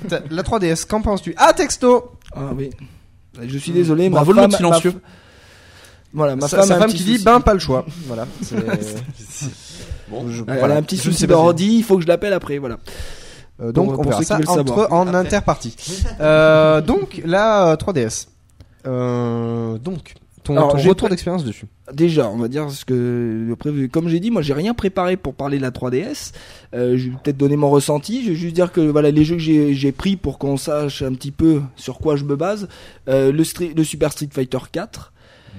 [0.29, 1.33] la 3DS, qu'en penses-tu?
[1.37, 2.69] Ah, texto Ah oui.
[3.45, 4.91] Je suis désolé, Bravo ma le femme, silencieux.
[4.93, 4.99] ma
[6.15, 7.85] Voilà, ma Sa, femme, sa qui dit, ben, pas le choix.
[8.07, 8.25] Voilà.
[8.41, 8.55] c'est-
[10.09, 10.27] Bon.
[10.29, 10.75] Je- Elle voilà.
[10.75, 12.77] a un petit souci d'ordi, il faut que je l'appelle après, voilà.
[13.61, 14.91] Euh, donc, Pour- on verra ça entre, savoir.
[14.93, 15.75] en interpartie.
[16.21, 18.27] Euh, donc, la euh, 3DS.
[18.87, 20.13] Euh, donc,
[20.43, 21.65] ton, Alors, ton j'ai retour d'expérience dessus.
[21.91, 23.89] Déjà, on va dire ce que prévu.
[23.89, 26.31] Comme j'ai dit, moi j'ai rien préparé pour parler de la 3DS.
[26.75, 28.23] Euh, je vais peut-être donner mon ressenti.
[28.23, 29.41] Je vais juste dire que voilà les jeux que
[29.73, 32.67] j'ai pris pour qu'on sache un petit peu sur quoi je me base.
[33.09, 35.13] Euh, le Super Street Fighter 4,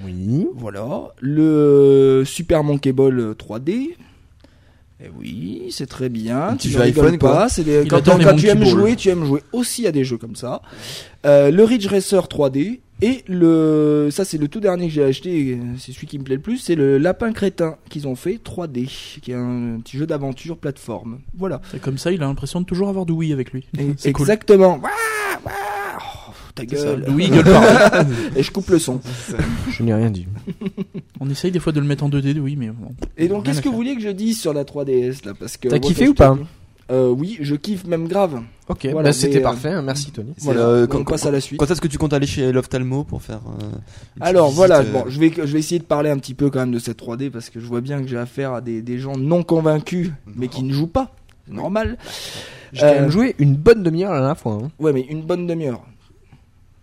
[0.05, 0.47] Oui.
[0.55, 1.09] voilà.
[1.19, 3.95] Le Super Monkey Ball 3D.
[4.99, 6.55] Eh oui, c'est très bien.
[6.59, 7.29] Tu ne rigoles iPhone, pas.
[7.31, 7.49] quoi.
[7.49, 8.67] C'est quand adore les quand tu aimes Ball.
[8.69, 10.61] jouer, tu aimes jouer aussi à des jeux comme ça.
[11.25, 15.53] Euh, le Ridge Racer 3D et le ça c'est le tout dernier que j'ai acheté,
[15.53, 18.39] euh, c'est celui qui me plaît le plus, c'est le Lapin Crétin qu'ils ont fait
[18.43, 18.87] 3D,
[19.21, 21.19] qui est un petit jeu d'aventure plateforme.
[21.37, 21.61] Voilà.
[21.75, 23.67] Et comme ça, il a l'impression de toujours avoir du oui avec lui.
[23.77, 24.23] Et- C'est cool.
[24.23, 24.77] exactement.
[24.81, 24.89] Ouah,
[25.45, 25.51] ouah,
[25.99, 27.03] oh, ta gueule.
[27.07, 28.05] le oui gueule pareil.
[28.35, 28.99] Et je coupe le son.
[29.69, 30.27] Je n'ai rien dit.
[31.19, 32.89] On essaye des fois de le mettre en 2D, oui, mais bon.
[33.17, 35.67] Et donc qu'est-ce que vous vouliez que je dise sur la 3DS là parce que
[35.69, 36.37] T'as kiffé ou pas
[36.91, 38.41] euh, Oui, je kiffe même grave.
[38.69, 39.69] Ok, Voilà, bah, c'était euh, parfait.
[39.71, 40.33] hein, Merci, Tony.
[40.39, 40.61] Voilà.
[40.61, 41.57] euh, on quand- passe à la suite.
[41.59, 43.65] Quand est-ce que tu comptes aller chez Loftalmo pour faire euh,
[44.21, 46.59] Alors voilà, euh, bon, je vais je vais essayer de parler un petit peu quand
[46.59, 48.99] même de cette 3D parce que je vois bien que j'ai affaire à des, des
[48.99, 51.13] gens non convaincus mais qui ne jouent pas.
[51.47, 51.97] C'est normal.
[52.73, 54.59] J'ai quand Euh, même joué une bonne demi-heure la dernière fois.
[54.61, 54.67] hein.
[54.79, 55.81] Ouais, mais une bonne demi-heure.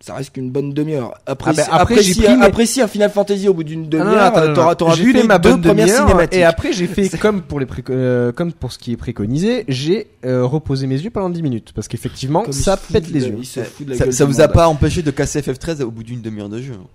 [0.05, 1.15] Ça reste qu'une bonne demi-heure.
[1.25, 3.63] Après, Ah ben, après, après, j'ai si, pris après, si un Final Fantasy au bout
[3.63, 6.39] d'une demi-heure, t'auras- t'auras fait ma deux bonne premières cinématiques.
[6.39, 10.05] Et après, j'ai fait comme pour les euh, comme pour ce qui est préconisé, j'ai
[10.23, 13.39] euh, reposé mes yeux pendant 10 minutes parce qu'effectivement, ça pète les yeux.
[13.43, 16.73] ça, ça vous a pas empêché de casser FF13 au bout d'une demi-heure de jeu
[16.73, 16.85] hein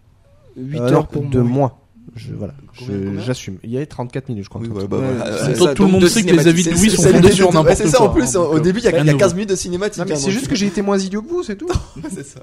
[0.57, 1.51] 8 Euh, heures pour de moi.
[1.51, 1.79] moi.
[2.17, 2.55] Je, voilà,
[3.25, 3.59] j'assume.
[3.63, 4.61] Il y a 34 minutes, je crois.
[4.61, 5.05] Oui, ouais, bah, Ouais,
[5.45, 7.03] c'est euh, ça, Tout le monde sait que les avis de C'est- Louis c'est- sont
[7.03, 7.93] c'est- fondés c'est- sur n'importe C'est quoi.
[7.93, 9.29] ça en plus, hein, au début il y a, rien il y a de 15
[9.29, 9.37] nouveau.
[9.37, 10.03] minutes de cinématique.
[10.03, 11.69] Hein, c'est juste que j'ai été moins idiot que vous, c'est tout.
[12.11, 12.41] c'est ça.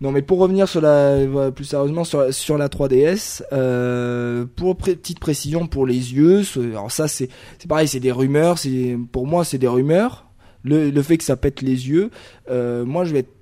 [0.00, 1.18] Non, mais pour revenir sur la,
[1.54, 6.42] plus sérieusement sur la, sur la 3DS, euh, pour pré- petite précision pour les yeux,
[6.70, 7.28] alors ça c'est,
[7.58, 10.26] c'est pareil, c'est des rumeurs, c'est, pour moi c'est des rumeurs.
[10.64, 12.10] Le, le fait que ça pète les yeux,
[12.50, 13.32] euh, moi je vais être,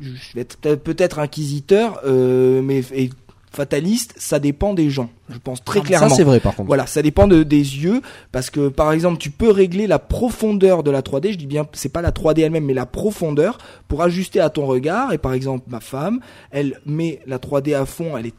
[0.00, 3.10] je vais être peut-être- peut-être inquisiteur, euh, mais et
[3.52, 5.10] fataliste, ça dépend des gens.
[5.28, 6.08] Je pense très clairement.
[6.08, 6.66] Ça, c'est vrai, par contre.
[6.66, 8.00] Voilà, ça dépend de, des yeux
[8.32, 11.66] parce que par exemple, tu peux régler la profondeur de la 3D, je dis bien
[11.72, 15.32] c'est pas la 3D elle-même mais la profondeur pour ajuster à ton regard et par
[15.34, 18.34] exemple, ma femme, elle met la 3D à fond, elle est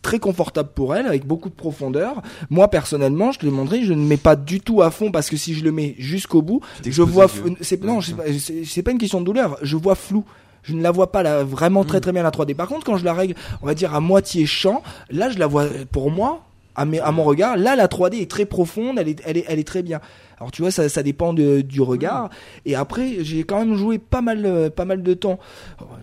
[0.00, 2.22] très confortable pour elle avec beaucoup de profondeur.
[2.50, 5.28] Moi personnellement, je te l'ai montré, je ne mets pas du tout à fond parce
[5.28, 6.60] que si je le mets jusqu'au bout,
[6.92, 7.26] je vois
[7.60, 10.24] c'est non, c'est pas, c'est- c'est pas une question de douleur, je vois flou.
[10.62, 12.54] Je ne la vois pas là vraiment très très bien la 3D.
[12.54, 15.46] Par contre, quand je la règle, on va dire à moitié champ, là je la
[15.46, 16.42] vois pour moi
[16.76, 19.44] à, mes- à mon regard, là la 3D est très profonde, elle est elle est
[19.48, 20.00] elle est très bien.
[20.42, 22.28] Alors tu vois ça ça dépend de- du regard
[22.66, 25.38] et après j'ai quand même joué pas mal euh, pas mal de temps.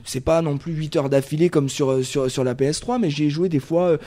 [0.05, 3.09] C'est pas non plus 8 heures d'affilée comme sur euh, sur sur la PS3 mais
[3.09, 3.97] j'ai joué des fois euh,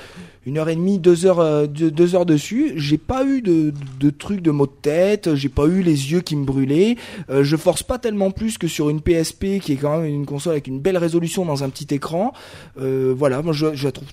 [0.46, 2.72] une heure et demie, deux heures, deux, deux heures dessus.
[2.76, 6.20] J'ai pas eu de, de trucs de maux de tête, j'ai pas eu les yeux
[6.22, 6.96] qui me brûlaient.
[7.28, 10.24] Euh, je force pas tellement plus que sur une PSP qui est quand même une
[10.26, 12.32] console avec une belle résolution dans un petit écran.
[12.80, 14.08] Euh, voilà, moi je, je la trouve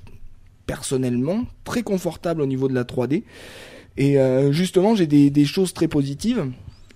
[0.67, 3.23] personnellement très confortable au niveau de la 3D.
[3.97, 6.45] Et euh, justement, j'ai des, des choses très positives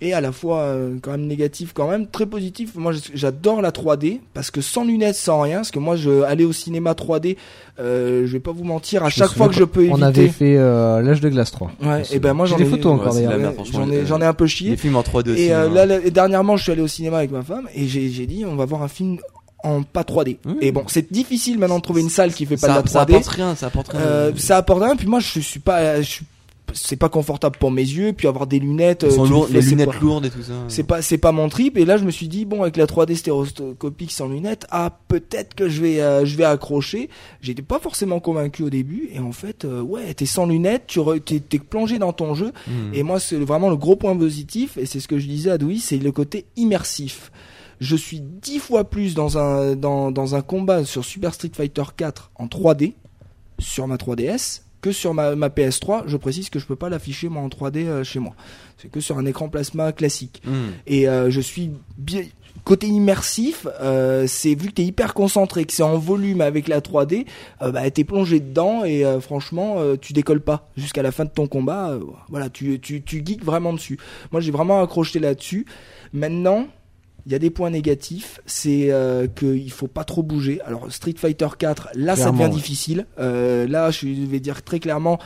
[0.00, 2.72] et à la fois euh, quand même négatives quand même très positives.
[2.74, 6.44] Moi, j'adore la 3D parce que sans lunettes, sans rien, parce que moi, je aller
[6.44, 7.36] au cinéma 3D,
[7.78, 9.96] euh, je vais pas vous mentir, à Je chaque fois que je peux éviter.
[9.98, 11.70] On avait fait euh, l'âge de glace 3.
[11.82, 14.26] Ouais, et ben moi J'ai j'en des ai photos Ouais, encore J'en ai, j'en ai
[14.26, 14.70] un peu chié.
[14.70, 15.42] Les films en 3D aussi.
[15.42, 15.72] Et euh, hein.
[15.72, 18.44] là, là, dernièrement, je suis allé au cinéma avec ma femme et j'ai j'ai dit,
[18.46, 19.18] on va voir un film
[19.62, 20.36] en pas 3D.
[20.44, 20.54] Oui.
[20.60, 22.90] Et bon, c'est difficile maintenant de trouver une salle qui fait pas ça, de la
[22.90, 23.12] ça 3D.
[23.12, 24.00] apporte rien, ça apporte rien.
[24.00, 24.96] Euh, ça apporte rien.
[24.96, 26.24] Puis moi, je suis pas, je suis-
[26.72, 28.12] c'est pas confortable pour mes yeux.
[28.12, 30.52] Puis avoir des lunettes, sont euh, les lunettes pas- lourdes et tout ça.
[30.68, 31.76] C'est pas, c'est pas mon trip.
[31.76, 35.54] Et là, je me suis dit, bon, avec la 3D stéréoscopique sans lunettes, ah, peut-être
[35.54, 37.10] que je vais, euh, je vais accrocher.
[37.42, 39.08] J'étais pas forcément convaincu au début.
[39.12, 42.34] Et en fait, euh, ouais, t'es sans lunettes, tu re- t'es, t'es plongé dans ton
[42.34, 42.52] jeu.
[42.66, 42.92] Hmm.
[42.94, 45.58] Et moi, c'est vraiment le gros point positif, et c'est ce que je disais à
[45.58, 47.30] Douy, c'est le côté immersif.
[47.80, 51.82] Je suis dix fois plus dans un, dans, dans un combat sur Super Street Fighter
[51.96, 52.94] 4 en 3D,
[53.58, 56.02] sur ma 3DS, que sur ma, ma PS3.
[56.06, 58.34] Je précise que je peux pas l'afficher moi en 3D euh, chez moi.
[58.76, 60.42] C'est que sur un écran plasma classique.
[60.44, 60.72] Hmm.
[60.86, 62.22] Et euh, je suis bien
[62.64, 66.80] côté immersif, euh, c'est vu que t'es hyper concentré, que c'est en volume avec la
[66.80, 67.26] 3D,
[67.62, 71.46] euh, bah t'es plongé dedans et franchement tu décolles pas jusqu'à la fin de ton
[71.46, 71.98] combat.
[72.28, 73.98] voilà, tu tu tu geeks vraiment dessus.
[74.32, 75.66] Moi j'ai vraiment accroché là-dessus.
[76.12, 76.66] Maintenant.
[77.26, 80.60] Il y a des points négatifs, c'est euh, qu'il faut pas trop bouger.
[80.66, 82.50] Alors Street Fighter 4, là ça devient ouais.
[82.50, 83.06] difficile.
[83.18, 85.18] Euh, là, je vais dire très clairement,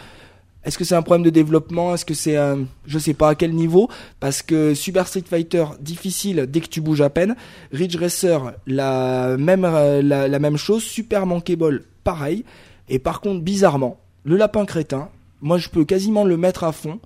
[0.64, 1.94] est-ce que c'est un problème de développement?
[1.94, 3.88] Est-ce que c'est un, je sais pas à quel niveau
[4.20, 7.36] Parce que Super Street Fighter difficile dès que tu bouges à peine.
[7.72, 10.82] Ridge Racer la même euh, la, la même chose.
[10.82, 12.44] Super Monkey Ball pareil.
[12.88, 15.08] Et par contre bizarrement, le lapin crétin,
[15.40, 17.00] moi je peux quasiment le mettre à fond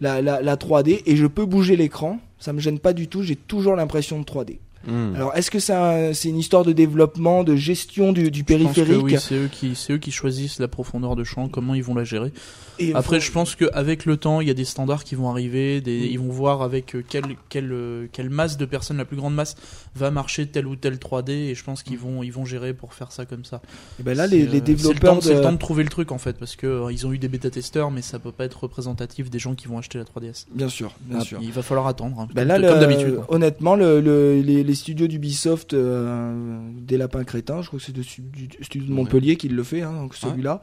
[0.00, 2.18] la, la, la 3D et je peux bouger l'écran.
[2.38, 3.22] Ça me gêne pas du tout.
[3.22, 4.58] J'ai toujours l'impression de 3D.
[4.88, 5.14] Hmm.
[5.14, 8.44] Alors est-ce que c'est un- c'est une histoire de développement, de gestion du, du Je
[8.44, 11.48] pense que périphérique oui, c'est eux qui, c'est eux qui choisissent la profondeur de champ,
[11.48, 12.32] comment ils vont la gérer.
[12.80, 15.28] Et Après, faut- je pense qu'avec le temps, il y a des standards qui vont
[15.28, 16.10] arriver, des, Mm.
[16.12, 19.34] ils vont voir avec euh, quelle, quelle, euh, quelle masse de personnes, la plus grande
[19.34, 19.56] masse,
[19.96, 22.94] va marcher telle ou telle 3D, et je pense qu'ils vont, ils vont gérer pour
[22.94, 23.60] faire ça comme ça.
[23.98, 25.88] Eh ben là les, euh, les le développeurs C'est le de- temps de trouver le
[25.90, 28.44] truc en fait, parce que euh, ils ont eu des bêta-testeurs, mais ça peut pas
[28.44, 30.46] être représentatif des gens qui vont acheter la 3DS.
[30.54, 31.40] Bien sûr, bien Ah, sûr.
[31.42, 32.20] Il va falloir attendre.
[32.20, 33.20] hein, Ben comme, là, comme le- d'habitude.
[33.28, 37.92] honnêtement, le, le- les, les studios d'Ubisoft, euh, des lapins crétins, je crois que c'est
[37.92, 40.60] du studio de Montpellier qui le fait, hein, donc celui-là.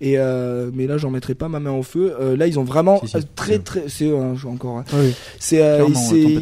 [0.00, 2.14] Et euh, mais là, j'en mettrai pas ma main au feu.
[2.20, 4.78] Euh, là, ils ont vraiment Si, si, euh, très très, c'est encore.
[4.78, 4.84] hein.
[4.94, 5.12] Oui.
[5.38, 5.60] C'est,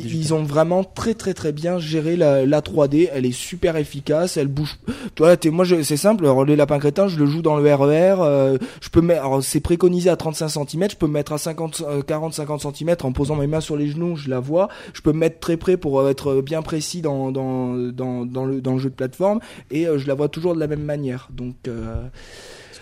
[0.05, 3.09] ils ont vraiment très très très bien géré la, la 3D.
[3.13, 4.37] Elle est super efficace.
[4.37, 4.79] Elle bouge.
[5.15, 6.25] Toi, t'es, moi, c'est simple.
[6.25, 8.17] Alors, les lapins crétins, je le joue dans le RER.
[8.21, 9.43] euh, je peux mettre.
[9.43, 10.91] C'est préconisé à 35 cm.
[10.91, 13.77] Je peux me mettre à 50, euh, 40, 50 cm en posant mes mains sur
[13.77, 14.17] les genoux.
[14.17, 14.69] Je la vois.
[14.93, 18.95] Je peux me mettre très près pour être bien précis dans dans le jeu de
[18.95, 19.41] plateforme.
[19.71, 21.29] Et euh, je la vois toujours de la même manière.
[21.33, 21.69] Donc.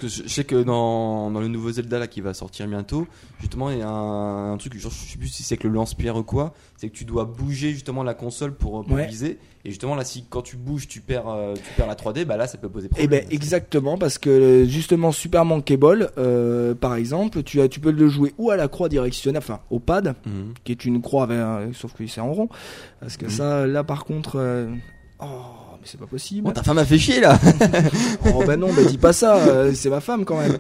[0.01, 3.07] Parce que je, sais que dans, dans le nouveau Zelda là qui va sortir bientôt,
[3.41, 5.71] justement il y a un, un truc, genre, je sais plus si c'est avec le
[5.71, 9.07] lance-pierre ou quoi, c'est que tu dois bouger justement la console pour, pour Ouais.
[9.07, 9.39] viser.
[9.65, 12.37] Et justement là, si quand tu bouges tu perds, euh, tu perds la 3D, bah
[12.37, 13.23] là ça peut poser Eh problème.
[13.25, 17.81] ben exactement parce que euh, justement Super Monkey Ball euh, par exemple tu as tu
[17.81, 20.55] peux le jouer ou à la croix directionnelle enfin au pad Mhm.
[20.65, 22.49] qui est une croix avec sauf que c'est en rond
[23.01, 23.31] parce que Mhm.
[23.31, 24.69] ça là par contre euh,
[25.21, 25.27] oh
[25.91, 27.39] c'est pas possible Oh, ta femme a fait chier là
[28.35, 30.57] oh bah non bah dis pas ça euh, c'est ma femme quand même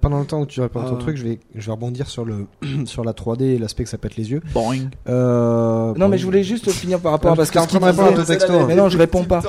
[0.00, 1.00] Pendant le temps où tu réponds à ton Ah.
[1.00, 2.46] truc, je vais, je vais rebondir sur, le,
[2.84, 4.42] sur la 3D et l'aspect que ça pète les yeux.
[4.52, 4.90] Boing.
[5.08, 7.80] Euh, non mais je voulais juste finir par rapport Ah, à parce que en train
[7.80, 9.42] de répondre à disait- ton texto, mais non je réponds pas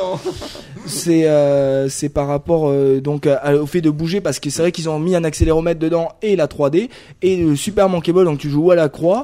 [0.86, 4.62] c'est euh, c'est par rapport euh, donc à- au fait de bouger parce que c'est
[4.62, 6.90] vrai qu'ils ont mis un accéléromètre dedans et la 3D
[7.22, 9.24] et le Super Monkey Ball donc tu joues à la croix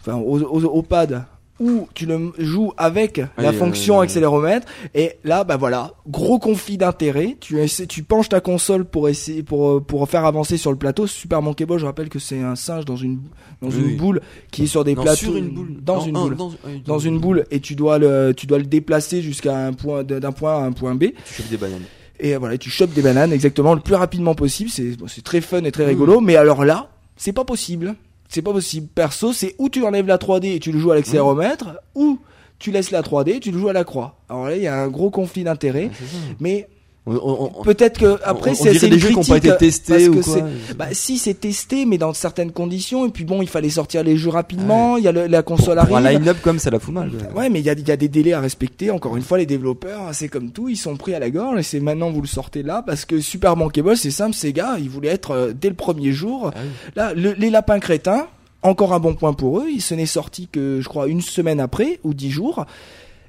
[0.00, 1.24] enfin au, au, au pad
[1.60, 4.66] où tu le joues avec la fonction accéléromètre.
[4.94, 9.42] Et là bah voilà gros conflit d'intérêt tu essaies, tu penches ta console pour essayer
[9.42, 11.06] pour euh, pour faire avancer sur le plateau.
[11.06, 13.20] Super Monkey Ball je rappelle que c'est un singe dans une
[13.62, 15.76] dans une boule qui est sur des Non, plateaux sur une boule.
[15.82, 16.36] dans Non, une boule.
[16.36, 16.52] dans,
[16.86, 17.44] dans une boule.
[17.50, 20.72] et tu dois le tu dois le déplacer jusqu'à un point d'un point à un
[20.72, 21.04] point B.
[21.26, 21.82] Tu chopes des bananes.
[22.18, 24.70] et voilà tu chopes des bananes exactement le plus rapidement possible.
[24.70, 26.20] C'est bon, c'est très fun et très rigolo.
[26.20, 27.94] Mais alors là c'est pas possible
[28.30, 28.86] c'est pas possible.
[28.94, 32.18] Perso c'est où tu enlèves la 3D et tu le joues à l'accéléromètre ou
[32.58, 34.16] tu laisses la 3D et tu le joues à la croix.
[34.28, 35.90] Alors là il y a un gros conflit d'intérêts.
[35.92, 36.04] Ça.
[36.38, 36.68] mais
[37.64, 40.36] peut-être que après c'est des jeux qui n'ont pas été testés ou quoi.
[40.76, 44.16] bah si c'est testé mais dans certaines conditions et puis bon il fallait sortir les
[44.18, 46.70] jeux rapidement il y a le- la console pour, pour un arrive line-up comme ça
[46.70, 47.10] la fout mal.
[47.34, 48.90] Ouais, mais il y a, il y a des délais à respecter.
[48.90, 51.62] Encore une fois, les développeurs, c'est comme tout, ils sont pris à la gorge et
[51.62, 54.90] c'est maintenant vous le sortez là parce que Super Ball, c'est simple, ces gars, ils
[54.90, 56.50] voulaient être euh, dès le premier jour.
[56.54, 56.68] Ah oui.
[56.96, 58.26] Là, le- les lapins crétins,
[58.62, 59.66] encore un bon point pour eux.
[59.72, 62.66] Il se n'est sorti que je crois une semaine après ou dix jours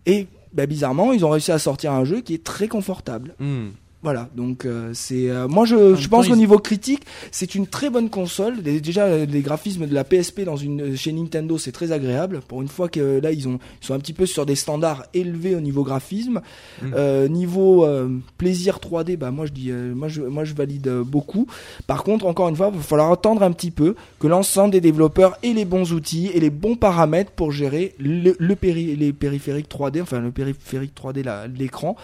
[0.06, 3.36] et bah, bizarrement, ils ont réussi à sortir un jeu qui est très confortable.
[3.40, 3.70] Hmm.
[4.04, 7.92] Voilà, donc euh, c'est euh, moi je, je pense qu'au niveau critique, c'est une très
[7.92, 8.64] bonne console.
[8.64, 11.92] Dé- Déjà euh, les graphismes de la PSP dans une euh, chez Nintendo, c'est très
[11.92, 12.42] agréable.
[12.48, 14.56] Pour une fois que euh, là ils ont ils sont un petit peu sur des
[14.56, 16.42] standards élevés au niveau graphisme,
[16.82, 16.94] Mm.
[16.96, 20.88] Euh, niveau euh, plaisir 3D, bah moi je dis euh, moi je moi je valide
[20.88, 21.46] euh, beaucoup.
[21.86, 24.82] Par contre, encore une fois, il va falloir attendre un petit peu que l'ensemble des
[24.82, 29.14] développeurs aient les bons outils et les bons paramètres pour gérer le, le péri- les
[29.14, 31.96] périphériques 3D, enfin le périphérique 3D là, l'écran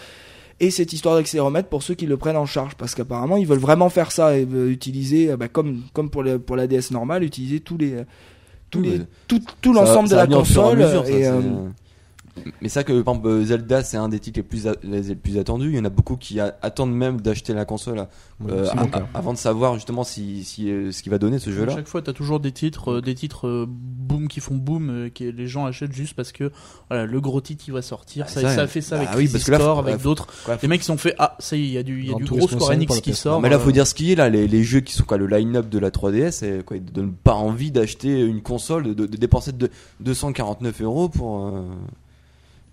[0.60, 3.60] et cette histoire d'accéléromètre pour ceux qui le prennent en charge parce qu'apparemment ils veulent
[3.60, 6.92] vraiment faire ça et euh, utiliser euh, bah, comme comme pour le, pour la DS
[6.92, 8.04] normale utiliser tous les
[8.70, 11.42] tous Oui, les tout, tout l'ensemble de la console mesure, ça, et euh,
[12.62, 15.02] Mais ça que par exemple euh, Zelda c'est un des titres les plus a- les,
[15.02, 15.70] les plus attendus.
[15.70, 18.08] Il y en a beaucoup qui a- attendent même d'acheter la console
[18.50, 21.50] euh, a- a- avant de savoir justement si, si euh, ce qu'il va donner ce
[21.50, 21.76] À jeu-là.
[21.76, 25.10] chaque fois, t'as toujours des titres, euh, des titres euh, boom qui font boom, euh,
[25.10, 26.52] que les gens achètent juste parce que
[26.90, 28.26] voilà, le gros titre il va sortir.
[28.28, 29.82] Ah, ça, ça, ça a fait ça bah avec oui, Crisis parce que là, Core,
[29.82, 30.28] faut- avec d'autres.
[30.62, 32.10] Les mecs ils se sont fait ah ça y est, il y a du, y
[32.10, 33.16] a gros Square consoles Enix qui PS3.
[33.16, 33.42] sort.
[33.42, 35.28] mais là, faut dire ce qui est là, les, les jeux qui sont quoi, le
[35.28, 39.18] line-up de la 3DS, et quoi, ils donnent pas envie d'acheter une console, de, de
[39.18, 39.70] dépenser de
[40.02, 41.62] 249 euros pour euh,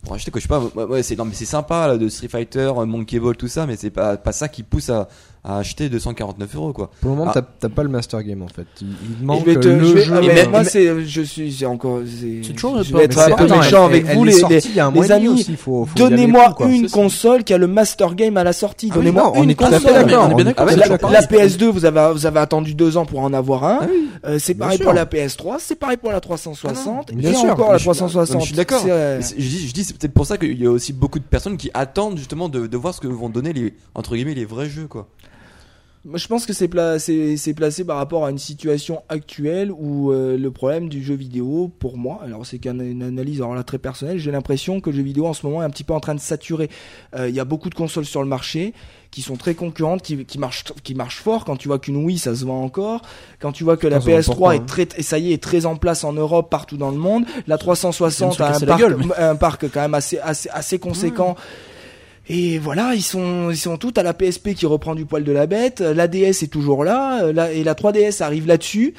[0.04, 0.40] pour acheter quoi.
[0.40, 3.18] Je sais pas, ouais, c'est non mais c'est sympa là, de Street Fighter, euh, Monkey
[3.18, 5.08] Ball, tout ça, mais c'est pas pas ça qui pousse à,
[5.46, 6.90] à acheter 249 euros quoi.
[7.02, 7.34] Pour le moment, Ah.
[7.42, 8.66] t'as- t'as pas le Master Game en fait.
[8.80, 8.86] Il,
[9.20, 10.12] il manque je te- le je vais- jeu.
[10.16, 13.46] ah, mais mais- moi, c'est, je suis, encore, c'est, toujours je vais être un peu
[13.48, 15.44] méchant avec elle vous, les, sortie les- amis.
[15.58, 18.88] faut- faut Donnez-moi une console qui a le Master Game à la sortie.
[18.90, 19.82] Ah oui, Donnez-moi on une console.
[19.82, 20.28] d'accord.
[20.28, 21.10] on est bien d'accord, ouais, c'est la, d'accord.
[21.10, 23.78] la PS2, vous avez, vous avez attendu deux ans pour en avoir un.
[23.82, 24.08] Ah oui.
[24.26, 27.06] Euh, c'est pareil pour la PS3, c'est pareil pour la 360.
[27.10, 28.40] Ah non, bien et encore la je suis- 360.
[28.40, 28.80] Je suis d'accord.
[28.82, 31.18] C'est, euh, Je dis, je dis c'est peut-être pour ça qu'il y a aussi beaucoup
[31.18, 34.32] de personnes qui attendent justement de, de voir ce que vont donner les entre guillemets
[34.34, 35.06] les vrais jeux quoi.
[36.06, 39.72] Moi, je pense que c'est pla- c'est- c'est placé par rapport à une situation actuelle
[39.72, 43.54] où euh, le problème du jeu vidéo, pour moi, alors c'est qu'une une analyse alors
[43.54, 45.82] là, très personnelle, j'ai l'impression que le jeu vidéo en ce moment est un petit
[45.84, 46.68] peu en train de saturer.
[47.16, 48.74] Euh, Il y a beaucoup de consoles sur le marché
[49.10, 51.46] qui sont très concurrentes, qui, qui marchent qui marchent fort.
[51.46, 53.00] Quand tu vois qu'une Wii, ça se vend encore.
[53.40, 54.64] Quand tu vois que la Ça se vend PS3 pourquoi, est hein.
[54.66, 57.24] très, et ça y est, est très en place en Europe, partout dans le monde.
[57.46, 60.50] La 360 se a un casser la parc, gueule, un parc quand même assez assez
[60.50, 61.34] assez conséquent.
[62.28, 65.32] Et voilà, ils sont, ils sont tous à la PSP qui reprend du poil de
[65.32, 65.80] la bête.
[65.80, 68.94] La DS est toujours là, euh, et la 3DS arrive là-dessus.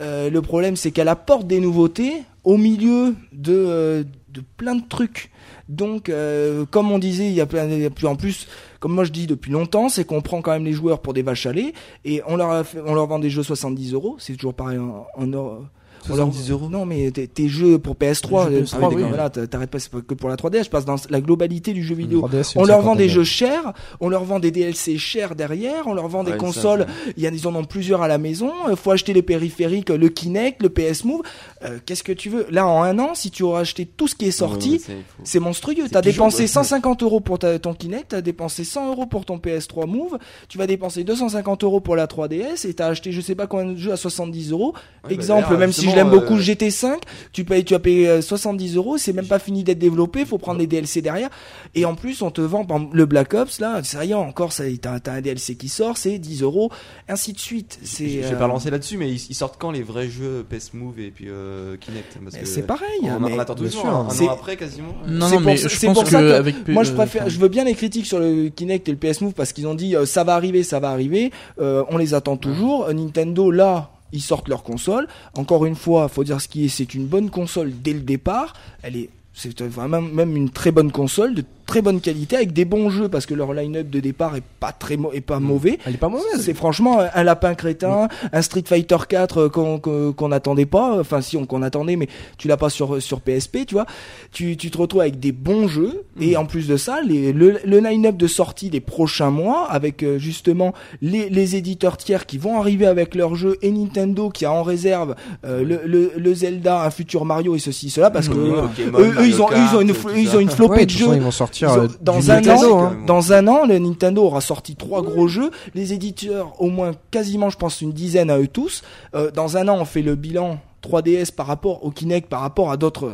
[0.00, 4.82] Euh, le problème, c'est qu'elle apporte des nouveautés au milieu de, euh, de plein de
[4.88, 5.30] trucs.
[5.68, 8.48] Donc, euh, comme on disait, il y a plein, plus en plus,
[8.80, 11.22] comme moi je dis depuis longtemps, c'est qu'on prend quand même les joueurs pour des
[11.22, 11.72] vaches à lait
[12.04, 12.64] et on leur,
[13.06, 14.16] vend des jeux 70 euros.
[14.18, 15.60] C'est toujours pareil en, en
[16.06, 16.68] 70 euros.
[16.68, 19.04] Non, mais tes, tes jeux pour PS3, Les jeux euh, PS3, ah oui, oui.
[19.08, 21.82] voilà, t'arrêtes pas, c'est pas que pour la 3DS, je passe dans la globalité du
[21.82, 22.20] jeu vidéo.
[22.28, 25.86] 3DS, c'est On leur vend des jeux chers, on leur vend des DLC chers derrière,
[25.86, 26.86] on leur vend des Ouais, consoles,
[27.16, 29.90] il y en ils en ont plusieurs à la maison, il faut acheter les périphériques,
[29.90, 31.22] le Kinect, le PS Move,
[31.64, 32.46] euh, qu'est-ce que tu veux?
[32.50, 35.02] Là en un an, si tu auras acheté tout ce qui est sorti, Ouais, ouais,
[35.24, 35.74] c'est- monstrueux.
[35.90, 36.46] T'as dépensé ouais.
[36.46, 40.58] 150 euros pour ta- ton Kinect, t'as dépensé 100 euros pour ton PS3 Move, tu
[40.58, 43.76] vas dépenser 250 euros pour la 3DS et t'as acheté je sais pas combien de
[43.78, 44.74] jeux à 70 euros.
[45.02, 46.96] Bah, Exemple, même si je l'aime beaucoup, euh, GT5,
[47.32, 50.38] tu payes, tu as payé euh, 70 euros, c'est même pas fini d'être développé, faut
[50.38, 51.30] prendre les DLC derrière.
[51.74, 54.14] Et en plus, on te vend par exemple, le Black Ops là, ça y est,
[54.14, 56.70] encore, ça, t'as t'as un DLC qui sort, c'est 10 euros,
[57.08, 57.78] ainsi de suite.
[57.82, 60.44] C'est Je vais euh, pas lancer là-dessus, mais ils, ils sortent quand les vrais jeux
[60.48, 62.18] PS Move et puis euh, Kinect?
[62.44, 62.88] C'est pareil.
[63.02, 63.86] On, hein, on mais- attend toujours sûr.
[63.86, 64.94] un, an après quasiment.
[65.06, 66.94] Non, C'est non, mais je c'est pense pour ça que que avec Moi, je euh,
[66.94, 69.66] préfère, je veux bien les critiques sur le Kinect et le PS Move parce qu'ils
[69.66, 71.30] ont dit euh, ça va arriver, ça va arriver.
[71.60, 72.86] Euh, on les attend toujours.
[72.86, 75.08] Euh, Nintendo, là, ils sortent leur console.
[75.34, 78.54] Encore une fois, faut dire ce qui est, c'est une bonne console dès le départ.
[78.82, 82.64] Elle est, c'est vraiment même une très bonne console de très bonne qualité avec des
[82.64, 85.78] bons jeux parce que leur line-up de départ est pas très est pas mauvais.
[85.86, 86.40] Elle est pas mauvaise.
[86.40, 91.20] C'est franchement un lapin crétin, un Street Fighter 4 euh, qu'on qu'on n'attendait pas, enfin
[91.20, 92.08] si on qu'on attendait, mais
[92.38, 93.86] tu l'as pas sur sur PSP, tu vois.
[94.32, 97.58] Tu, tu te retrouves avec des bons jeux et en plus de ça, les, le,
[97.64, 102.38] le line-up de sortie des prochains mois avec euh, justement les, les éditeurs tiers qui
[102.38, 106.34] vont arriver avec leurs jeux et Nintendo qui a en réserve euh, le, le, le
[106.34, 109.48] Zelda, un futur Mario et ceci cela parce que eux, Pokémon, eux, eux, ils ont
[109.50, 111.14] ils ont une ils ont une flopée Ouais, de jeux.
[111.14, 112.96] ils vont sortir ont- euh, dans un Nintendo, an, hein.
[113.06, 115.50] dans un an, le Nintendo aura sorti trois gros jeux.
[115.74, 118.82] Les éditeurs, au moins quasiment, je pense, une dizaine à eux tous.
[119.14, 122.70] Euh, dans un an, on fait le bilan 3DS par rapport au Kinect, par rapport
[122.70, 123.12] à d'autres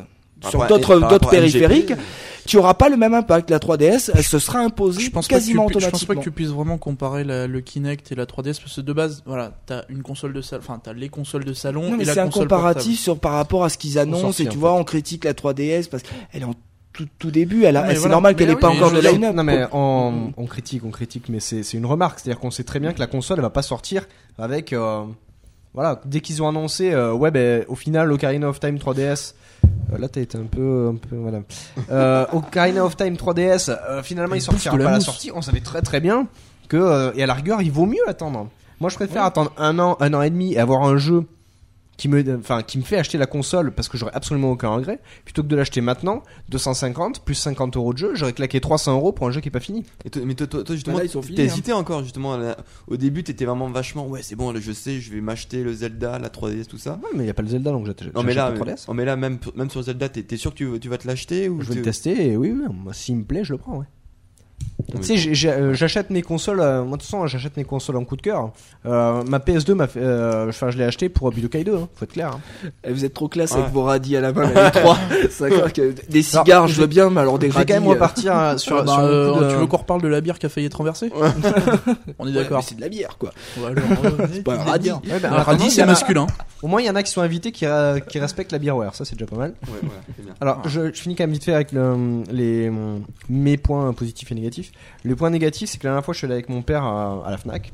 [0.49, 1.93] sur d'autres d'autres périphériques.
[2.47, 3.51] Tu auras pas le même impact.
[3.51, 5.85] La 3DS, elle se sera imposée je pense pas que tu quasiment pu- je pense
[5.85, 6.15] pas automatiquement.
[6.21, 9.23] que tu puisses vraiment comparer la- le Kinect et la 3DS parce que de base,
[9.27, 12.07] voilà, t'as une console de salon, enfin t'as les consoles de salon Non, mais et
[12.07, 14.81] la c'est un comparatif sur par rapport à ce qu'ils annoncent et tu vois fait.
[14.81, 16.55] on critique la 3DS parce qu'elle est en
[16.93, 18.13] tout, tout début elle c'est voilà.
[18.13, 21.29] normal qu'elle Mais ait pas encore de line-up Non mais on, on critique, on critique,
[21.29, 22.19] mais c'est c'est une remarque.
[22.21, 24.07] C'est-à-dire qu'on sait très bien que la console elle va pas sortir
[24.39, 24.73] avec.
[24.73, 25.05] euh,
[25.73, 29.35] voilà, dès qu'ils ont annoncé, euh, ouais, ben au final, Ocarina of Time 3DS.
[29.93, 31.43] euh, là, t'as été un peu, un peu, voilà.
[31.93, 33.71] Euh, Ocarina of Time 3DS.
[33.89, 35.31] euh, finalement, il sortira pas la à la sortie.
[35.33, 36.27] On savait très très bien
[36.69, 38.49] que, euh, et à la rigueur, il vaut mieux attendre.
[38.81, 41.25] Moi, je préfère attendre un an, un an et demi et avoir un jeu
[42.01, 45.01] qui me, enfin, qui me fait acheter la console parce que j'aurais absolument aucun regret,
[45.27, 49.13] plutôt que de l'acheter maintenant, 250 plus 50 euros de jeu, j'aurais claqué 300 euros
[49.13, 49.85] pour un jeu qui est pas fini.
[50.07, 51.45] Et toi- mais toi, toi, toi, justement, Bah t'as hein.
[51.45, 52.39] hésité encore justement.
[52.39, 52.57] là.
[52.89, 54.07] Au début, t'étais vraiment vachement.
[54.09, 56.99] Ouais, c'est bon, là, je sais, je vais m'acheter le Zelda, la 3DS, tout ça.
[57.03, 58.71] Ouais, mais il y a pas le Zelda donc j'achète Non mais là, j'achète mais,
[58.71, 58.89] le 3DS.
[58.89, 61.51] non, mais là même, même sur Zelda, t'es sûr que tu, tu vas te l'acheter
[61.51, 63.77] ou Je vais le tester et oui, oui, moi, s'il me plaît, je le prends,
[63.79, 63.87] ouais.
[65.03, 66.61] Tu sais, euh, j'achète mes consoles.
[66.61, 68.51] euh, moi, de toute façon, j'achète mes consoles en coup de cœur.
[68.87, 71.75] Euh, ma PS2, m'a euh, enfin, je l'ai acheté pour Budokai 2.
[71.77, 72.31] Hein, faut être clair.
[72.65, 72.69] hein.
[72.85, 73.61] Eh, Vous êtes trop classe Ouais.
[73.61, 74.99] avec vos radis à la main, là, les trois.
[75.75, 77.73] Que des cigares, je veux bien, mais alors des Je vais radis.
[77.73, 80.09] quand même repartir euh, sur, Ah bah, sur euh, de- Tu veux qu'on reparle de
[80.09, 81.11] la bière qui a failli être renversée
[82.19, 82.63] On est d'accord.
[82.63, 83.31] c'est de la bière, quoi.
[84.33, 84.85] C'est pas un radis.
[84.85, 85.01] bière.
[85.05, 86.27] Ouais, bah, Un radis, c'est masculin.
[86.63, 88.95] Au moins, il y en a qui sont invités qui, euh, qui respectent la beerware.
[88.95, 89.55] Ça, c'est déjà pas mal.
[90.41, 92.71] Alors, je, je finis quand même vite fait avec le- les,
[93.29, 94.70] mes points positifs et négatifs.
[95.05, 97.27] Le point négatif, c'est que la dernière fois, je suis allé avec mon père à,
[97.27, 97.73] à la Fnac.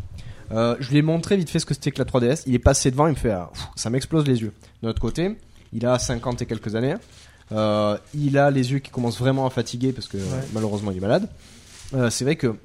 [0.53, 2.45] Euh, je lui ai montré vite fait ce que c'était que la 3DS.
[2.47, 4.53] Il est passé devant, il me fait, ah, pff, ça m'explose les yeux.
[4.83, 5.37] De l'autre côté,
[5.73, 6.95] il a 50 et quelques années.
[7.53, 10.19] Euh, il a les yeux qui commencent vraiment à fatiguer parce que
[10.53, 11.29] malheureusement il est malade.
[11.95, 12.57] Euh, c'est vrai que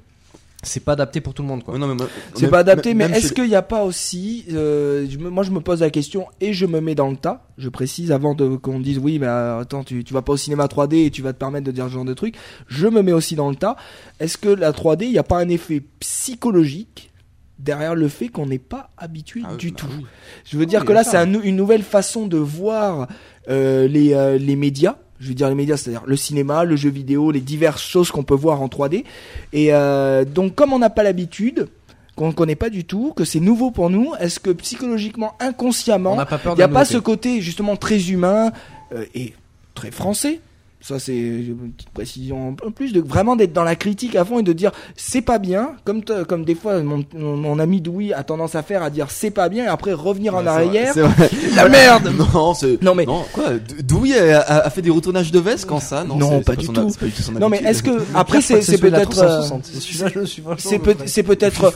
[0.62, 1.74] c'est pas adapté pour tout le monde quoi.
[1.74, 4.44] Ouais, non, mais moi- C'est même- pas adapté, mais est-ce qu'il n'y a pas aussi,
[4.52, 7.16] euh, je me- moi je me pose la question et je me mets dans le
[7.16, 10.32] tas, je précise avant de qu'on dise oui, mais euh, attends, tu, tu vas pas
[10.34, 12.36] au cinéma 3D et tu vas te permettre de dire ce genre de truc,
[12.68, 13.76] je me mets aussi dans le tas.
[14.20, 17.10] Est-ce que la 3D, il n'y a pas un effet psychologique
[17.58, 20.06] derrière le fait qu'on n'est pas habitué Ah du bah tout oui.
[20.44, 21.10] Je veux dire que là, ça.
[21.12, 23.08] c'est un une nouvelle façon de voir
[23.48, 24.96] euh, les, euh, les médias.
[25.22, 28.24] Je veux dire les médias, c'est-à-dire le cinéma, le jeu vidéo, les diverses choses qu'on
[28.24, 29.04] peut voir en 3D.
[29.52, 31.68] Et euh, donc, comme on n'a pas l'habitude,
[32.16, 36.16] qu'on ne connaît pas du tout, que c'est nouveau pour nous, est-ce que psychologiquement, inconsciemment,
[36.16, 38.50] pas il n'y a pas ce côté justement très humain
[38.92, 39.34] euh, et
[39.74, 40.40] très français
[40.82, 44.24] ça c'est une petite précision un peu plus de vraiment d'être dans la critique à
[44.24, 48.12] fond et de dire c'est pas bien comme comme des fois mon, mon, ami Doui
[48.12, 50.92] a tendance à faire à dire c'est pas bien et après revenir en Ouais, arrière
[50.94, 51.30] vrai.
[51.56, 52.52] la merde Non.
[52.82, 53.44] Non, mais- Non, quoi
[53.84, 56.04] Douy a, a- a fait des retournages de veste quand ça?
[56.04, 58.40] Non, Non, c'est pas du son- pas du tout son non mais est-ce que après
[58.40, 59.66] c'est peut-être 360.
[59.66, 61.72] Celui-là, je le suis vachement, c'est peut- mais- c'est peut-être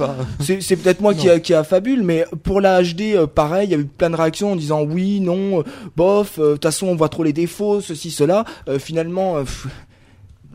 [0.61, 3.73] c'est peut-être moi qui a, qui a fabule, mais pour la HD, euh, pareil, il
[3.73, 5.63] y a eu plein de réactions en disant oui, non, euh,
[5.97, 8.45] bof, euh, de toute façon on voit trop les défauts, ceci, cela.
[8.69, 9.45] Euh, finalement, euh,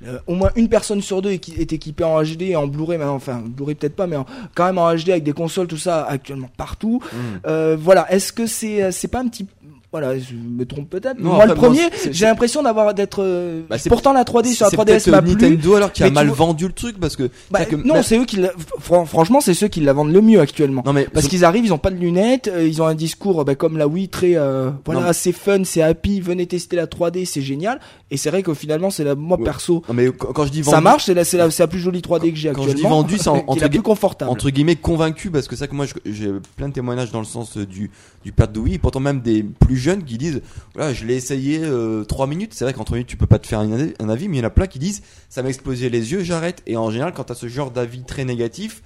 [0.07, 2.65] euh, au moins une personne sur deux est, qui- est équipée en HD et en
[2.65, 4.25] Blu-ray, mais enfin Blu-ray peut-être pas, mais en-
[4.55, 6.99] quand même en HD avec des consoles, tout ça actuellement partout.
[7.13, 7.17] Mm.
[7.45, 9.45] Euh, voilà, est-ce que c'est c'est pas un petit
[9.91, 11.19] voilà, je me trompe peut-être.
[11.19, 11.81] Moi, le premier,
[12.11, 13.21] j'ai l'impression d'avoir d'être.
[13.21, 15.31] euh, Bah, pourtant, la 3D sur la C'est 3DS peut-être, m'a euh, plu.
[15.33, 17.29] Nintendo alors qui a mal vois- vendu le truc parce que.
[17.51, 18.39] Bah, que non, même- c'est eux qui.
[18.79, 20.81] fran- Franchement, c'est ceux qui la vendent le mieux actuellement.
[20.85, 23.43] Non mais Parce qu'ils arrivent, ils ont pas de lunettes, euh, ils ont un discours
[23.43, 27.25] bah, comme la Wii très euh, voilà, c'est fun, c'est happy, venez tester la 3D,
[27.25, 27.79] c'est génial.
[28.11, 29.43] Et c'est vrai que finalement, c'est la moi Ouais.
[29.45, 31.79] perso, Non mais quand je dis vendu, ça marche, c'est la c'est la, la plus
[31.79, 32.89] jolie 3D que j'ai Quand je actuellement.
[33.03, 34.31] dis vendu, c'est en- entre plus confortable.
[34.31, 37.57] entre guillemets convaincu parce que ça que moi j'ai plein de témoignages dans le sens
[37.57, 37.91] euh, du
[38.23, 40.41] du père de Wii, pourtant même des plus jeunes qui disent
[40.73, 41.61] voilà je l'ai essayé
[42.07, 44.37] 3 minutes, c'est vrai qu'en 3 minutes tu peux pas te faire un avis, mais
[44.37, 46.61] il y en a plein qui disent ça m'a explosé les yeux, j'arrête.
[46.67, 48.81] Et en général quand t'as ce genre d'avis très négatif,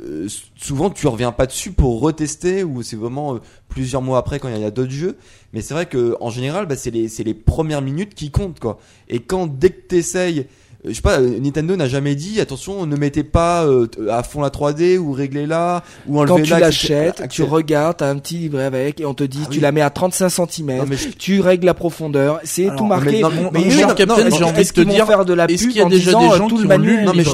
[0.00, 4.38] euh, souvent tu reviens pas dessus pour retester ou c'est vraiment euh, plusieurs mois après
[4.38, 5.18] quand il y a, d'autres jeux.
[5.52, 8.78] Mais c'est vrai que en général bah, c'est les les premières minutes qui comptent quoi.
[9.08, 10.44] Et quand dès que t'essayes euh,
[10.84, 14.22] je sais pas, euh, Nintendo n'a jamais dit attention, ne mettez pas euh, t- à
[14.22, 16.42] fond la 3D ou réglez-la ou Quand enlevez-la.
[16.42, 16.60] tu etc.
[16.60, 19.62] l'achètes, tu regardes, t'as un petit livret avec et on te dit Ah tu oui.
[19.62, 23.12] la mets à 35 cm, Non, mais je- tu règles la profondeur, c'est tout marqué.
[23.12, 23.62] mais non, mais
[23.94, 25.72] Captain, non, j'ai est-ce envie de te qu'ils vont dire, faire de la pub qu'il
[25.72, 27.24] y a en déjà disant, des euh, gens tout qui le manuel Non, mais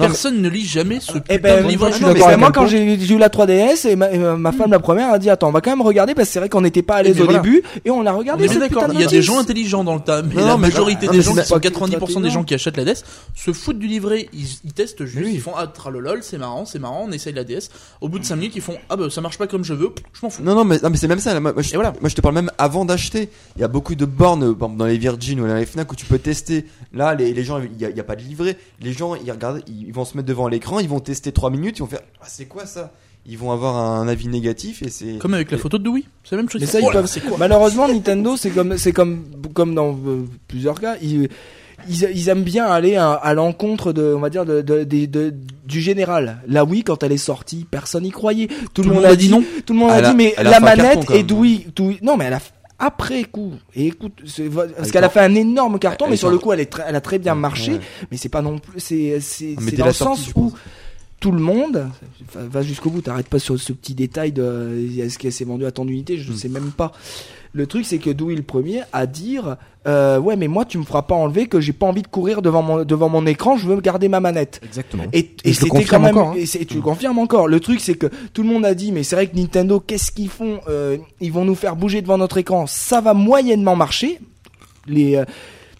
[0.00, 1.90] mais- Personne ne lit jamais ce Eh putain ben, de livret.
[2.00, 5.30] moi, mais quand j'ai eu la 3DS et ma, ma femme la première a dit
[5.30, 7.16] attends on va quand même regarder parce que c'est vrai qu'on n'était pas à l'aise
[7.16, 7.40] mais au voilà.
[7.40, 9.94] début et on l'a On regardé cette d'accord, il y a des gens intelligents dans
[9.94, 12.30] le tas, mais Non, la mais- majorité des mais gens qui sont pas 90% des
[12.30, 15.66] gens qui achètent la DS se foutent du livret, ils, testent juste, ils font ah
[15.66, 17.70] tralolol, c'est marrant, c'est marrant, on essaye la DS.
[18.00, 19.90] Au bout de 5 minutes, ils font ah bah ça marche pas comme je veux,
[20.12, 20.42] je m'en fous.
[20.42, 21.38] Non, non, mais, mais c'est même ça.
[21.40, 23.28] Moi, je, te parle même avant d'acheter.
[23.56, 25.66] Il y a beaucoup de bornes, euh, par exemple, dans les Virgin ou dans les
[25.66, 26.66] Fnac où tu peux tester.
[26.92, 28.56] Là, les, gens, il n'y a, il y a pas de livret.
[28.80, 31.78] Les gens, ils regardent, ils vont se mettre devant l'écran, ils vont tester 3 minutes,
[31.78, 32.92] ils vont faire ah, c'est quoi ça?
[33.26, 35.18] Ils vont avoir un avis négatif et c'est.
[35.18, 36.60] Comme avec la photo de Dewey, c'est la même chose.
[36.60, 37.06] Mais ça, ils là, peuvent.
[37.06, 41.28] c'est quoi Malheureusement, Nintendo, c'est comme, c'est comme, comme dans euh, plusieurs cas, ils,
[41.88, 45.06] ils, ils aiment bien aller à, à l'encontre de, on va dire, de, de, de-
[45.06, 45.34] de-
[45.66, 46.40] du général.
[46.46, 48.48] La Wii, quand elle est sortie, personne n'y croyait.
[48.74, 49.42] Tout, le monde a dit non.
[49.66, 51.22] Tout le monde a Elle a- dit, mais la manette et.
[51.24, 53.52] Dewey, Dewey- non, mais elle a f- après coup.
[53.76, 56.60] Et écoute, parce Elle qu'elle a fait un énorme carton, mais sur le coup, elle,
[56.60, 57.78] est elle a très bien marché.
[58.10, 59.18] Mais c'est pas non plus, c'est,
[59.76, 60.52] dans le sens où
[61.20, 61.86] tout le monde
[62.34, 63.02] va- jusqu'au bout.
[63.02, 66.32] T'arrêtes pas sur ce petit détail de est-ce qu'elle s'est vendue à tant d'unités, je
[66.32, 66.36] Mm.
[66.36, 66.92] sais même pas.
[67.52, 70.84] Le truc, c'est que Dewey le premier à dire euh, ouais, mais moi tu me
[70.84, 73.66] feras pas enlever que j'ai pas envie de courir devant mon devant mon écran, je
[73.66, 74.60] veux garder ma manette.
[74.64, 75.04] Exactement.
[75.12, 76.34] Et, Et c'était quand même, encore, hein.
[76.36, 77.48] et tu le confirmes encore.
[77.48, 80.12] Le truc, c'est que tout le monde a dit, mais c'est vrai que Nintendo, qu'est-ce
[80.12, 82.66] qu'ils font Euh, Ils vont nous faire bouger devant notre écran.
[82.66, 84.20] Ça va moyennement marcher.
[84.86, 85.24] Les, euh,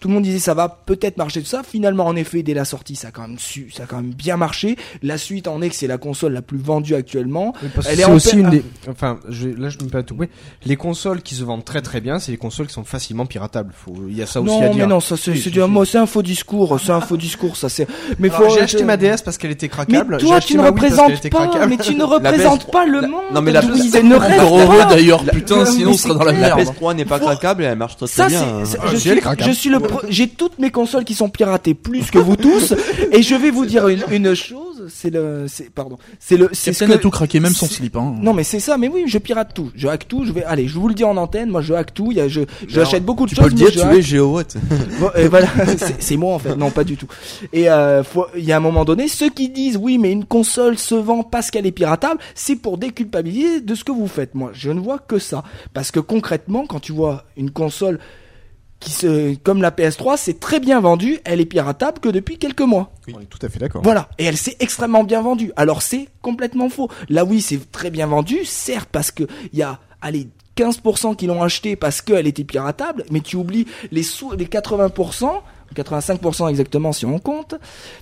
[0.01, 1.61] Tout le monde disait ça va peut-être marcher tout ça.
[1.63, 4.13] Finalement, en effet, dès la sortie, ça a quand même su, ça a quand même
[4.13, 4.75] bien marché.
[5.03, 7.53] La suite en est que c'est la console la plus vendue actuellement.
[7.87, 8.63] Elle est aussi une des.
[8.89, 9.47] Enfin, je...
[9.47, 10.29] là, je me te couper.
[10.65, 13.71] Les consoles qui se vendent très très bien, c'est les consoles qui sont facilement piratables.
[13.77, 13.93] Faut...
[14.09, 14.87] Il y a ça aussi à Non, dire.
[14.87, 15.67] mais non, ça c'est Oui, c'est si, du si.
[15.67, 17.85] moi, c'est un faux discours, c'est un faux discours, ça c'est.
[18.17, 18.55] Mais Alors, faut.
[18.55, 20.17] J'ai acheté ma DS parce qu'elle était Mais craquable.
[20.19, 23.21] J'ai toi, tu ne représentes pas, mais tu ne représentes PS3 pas le la- monde.
[23.35, 24.85] non, mais la Louise, PS3 ne Encore reste heureux pas.
[24.85, 26.57] d'ailleurs, putain, Mais sinon on serait dans la clair.
[26.57, 26.75] La merde.
[26.75, 28.29] PS3 n'est pas craquable et elle marche très bien.
[28.29, 28.61] c'est, hein.
[28.65, 32.35] c'est- Ah, je, suis, le, j'ai toutes mes consoles qui sont piratées plus que vous
[32.35, 32.73] tous,
[33.11, 36.73] et je vais vous dire une, une chose, c'est le, c'est, pardon, c'est le, c'est
[36.73, 37.95] ce Captain a que, tout craqué, même son slip.
[37.95, 38.15] Hein.
[38.21, 40.67] non mais c'est ça, mais oui, je pirate tout, je hack tout, je vais, allez,
[40.67, 43.25] je vous le dis en antenne, moi je hack tout, y a, je, j'achète beaucoup
[43.25, 44.57] de Tu choses, peux le dire, tu es GeoWatt.
[44.99, 45.47] Bon, et voilà,
[45.99, 46.55] c'est moi en fait.
[46.55, 47.07] Non, pas du tout.
[47.53, 48.03] Et euh,
[48.37, 51.23] il y a un moment donné, ceux qui disent oui, mais une console se vend
[51.23, 54.35] parce qu'elle est piratable, c'est pour déculpabiliser de ce que vous faites.
[54.35, 55.43] Moi, je ne vois que ça,
[55.73, 57.99] parce que concrètement, quand tu vois une console
[58.81, 62.61] qui se, comme la PS3, c'est très bien vendu, elle est piratable que depuis quelques
[62.61, 62.91] mois.
[63.13, 63.83] On est tout à fait d'accord.
[63.83, 65.53] Voilà, et elle s'est extrêmement bien vendue.
[65.55, 66.89] Alors c'est complètement faux.
[67.07, 70.27] Là oui, c'est très bien vendu, certes parce que il y a allez
[70.57, 75.29] 15% qui l'ont acheté parce qu'elle était piratable, mais tu oublies les sous les 80%,
[75.75, 77.55] 85% exactement si on compte,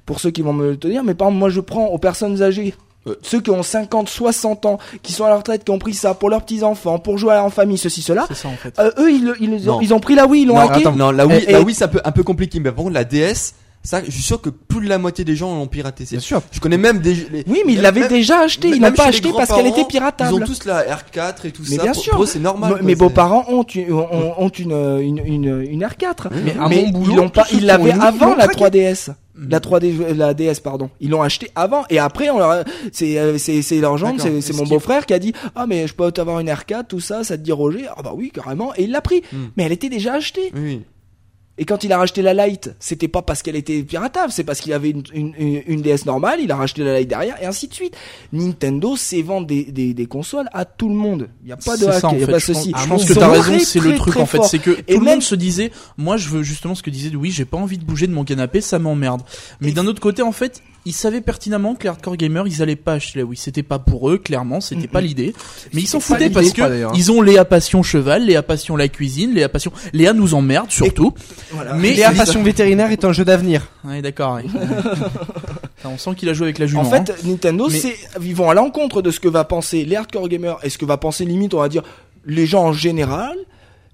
[0.06, 2.42] pour ceux qui vont me le tenir, mais par exemple moi je prends aux personnes
[2.42, 2.74] âgées
[3.06, 3.14] Ouais.
[3.22, 6.14] ceux qui ont 50, 60 ans, qui sont à la retraite, qui ont pris ça
[6.14, 8.78] pour leurs petits-enfants, pour jouer en famille, ceci, cela, C'est ça en fait.
[8.80, 10.82] euh, eux, ils, ils, ont, ils ont pris la Wii, ils l'ont Non, hacké.
[10.82, 12.84] attends, non, la Wii, Et- la Wii, c'est un peu, un peu compliqué, mais par
[12.84, 15.66] contre, la DS, ça, je suis sûr que plus de la moitié des gens l'ont
[15.66, 16.04] piraté.
[16.04, 16.42] C'est- Bien sûr.
[16.52, 17.14] Je connais même des.
[17.14, 20.34] les- Oui, mais ils l'avaient déjà acheté, ils n'ont pas acheté parce qu'elle était piratable.
[20.36, 21.84] Ils ont tous la R4 et tout Mais ça.
[21.84, 22.28] bien pour, sûr.
[22.28, 22.74] c'est normal.
[22.74, 26.28] Quoi, mes beaux-parents ont, une- ont, ont une, une, une, une R4.
[26.44, 28.82] Mais à mais mon boulot, ils l'ont pas, ils l'avaient avant l'ont la craqué.
[28.82, 29.12] 3DS.
[29.40, 29.50] Mm.
[29.50, 30.90] La 3D, la DS, pardon.
[31.00, 34.18] Ils l'ont acheté avant et après, on leur a- c'est, euh, c'est, c'est leur jambe,
[34.20, 36.86] c'est, c'est mon ce beau-frère qui a dit, ah, mais je peux avoir une R4,
[36.88, 37.86] tout ça, ça te dit Roger?
[37.96, 38.74] Ah, bah oui, carrément.
[38.76, 39.24] Et il l'a pris.
[39.32, 39.38] Mm.
[39.56, 40.52] Mais elle était déjà achetée.
[40.56, 40.82] Oui.
[41.60, 44.60] Et quand il a racheté la Lite, c'était pas parce qu'elle était piratable, c'est parce
[44.62, 47.46] qu'il avait une, une, une- une DS normale, il a racheté la Lite derrière, et
[47.46, 47.96] ainsi de suite.
[48.34, 51.30] Nintendo sait vendre des, des, des consoles à tout le monde.
[51.44, 52.32] Il n'y a pas de hack, il a fait.
[52.32, 52.74] pas de Je pense, ceci.
[52.76, 54.42] je pense que t'as raison, c'est le truc en fait.
[54.44, 56.90] C'est que Et tout le même- monde se disait, moi je veux justement ce que
[56.90, 59.22] disait oui, j'ai pas envie de bouger de mon canapé, ça m'emmerde.
[59.62, 62.76] Mais d'un autre côté, en fait, ils savaient pertinemment que les hardcore gamers, ils allaient
[62.76, 63.38] pas acheter la Wii.
[63.38, 65.34] C'était pas pour eux, clairement, c'était pas l'idée.
[65.74, 66.92] Mais ils s'en foutaient parce que hein.
[66.96, 71.14] ils ont Léa passion cheval, Léa passion la cuisine, Léa passion, Léa nous emmerde surtout.
[71.52, 71.74] Voilà.
[71.74, 73.68] Mais Léa Passion vétérinaire est un jeu d'avenir.
[73.84, 74.36] Ouais, d'accord.
[74.36, 74.46] ouais.
[75.86, 76.82] on sent qu'il a joué avec la jument.
[76.82, 77.16] En fait, hein.
[77.24, 80.58] Nintendo, Mais- c'est, ils vont à l'encontre de ce que va penser les hardcore gamers
[80.64, 81.84] et ce que va penser limite, on va dire,
[82.26, 83.38] les gens en général.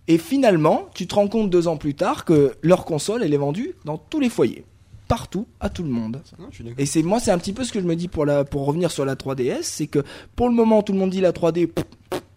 [0.08, 3.38] Et finalement, tu te rends compte deux ans plus tard que leur console, elle est
[3.38, 4.64] vendue dans tous les foyers.
[5.08, 6.22] Partout, à tout le monde.
[6.40, 6.64] Non, je.
[6.78, 8.66] Et c'est moi, c'est un petit peu ce que je me dis pour la, pour
[8.66, 10.04] revenir sur la 3DS, c'est que
[10.36, 11.68] pour le moment, tout le monde dit la 3D.
[11.68, 11.86] pff, pff,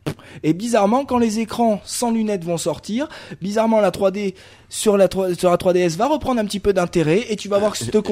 [0.04, 0.14] pff.
[0.42, 3.08] Et bizarrement, quand les écrans sans lunettes vont sortir,
[3.40, 4.34] bizarrement la 3D
[4.68, 7.58] sur la 3, sur la 3DS va reprendre un petit peu d'intérêt et tu vas
[7.58, 8.02] voir que cette J'espère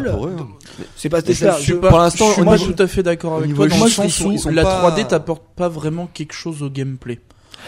[0.00, 0.36] console, pour eux.
[0.38, 0.48] hein.
[0.96, 3.54] c'est pas je je- pas- pour l'instant, je pas niveau- tout à fait d'accord avec
[3.54, 3.68] toi où
[4.32, 7.20] ils sont la pas- 3D t'apporte pas vraiment quelque chose au gameplay.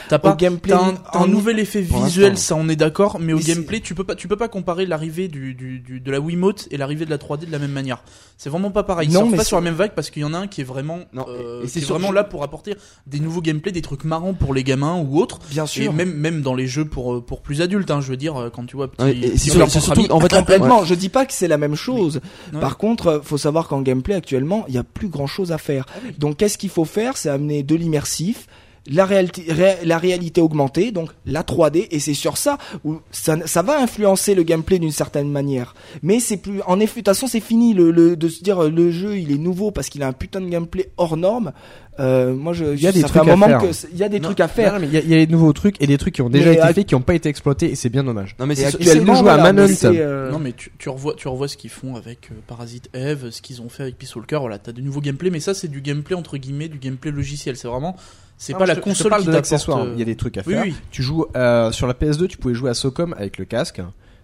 [0.08, 3.18] T'as pas, Au gameplay, t'as un, t'as un nouvel effet visuel, ça on est d'accord,
[3.20, 6.00] mais au Mais gameplay tu peux pas, tu peux pas comparer l'arrivée du, du, du-
[6.00, 8.02] de la Wiimote et l'arrivée de la 3D de la même manière.
[8.36, 9.08] C'est vraiment pas pareil.
[9.08, 10.46] Ils Non, surfent mais pas sur la même vague parce qu'il y en a un
[10.46, 12.74] qui est vraiment, Non, euh, et- et qui est vraiment là pour apporter
[13.06, 15.40] des nouveaux gameplays, des trucs marrants pour les gamins ou autres.
[15.50, 15.92] bien Et sûr.
[15.92, 18.50] même, même dans les jeux pour, euh, pour plus adultes, hein, je veux dire, euh,
[18.50, 19.50] quand tu vois petit, Ouais, et c'est
[19.80, 20.84] surtout- en fait, Complètement.
[20.84, 22.20] Je dis pas que c'est la même chose.
[22.60, 25.58] Par contre, euh, faut savoir qu'en gameplay actuellement, il y a plus grand chose à
[25.58, 25.84] faire.
[25.88, 27.16] Ah Donc, qu'est-ce qu'il faut faire?
[27.16, 28.46] C'est amener de l'immersif,
[28.88, 33.36] la réalité, ré- la réalité augmentée, donc la 3D, et c'est sur ça où ça,
[33.46, 35.74] ça va influencer le gameplay d'une certaine manière.
[36.02, 38.64] Mais c'est plus, en effet, de toute façon, c'est fini le, le- de se dire
[38.64, 41.52] euh, le jeu il est nouveau parce qu'il a un putain de gameplay hors norme.
[42.00, 43.62] Euh, moi, je, Il y a des trucs un à faire.
[43.92, 44.74] il y a des Non, trucs à faire.
[44.74, 46.22] non, mais il y, a- il y a des nouveaux trucs et des trucs qui
[46.22, 48.36] ont déjà Mais été ac- faits qui n'ont pas été exploités et c'est bien dommage.
[48.38, 49.74] Non, mais c'est Essayez de actuellement, jouer à voilà, mais Manhunt.
[49.74, 52.88] c'est, euh, Non mais tu, tu revois tu revois ce qu'ils font avec euh, Parasite
[52.94, 55.54] Eve, ce qu'ils ont fait avec Peace Walker, voilà, t'as du nouveau gameplay mais ça
[55.54, 57.96] c'est du gameplay entre guillemets, du gameplay logiciel, c'est vraiment
[58.38, 59.78] c'est pas je la te- je te console parle qui de l'accessoire.
[59.80, 60.62] euh, Il y a des trucs à Oui faire.
[60.64, 60.74] oui.
[60.90, 63.80] Tu joues euh, sur la PS2, tu pouvais jouer à Socom avec le casque,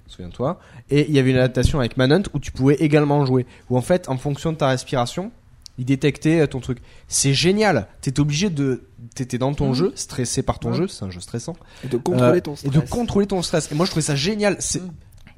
[0.06, 0.58] souviens-toi.
[0.90, 3.46] Et il y avait une adaptation avec Manhunt où tu pouvais également jouer.
[3.70, 5.32] Où en fait, en fonction de ta respiration,
[5.78, 6.78] il détectait euh, ton truc.
[7.08, 7.88] C'est génial.
[8.00, 8.84] T'étais obligé de,
[9.14, 9.74] t'étais dans ton Mhm.
[9.74, 10.76] jeu, stressé par ton Ouais.
[10.76, 11.56] jeu, c'est un jeu stressant.
[11.84, 12.72] et de contrôler Euh, ton Et stress.
[12.72, 13.72] de contrôler ton stress.
[13.72, 14.56] Et moi, je trouvais ça génial.
[14.60, 14.90] C'est Mhm.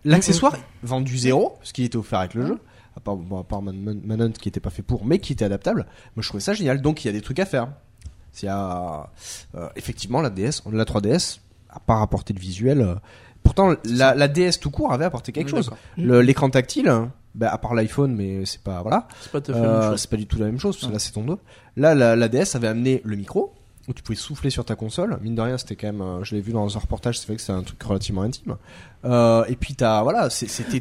[0.05, 2.59] l'accessoire vendu zéro, parce qu'il était offert avec le jeu.
[2.97, 5.33] À part, bon, à part Man- Man- Manhunt qui était pas fait pour, mais qui
[5.35, 5.87] était adaptable.
[6.17, 6.81] Moi, je trouvais ça génial.
[6.83, 7.69] Donc, il y a des trucs à faire.
[8.37, 9.09] S'il y a,
[9.55, 11.39] euh, effectivement, la DS, la 3DS,
[11.71, 12.83] à part apporter le visuel.
[12.83, 12.95] euh,
[13.43, 15.71] pourtant, la, la DS tout court avait apporté quelque chose.
[16.21, 16.93] L'écran tactile,
[17.35, 19.09] bah, à part l'iPhone, mais c'est pas, voilà.
[19.23, 21.39] C'est pas Euh, pas du tout la même chose, parce que là, c'est ton dos.
[21.79, 23.55] Là, la, la DS avait amené le micro,
[23.89, 25.17] où tu pouvais souffler sur ta console.
[25.23, 27.37] Mine de rien, c'était quand même, euh, je l'ai vu dans un reportage, c'est vrai
[27.37, 28.57] que c'est un truc relativement intime.
[29.05, 30.81] Euh, et puis t'as, voilà, c'était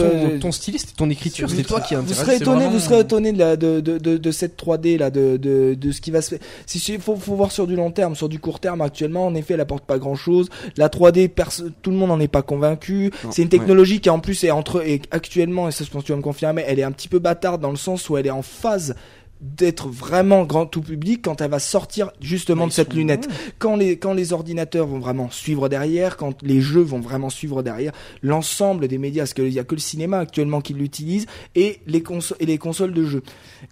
[0.00, 3.00] ton, ton style, c'était ton écriture, c'était toi qui Vous serez étonné, vraiment- vous serez
[3.00, 6.12] étonné de, la, de, de, de, de cette 3D là, de, de, de ce qui
[6.12, 6.38] va se faire.
[6.66, 9.34] Si il faut, faut voir sur du long terme, sur du court terme actuellement, en
[9.34, 10.48] effet, elle apporte pas grand chose.
[10.76, 13.10] La 3D, perso- tout le monde n'en est pas convaincu.
[13.32, 16.06] C'est une technologie qui en plus est entre et actuellement, et ça je pense que
[16.06, 18.26] tu vas me confirmer, elle est un petit peu bâtarde dans le sens où elle
[18.26, 18.94] est en phase
[19.40, 23.28] d'être vraiment grand tout public quand elle va sortir justement de cette lunette.
[23.58, 27.62] Quand les quand les ordinateurs vont vraiment suivre derrière, quand les jeux vont vraiment suivre
[27.62, 27.92] derrière,
[28.22, 32.02] l'ensemble des médias, parce qu'il y a que le cinéma actuellement qui l'utilise et les
[32.02, 33.22] consoles et les consoles de jeux.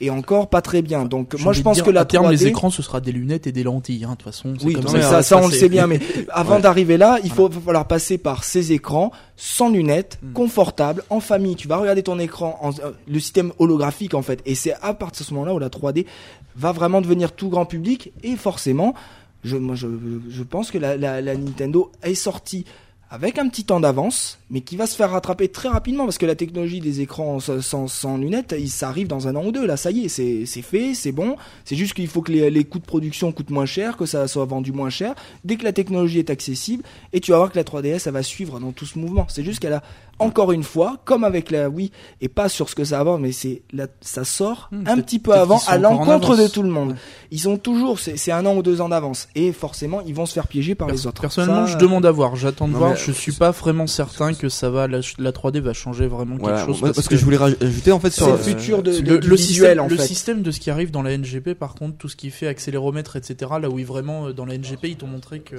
[0.00, 1.04] Et encore pas très bien.
[1.06, 3.12] Donc moi je pense dire, que la à terme, 3D les écrans, ce sera des
[3.12, 4.04] lunettes et des lentilles.
[4.04, 5.02] hein, De toute façon, oui, comme non, ça.
[5.02, 6.60] ça, ça, on le sait bien, mais avant Ouais.
[6.62, 9.10] d'arriver là, il faut va falloir passer par ces écrans
[9.44, 10.32] sans lunettes, Mm.
[10.34, 11.56] confortables, en famille.
[11.56, 14.94] Tu vas regarder ton écran, en, euh, le système holographique en fait, et c'est à
[14.94, 16.06] partir de ce moment-là où la 3D
[16.54, 18.94] va vraiment devenir tout grand public et forcément,
[19.42, 19.88] je, moi, je,
[20.28, 22.64] je pense que la, la, la Nintendo est sortie
[23.12, 26.24] avec un petit temps d'avance, mais qui va se faire rattraper très rapidement parce que
[26.24, 29.66] la technologie des écrans sans, lunettes, ça arrive dans un an ou deux.
[29.66, 31.36] Là, ça y est, c'est fait, c'est bon.
[31.66, 34.26] C'est juste qu'il faut que les, les coûts de production coûtent moins cher, que ça
[34.28, 35.14] soit vendu moins cher.
[35.44, 38.22] Dès que la technologie est accessible, et tu vas voir que la 3DS, elle va
[38.22, 39.26] suivre dans tout ce mouvement.
[39.28, 39.82] C'est juste qu'elle a
[40.18, 41.90] encore une fois, comme avec la Wii,
[42.20, 43.62] et pas sur ce que ça va, mais c'est
[44.00, 46.94] ça sort Hmm, un petit peu avant, à l'encontre de tout le monde.
[47.30, 50.26] Ils ont toujours, c'est c'est un an ou deux ans d'avance, et forcément, ils vont
[50.26, 51.20] se faire piéger par les autres.
[51.20, 52.36] Personnellement, Ça, je demande à voir.
[52.36, 52.90] J'attends de Non, voir.
[52.92, 54.86] mais- Je suis pas vraiment certain que ça va.
[54.86, 56.80] La, la 3D va changer vraiment quelque Voilà, chose.
[56.80, 59.18] moi, parce que je voulais rajouter en fait C'est sur le futur de, de- le,
[59.18, 60.06] le visuel système, en le fait.
[60.06, 63.16] système de ce qui arrive dans la NGP, par contre, tout ce qui fait accéléromètre,
[63.16, 63.50] etc.
[63.60, 65.56] Là où ils vraiment euh, dans la NGP, ils t'ont montré que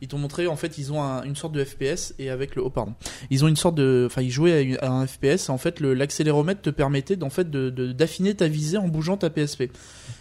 [0.00, 2.62] ils t'ont montré en fait ils ont un- une sorte de FPS et avec le
[2.62, 2.94] oh pardon.
[3.30, 5.80] Ils ont une sorte de enfin ils jouaient à, une- à un FPS en fait
[5.80, 9.70] l'accéléromètre te permettait d'en fait de- de- d'affiner ta visée en bougeant ta PSP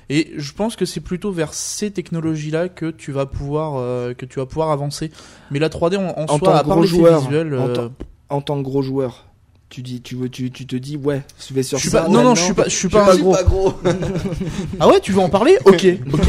[0.09, 4.13] et je pense que c'est plutôt vers ces technologies là que tu vas pouvoir euh,
[4.13, 5.11] que tu vas pouvoir avancer.
[5.51, 7.91] Mais la 3D en, en En soi tant à part joueur, visuel euh, tant-
[8.29, 9.25] En tant que gros joueur,
[9.69, 12.03] tu dis, tu veux, tu, tu te dis, ouais, je vais sur je suis ça.
[12.03, 13.35] pas non non je suis pas je suis pas un gros.
[13.45, 13.73] gros.
[14.79, 15.57] ah ouais tu veux en parler?
[15.65, 15.85] Ok.
[16.13, 16.27] Ok.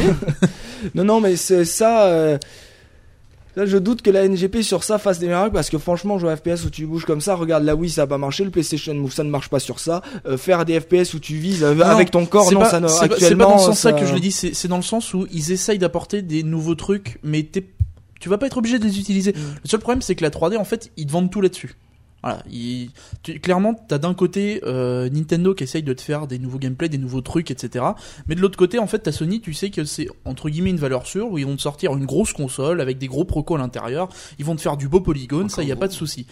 [0.95, 2.05] Non, non, mais c'est ça.
[2.07, 2.37] euh,
[3.59, 6.31] Là, je doute que la NGP sur ça fasse des miracles parce que franchement, jouer
[6.31, 8.51] à FPS où tu bouges comme ça, regarde la Wii, ça a pas marché, le
[8.51, 10.01] PlayStation Move, ça ne marche pas sur ça.
[10.25, 12.79] Euh, faire des FPS où tu vises euh, Non, avec ton corps, non, pas- ça
[12.79, 12.87] ne.
[12.87, 14.77] c'est pas- Actuellement, C'est pas dans ce sens-là ça- que je le dis, c'est dans
[14.77, 17.65] le sens où ils essayent d'apporter des nouveaux trucs, mais t'es-
[18.21, 19.33] tu vas pas être obligé de les utiliser.
[19.33, 19.35] Mm.
[19.63, 21.75] Le seul problème, c'est que la 3D, en fait, ils te vendent tout là-dessus.
[22.23, 22.89] Voilà, ils-
[23.23, 26.89] tu- clairement, t'as d'un côté euh, Nintendo qui essaye de te faire des nouveaux gameplays,
[26.89, 27.85] des nouveaux trucs, etc.
[28.27, 30.77] Mais de l'autre côté, en fait, t'as Sony, tu sais que c'est entre guillemets une
[30.77, 33.59] valeur sûre où ils vont te sortir une grosse console avec des gros procos à
[33.59, 34.09] l'intérieur.
[34.37, 36.25] Ils vont te faire du beau polygone, ça y a pas de souci.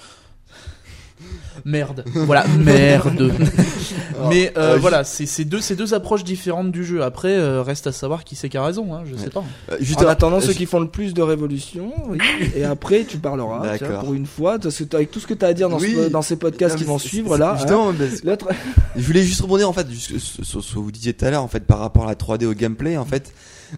[1.65, 2.05] Merde.
[2.13, 3.33] Voilà, merde.
[4.29, 7.03] Mais euh, Euh, voilà, c'est c'est deux, c'est deux approches différentes du jeu.
[7.03, 9.43] Après, euh, reste à savoir qui c'est qui a raison, hein, je sais pas.
[9.71, 12.19] Euh, Juste En attendant, euh, ceux je- qui font le plus de révolution, oui.
[12.55, 13.99] et après tu parleras, D'accord.
[14.03, 15.79] pour une fois, parce que t'as- avec tout ce que tu as à dire dans,
[15.79, 15.93] Oui.
[15.95, 17.51] ce- dans ces podcasts Non, qui mais vont c'est- suivre c'est- là.
[17.51, 17.57] hein.
[17.57, 18.49] Justement, parce- L'autre-
[18.95, 21.47] je voulais juste rebondir en fait sur ce que vous disiez tout à l'heure en
[21.49, 23.33] fait par rapport à la 3D au gameplay en fait.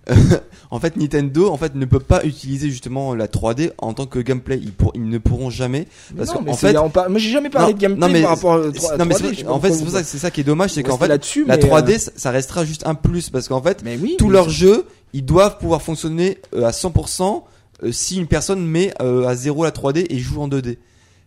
[0.71, 4.19] en fait, Nintendo en fait ne peut pas utiliser justement la 3D en tant que
[4.19, 4.59] gameplay.
[4.61, 5.87] Ils, pour, ils ne pourront jamais
[6.17, 8.53] parce qu'en fait, par- moi j'ai jamais parlé Non, de gameplay non, mais par rapport
[8.55, 10.07] à, c'est- à non, mais 3D, c'est- je sais en fait c'est pour ça que
[10.07, 12.65] c'est ça qui est dommage, c'est qu'en fait là-dessus, la mais, 3D euh, ça- restera
[12.65, 16.37] juste un plus parce qu'en fait Mais oui, tous leurs jeux ils doivent pouvoir fonctionner
[16.55, 17.43] euh, à 100%
[17.83, 20.77] euh, si une personne met à 0 la 3D et joue en 2D.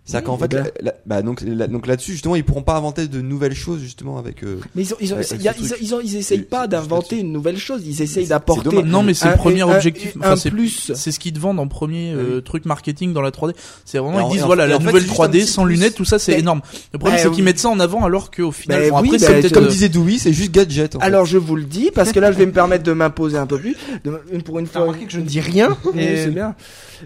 [0.04, 2.74] C'est-à-dire Oui, qu'en fait, la- la- bah donc, la- donc là-dessus justement, ils pourront pas
[2.76, 4.42] inventer de nouvelles choses justement avec.
[4.42, 7.30] euh, Mais ils ont, ils ont, y a- ils, ont- ils essayent pas d'inventer une
[7.30, 8.82] nouvelle chose, ils essayent d'apporter.
[8.82, 10.16] Non, mais c'est le premier un- objectif.
[10.16, 10.90] un Enfin, c'est plus.
[10.92, 12.42] C'est ce qu'ils te vendent en premier euh, Oui.
[12.42, 13.54] truc marketing dans la 3D.
[13.84, 15.74] C'est vraiment Et ils en- disent voilà la fait, nouvelle un 3D petit sans plus.
[15.74, 16.62] lunettes, tout ça c'est énorme.
[16.92, 17.42] Le problème Bah, c'est qu'ils oui.
[17.44, 19.64] mettent ça en avant alors qu'au final Bah bon, oui, après bah, c'est peut-être Comme
[19.66, 20.94] euh, disait Dewey, c'est juste gadget.
[20.94, 20.98] Fait.
[21.00, 23.46] Alors je vous le dis parce que là je vais me permettre de m'imposer un
[23.46, 23.76] peu plus.
[24.44, 24.92] Pour une fois.
[24.92, 26.56] que je ne dis rien c'est bien.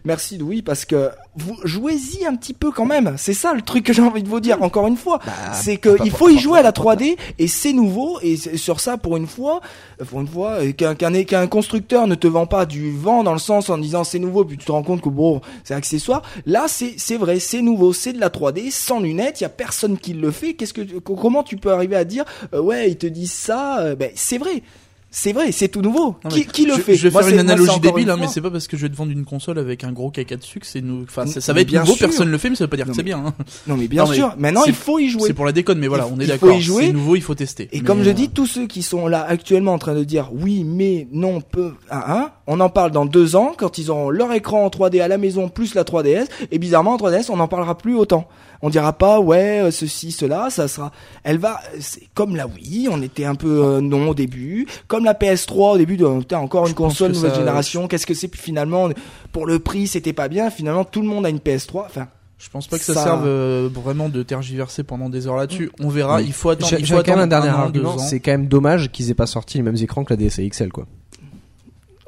[0.05, 3.15] Merci Louis parce que vous jouez-y un petit peu quand même.
[3.17, 5.21] C'est ça le truc que j'ai envie de vous dire encore une fois.
[5.25, 8.81] Bah, c'est que il faut y jouer à la 3D et c'est nouveau et sur
[8.81, 9.61] ça pour une fois,
[10.09, 13.79] pour une fois qu'un constructeur ne te vend pas du vent dans le sens en
[13.79, 16.23] disant c'est nouveau puis tu te rends compte que bon c'est accessoire.
[16.47, 19.41] Là c'est c'est vrai c'est nouveau c'est de la 3D sans lunettes.
[19.41, 20.55] Il y a personne qui le fait.
[20.55, 23.95] Qu'est-ce que comment tu peux arriver à dire euh, ouais ils te disent ça euh,
[23.95, 24.63] ben c'est vrai.
[25.11, 26.17] C'est vrai, c'est tout nouveau.
[26.25, 28.41] Non, qui, le je, fait Je vais Moi, faire une analogie débile, hein, mais c'est
[28.43, 30.67] pas parce que je vais te vendre une console avec un gros caca dessus que
[30.67, 31.05] c'est nou...
[31.05, 32.09] enfin, ça, va être bien nouveau, sûr.
[32.09, 33.25] personne le fait, mais ça veut pas dire Non, que c'est mais- bien.
[33.25, 33.35] hein.
[33.67, 34.35] Non mais bien Non, mais sûr.
[34.37, 35.23] Maintenant il faut y jouer.
[35.29, 36.57] C'est pour la déconne, mais voilà, Il- on est il faut d'accord.
[36.59, 36.87] y jouer.
[36.89, 37.69] C'est nouveau, il faut tester.
[37.73, 40.29] Et Mais, comme je dis, tous ceux qui sont là actuellement en train de dire
[40.35, 44.11] oui, mais non, peu, hein, hein, on en parle dans deux ans quand ils auront
[44.11, 46.27] leur écran en 3D à la maison plus la 3DS.
[46.51, 48.29] Et bizarrement en 3DS, on n'en parlera plus autant.
[48.63, 50.91] On dira pas ouais euh, ceci cela, ça sera.
[51.25, 54.67] Elle va, c'est comme la Wii, on était un peu euh, non au début.
[54.89, 58.07] Comme la PS3 au début, de, encore une Je pense console nouvelle ça- génération, qu'est-ce
[58.07, 58.91] que c'est Puis finalement,
[59.33, 60.51] pour le prix, c'était pas bien.
[60.51, 61.85] Finalement, tout le monde a une PS3.
[61.87, 62.09] Enfin,
[62.39, 65.71] Je pense pas que ça, Ça- serve euh, vraiment de tergiverser pendant des heures là-dessus.
[65.81, 66.17] On verra.
[66.19, 66.25] Oui.
[66.27, 66.69] Il faut attendre.
[66.69, 69.11] J'ai Il faut quand même un attendre dernier an, argument, c'est quand même dommage qu'ils
[69.11, 70.85] aient pas sorti les mêmes écrans que la DSi XL quoi.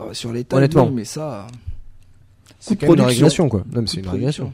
[0.01, 0.85] euh, sur les tables, Honnêtement.
[0.89, 1.47] oui, mais ça.
[2.61, 3.07] C'est une production.
[3.09, 3.63] régulation quoi.
[3.73, 4.53] Non mais c'est une production.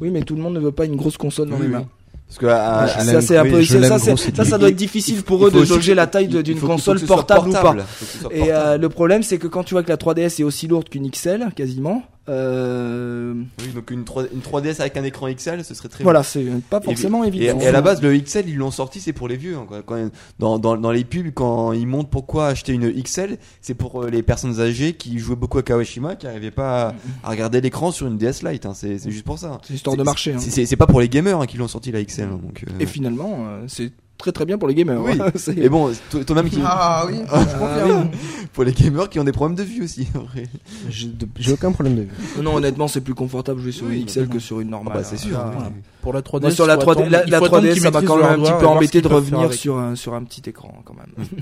[0.00, 1.72] Oui, mais tout le monde ne veut pas une grosse console dans Oui, les oui.
[1.74, 1.86] mains.
[2.32, 4.76] Parce que à- à- je ça, c'est un peu, ça, ça, gros, ça, doit être
[4.76, 7.60] difficile il pour eux de jauger la taille d'une console soit portable, ou pas.
[7.60, 7.84] portable.
[8.30, 8.50] Et portable.
[8.50, 11.10] euh, le problème, c'est que quand tu vois que la 3DS est aussi lourde qu'une
[11.10, 15.88] XL, quasiment, euh, Oui, donc une, 3, une 3DS avec un écran XL, ce serait
[15.88, 17.58] très voilà, c'est pas forcément Et, évident.
[17.60, 19.56] et à la base, le XL, ils l'ont sorti, c'est pour les vieux.
[19.56, 19.82] hein, quoi.
[19.82, 24.02] Quand, dans, dans, dans les pubs, quand ils montrent pourquoi acheter une XL, c'est pour
[24.04, 26.94] euh, les personnes âgées qui jouaient beaucoup à Kawashima, qui n'arrivaient pas à,
[27.24, 28.66] à regarder l'écran sur une DS Lite.
[28.66, 28.74] hein.
[28.74, 29.60] C'est juste pour ça.
[29.66, 30.32] C'est histoire de marché.
[30.34, 30.38] hein.
[30.38, 32.22] C'est- pas pour les gamers hein, qui l'ont sorti la XL.
[32.24, 32.72] hein, donc, euh.
[32.80, 33.92] Et finalement, euh, c'est
[34.22, 35.02] très très bien pour les gamers.
[35.02, 35.18] Oui.
[35.20, 35.30] hein.
[35.34, 36.60] C'est- Et bon, toi- toi-même qui.
[36.64, 38.10] Ah oui, je confirme.
[38.52, 40.08] Pour les gamers qui ont des problèmes de vue aussi.
[40.16, 40.44] en vrai.
[40.88, 42.42] J'ai aucun problème de vue.
[42.42, 44.94] Non, honnêtement, c'est plus confortable jouer sur Oui, une XL bah, que sur une normale.
[44.94, 45.54] bah, c'est sûr, Ah, oui.
[45.56, 45.70] voilà.
[46.00, 46.40] Pour la 3DS.
[46.42, 47.90] Moi, sur la il faut 3D, attendre- la, il la faut attendre 3DS, qu'ils ça
[47.90, 50.80] m'a quand même un petit peu embêté de revenir sur un, sur un petit écran,
[50.84, 51.26] quand même.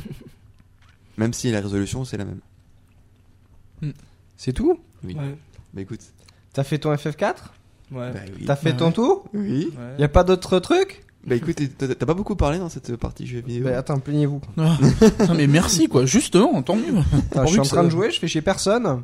[1.18, 2.40] Même si la résolution, c'est la même.
[4.36, 4.78] C'est tout?
[5.04, 5.14] Oui.
[5.14, 5.36] Ouais.
[5.74, 6.00] Bah écoute.
[6.52, 7.34] T'as fait ton FF4
[7.92, 8.12] Ouais.
[8.12, 8.44] Bah oui.
[8.46, 8.76] T'as fait Ouais.
[8.76, 9.70] ton tour Oui.
[9.98, 11.04] Y a pas d'autres trucs?
[11.26, 13.64] Bah écoute, t'as pas beaucoup parlé dans cette partie jeu vidéo.
[13.64, 14.40] Bah attends, plaignez-vous.
[14.58, 14.78] Ah,
[15.36, 16.06] mais merci quoi.
[16.06, 16.94] Justement, tant mieux.
[17.30, 19.02] Attends, je suis en train ça- de jouer, je fais chier personne.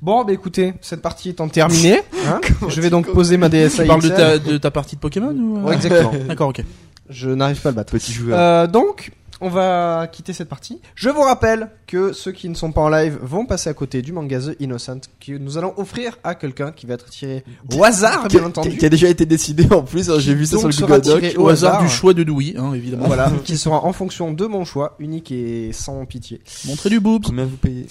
[0.00, 3.86] Bon, bah écoutez, cette partie étant terminée, hein, je vais donc poser ma DSi Tu
[3.86, 4.16] parles de XL.
[4.16, 6.12] ta, de ta partie de Pokémon ou euh Ouais, exactement.
[6.28, 6.62] D'accord, ok.
[7.08, 7.92] Je n'arrive pas à le battre.
[7.92, 8.38] Petit joueur.
[8.38, 10.80] Euh, donc, on va quitter cette partie.
[10.94, 14.02] Je vous rappelle que ceux qui ne sont pas en live vont passer à côté
[14.02, 17.44] du manga The Innocent que nous allons offrir à quelqu'un qui va être tiré
[17.76, 18.76] au hasard, bien entendu.
[18.76, 21.34] qui- a déjà été décidé en plus, hein, j'ai vu ça sur le Google Doc.
[21.38, 23.06] Au hasard du choix de Louis, hein, évidemment.
[23.06, 26.40] Voilà, qui sera en fonction de mon choix, unique et sans pitié.
[26.66, 27.24] Montrer du boobs.
[27.24, 27.86] Combien vous payez?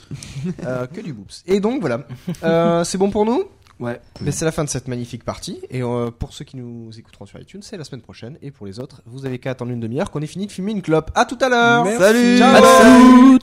[0.66, 1.44] Euh, que du boops.
[1.46, 2.02] Et donc voilà,
[2.44, 3.44] euh, c'est bon pour nous?
[3.80, 4.00] Ouais.
[4.22, 5.60] Mais c'est la fin de cette magnifique partie.
[5.70, 8.38] Et euh, pour ceux qui nous écouteront sur iTunes, c'est la semaine prochaine.
[8.42, 10.72] Et pour les autres, vous avez qu'à attendre une demi-heure qu'on ait fini de fumer
[10.72, 11.12] une clope.
[11.16, 11.86] À tout à l'heure.
[12.00, 12.64] Salut Ciao.
[12.64, 13.40] Salut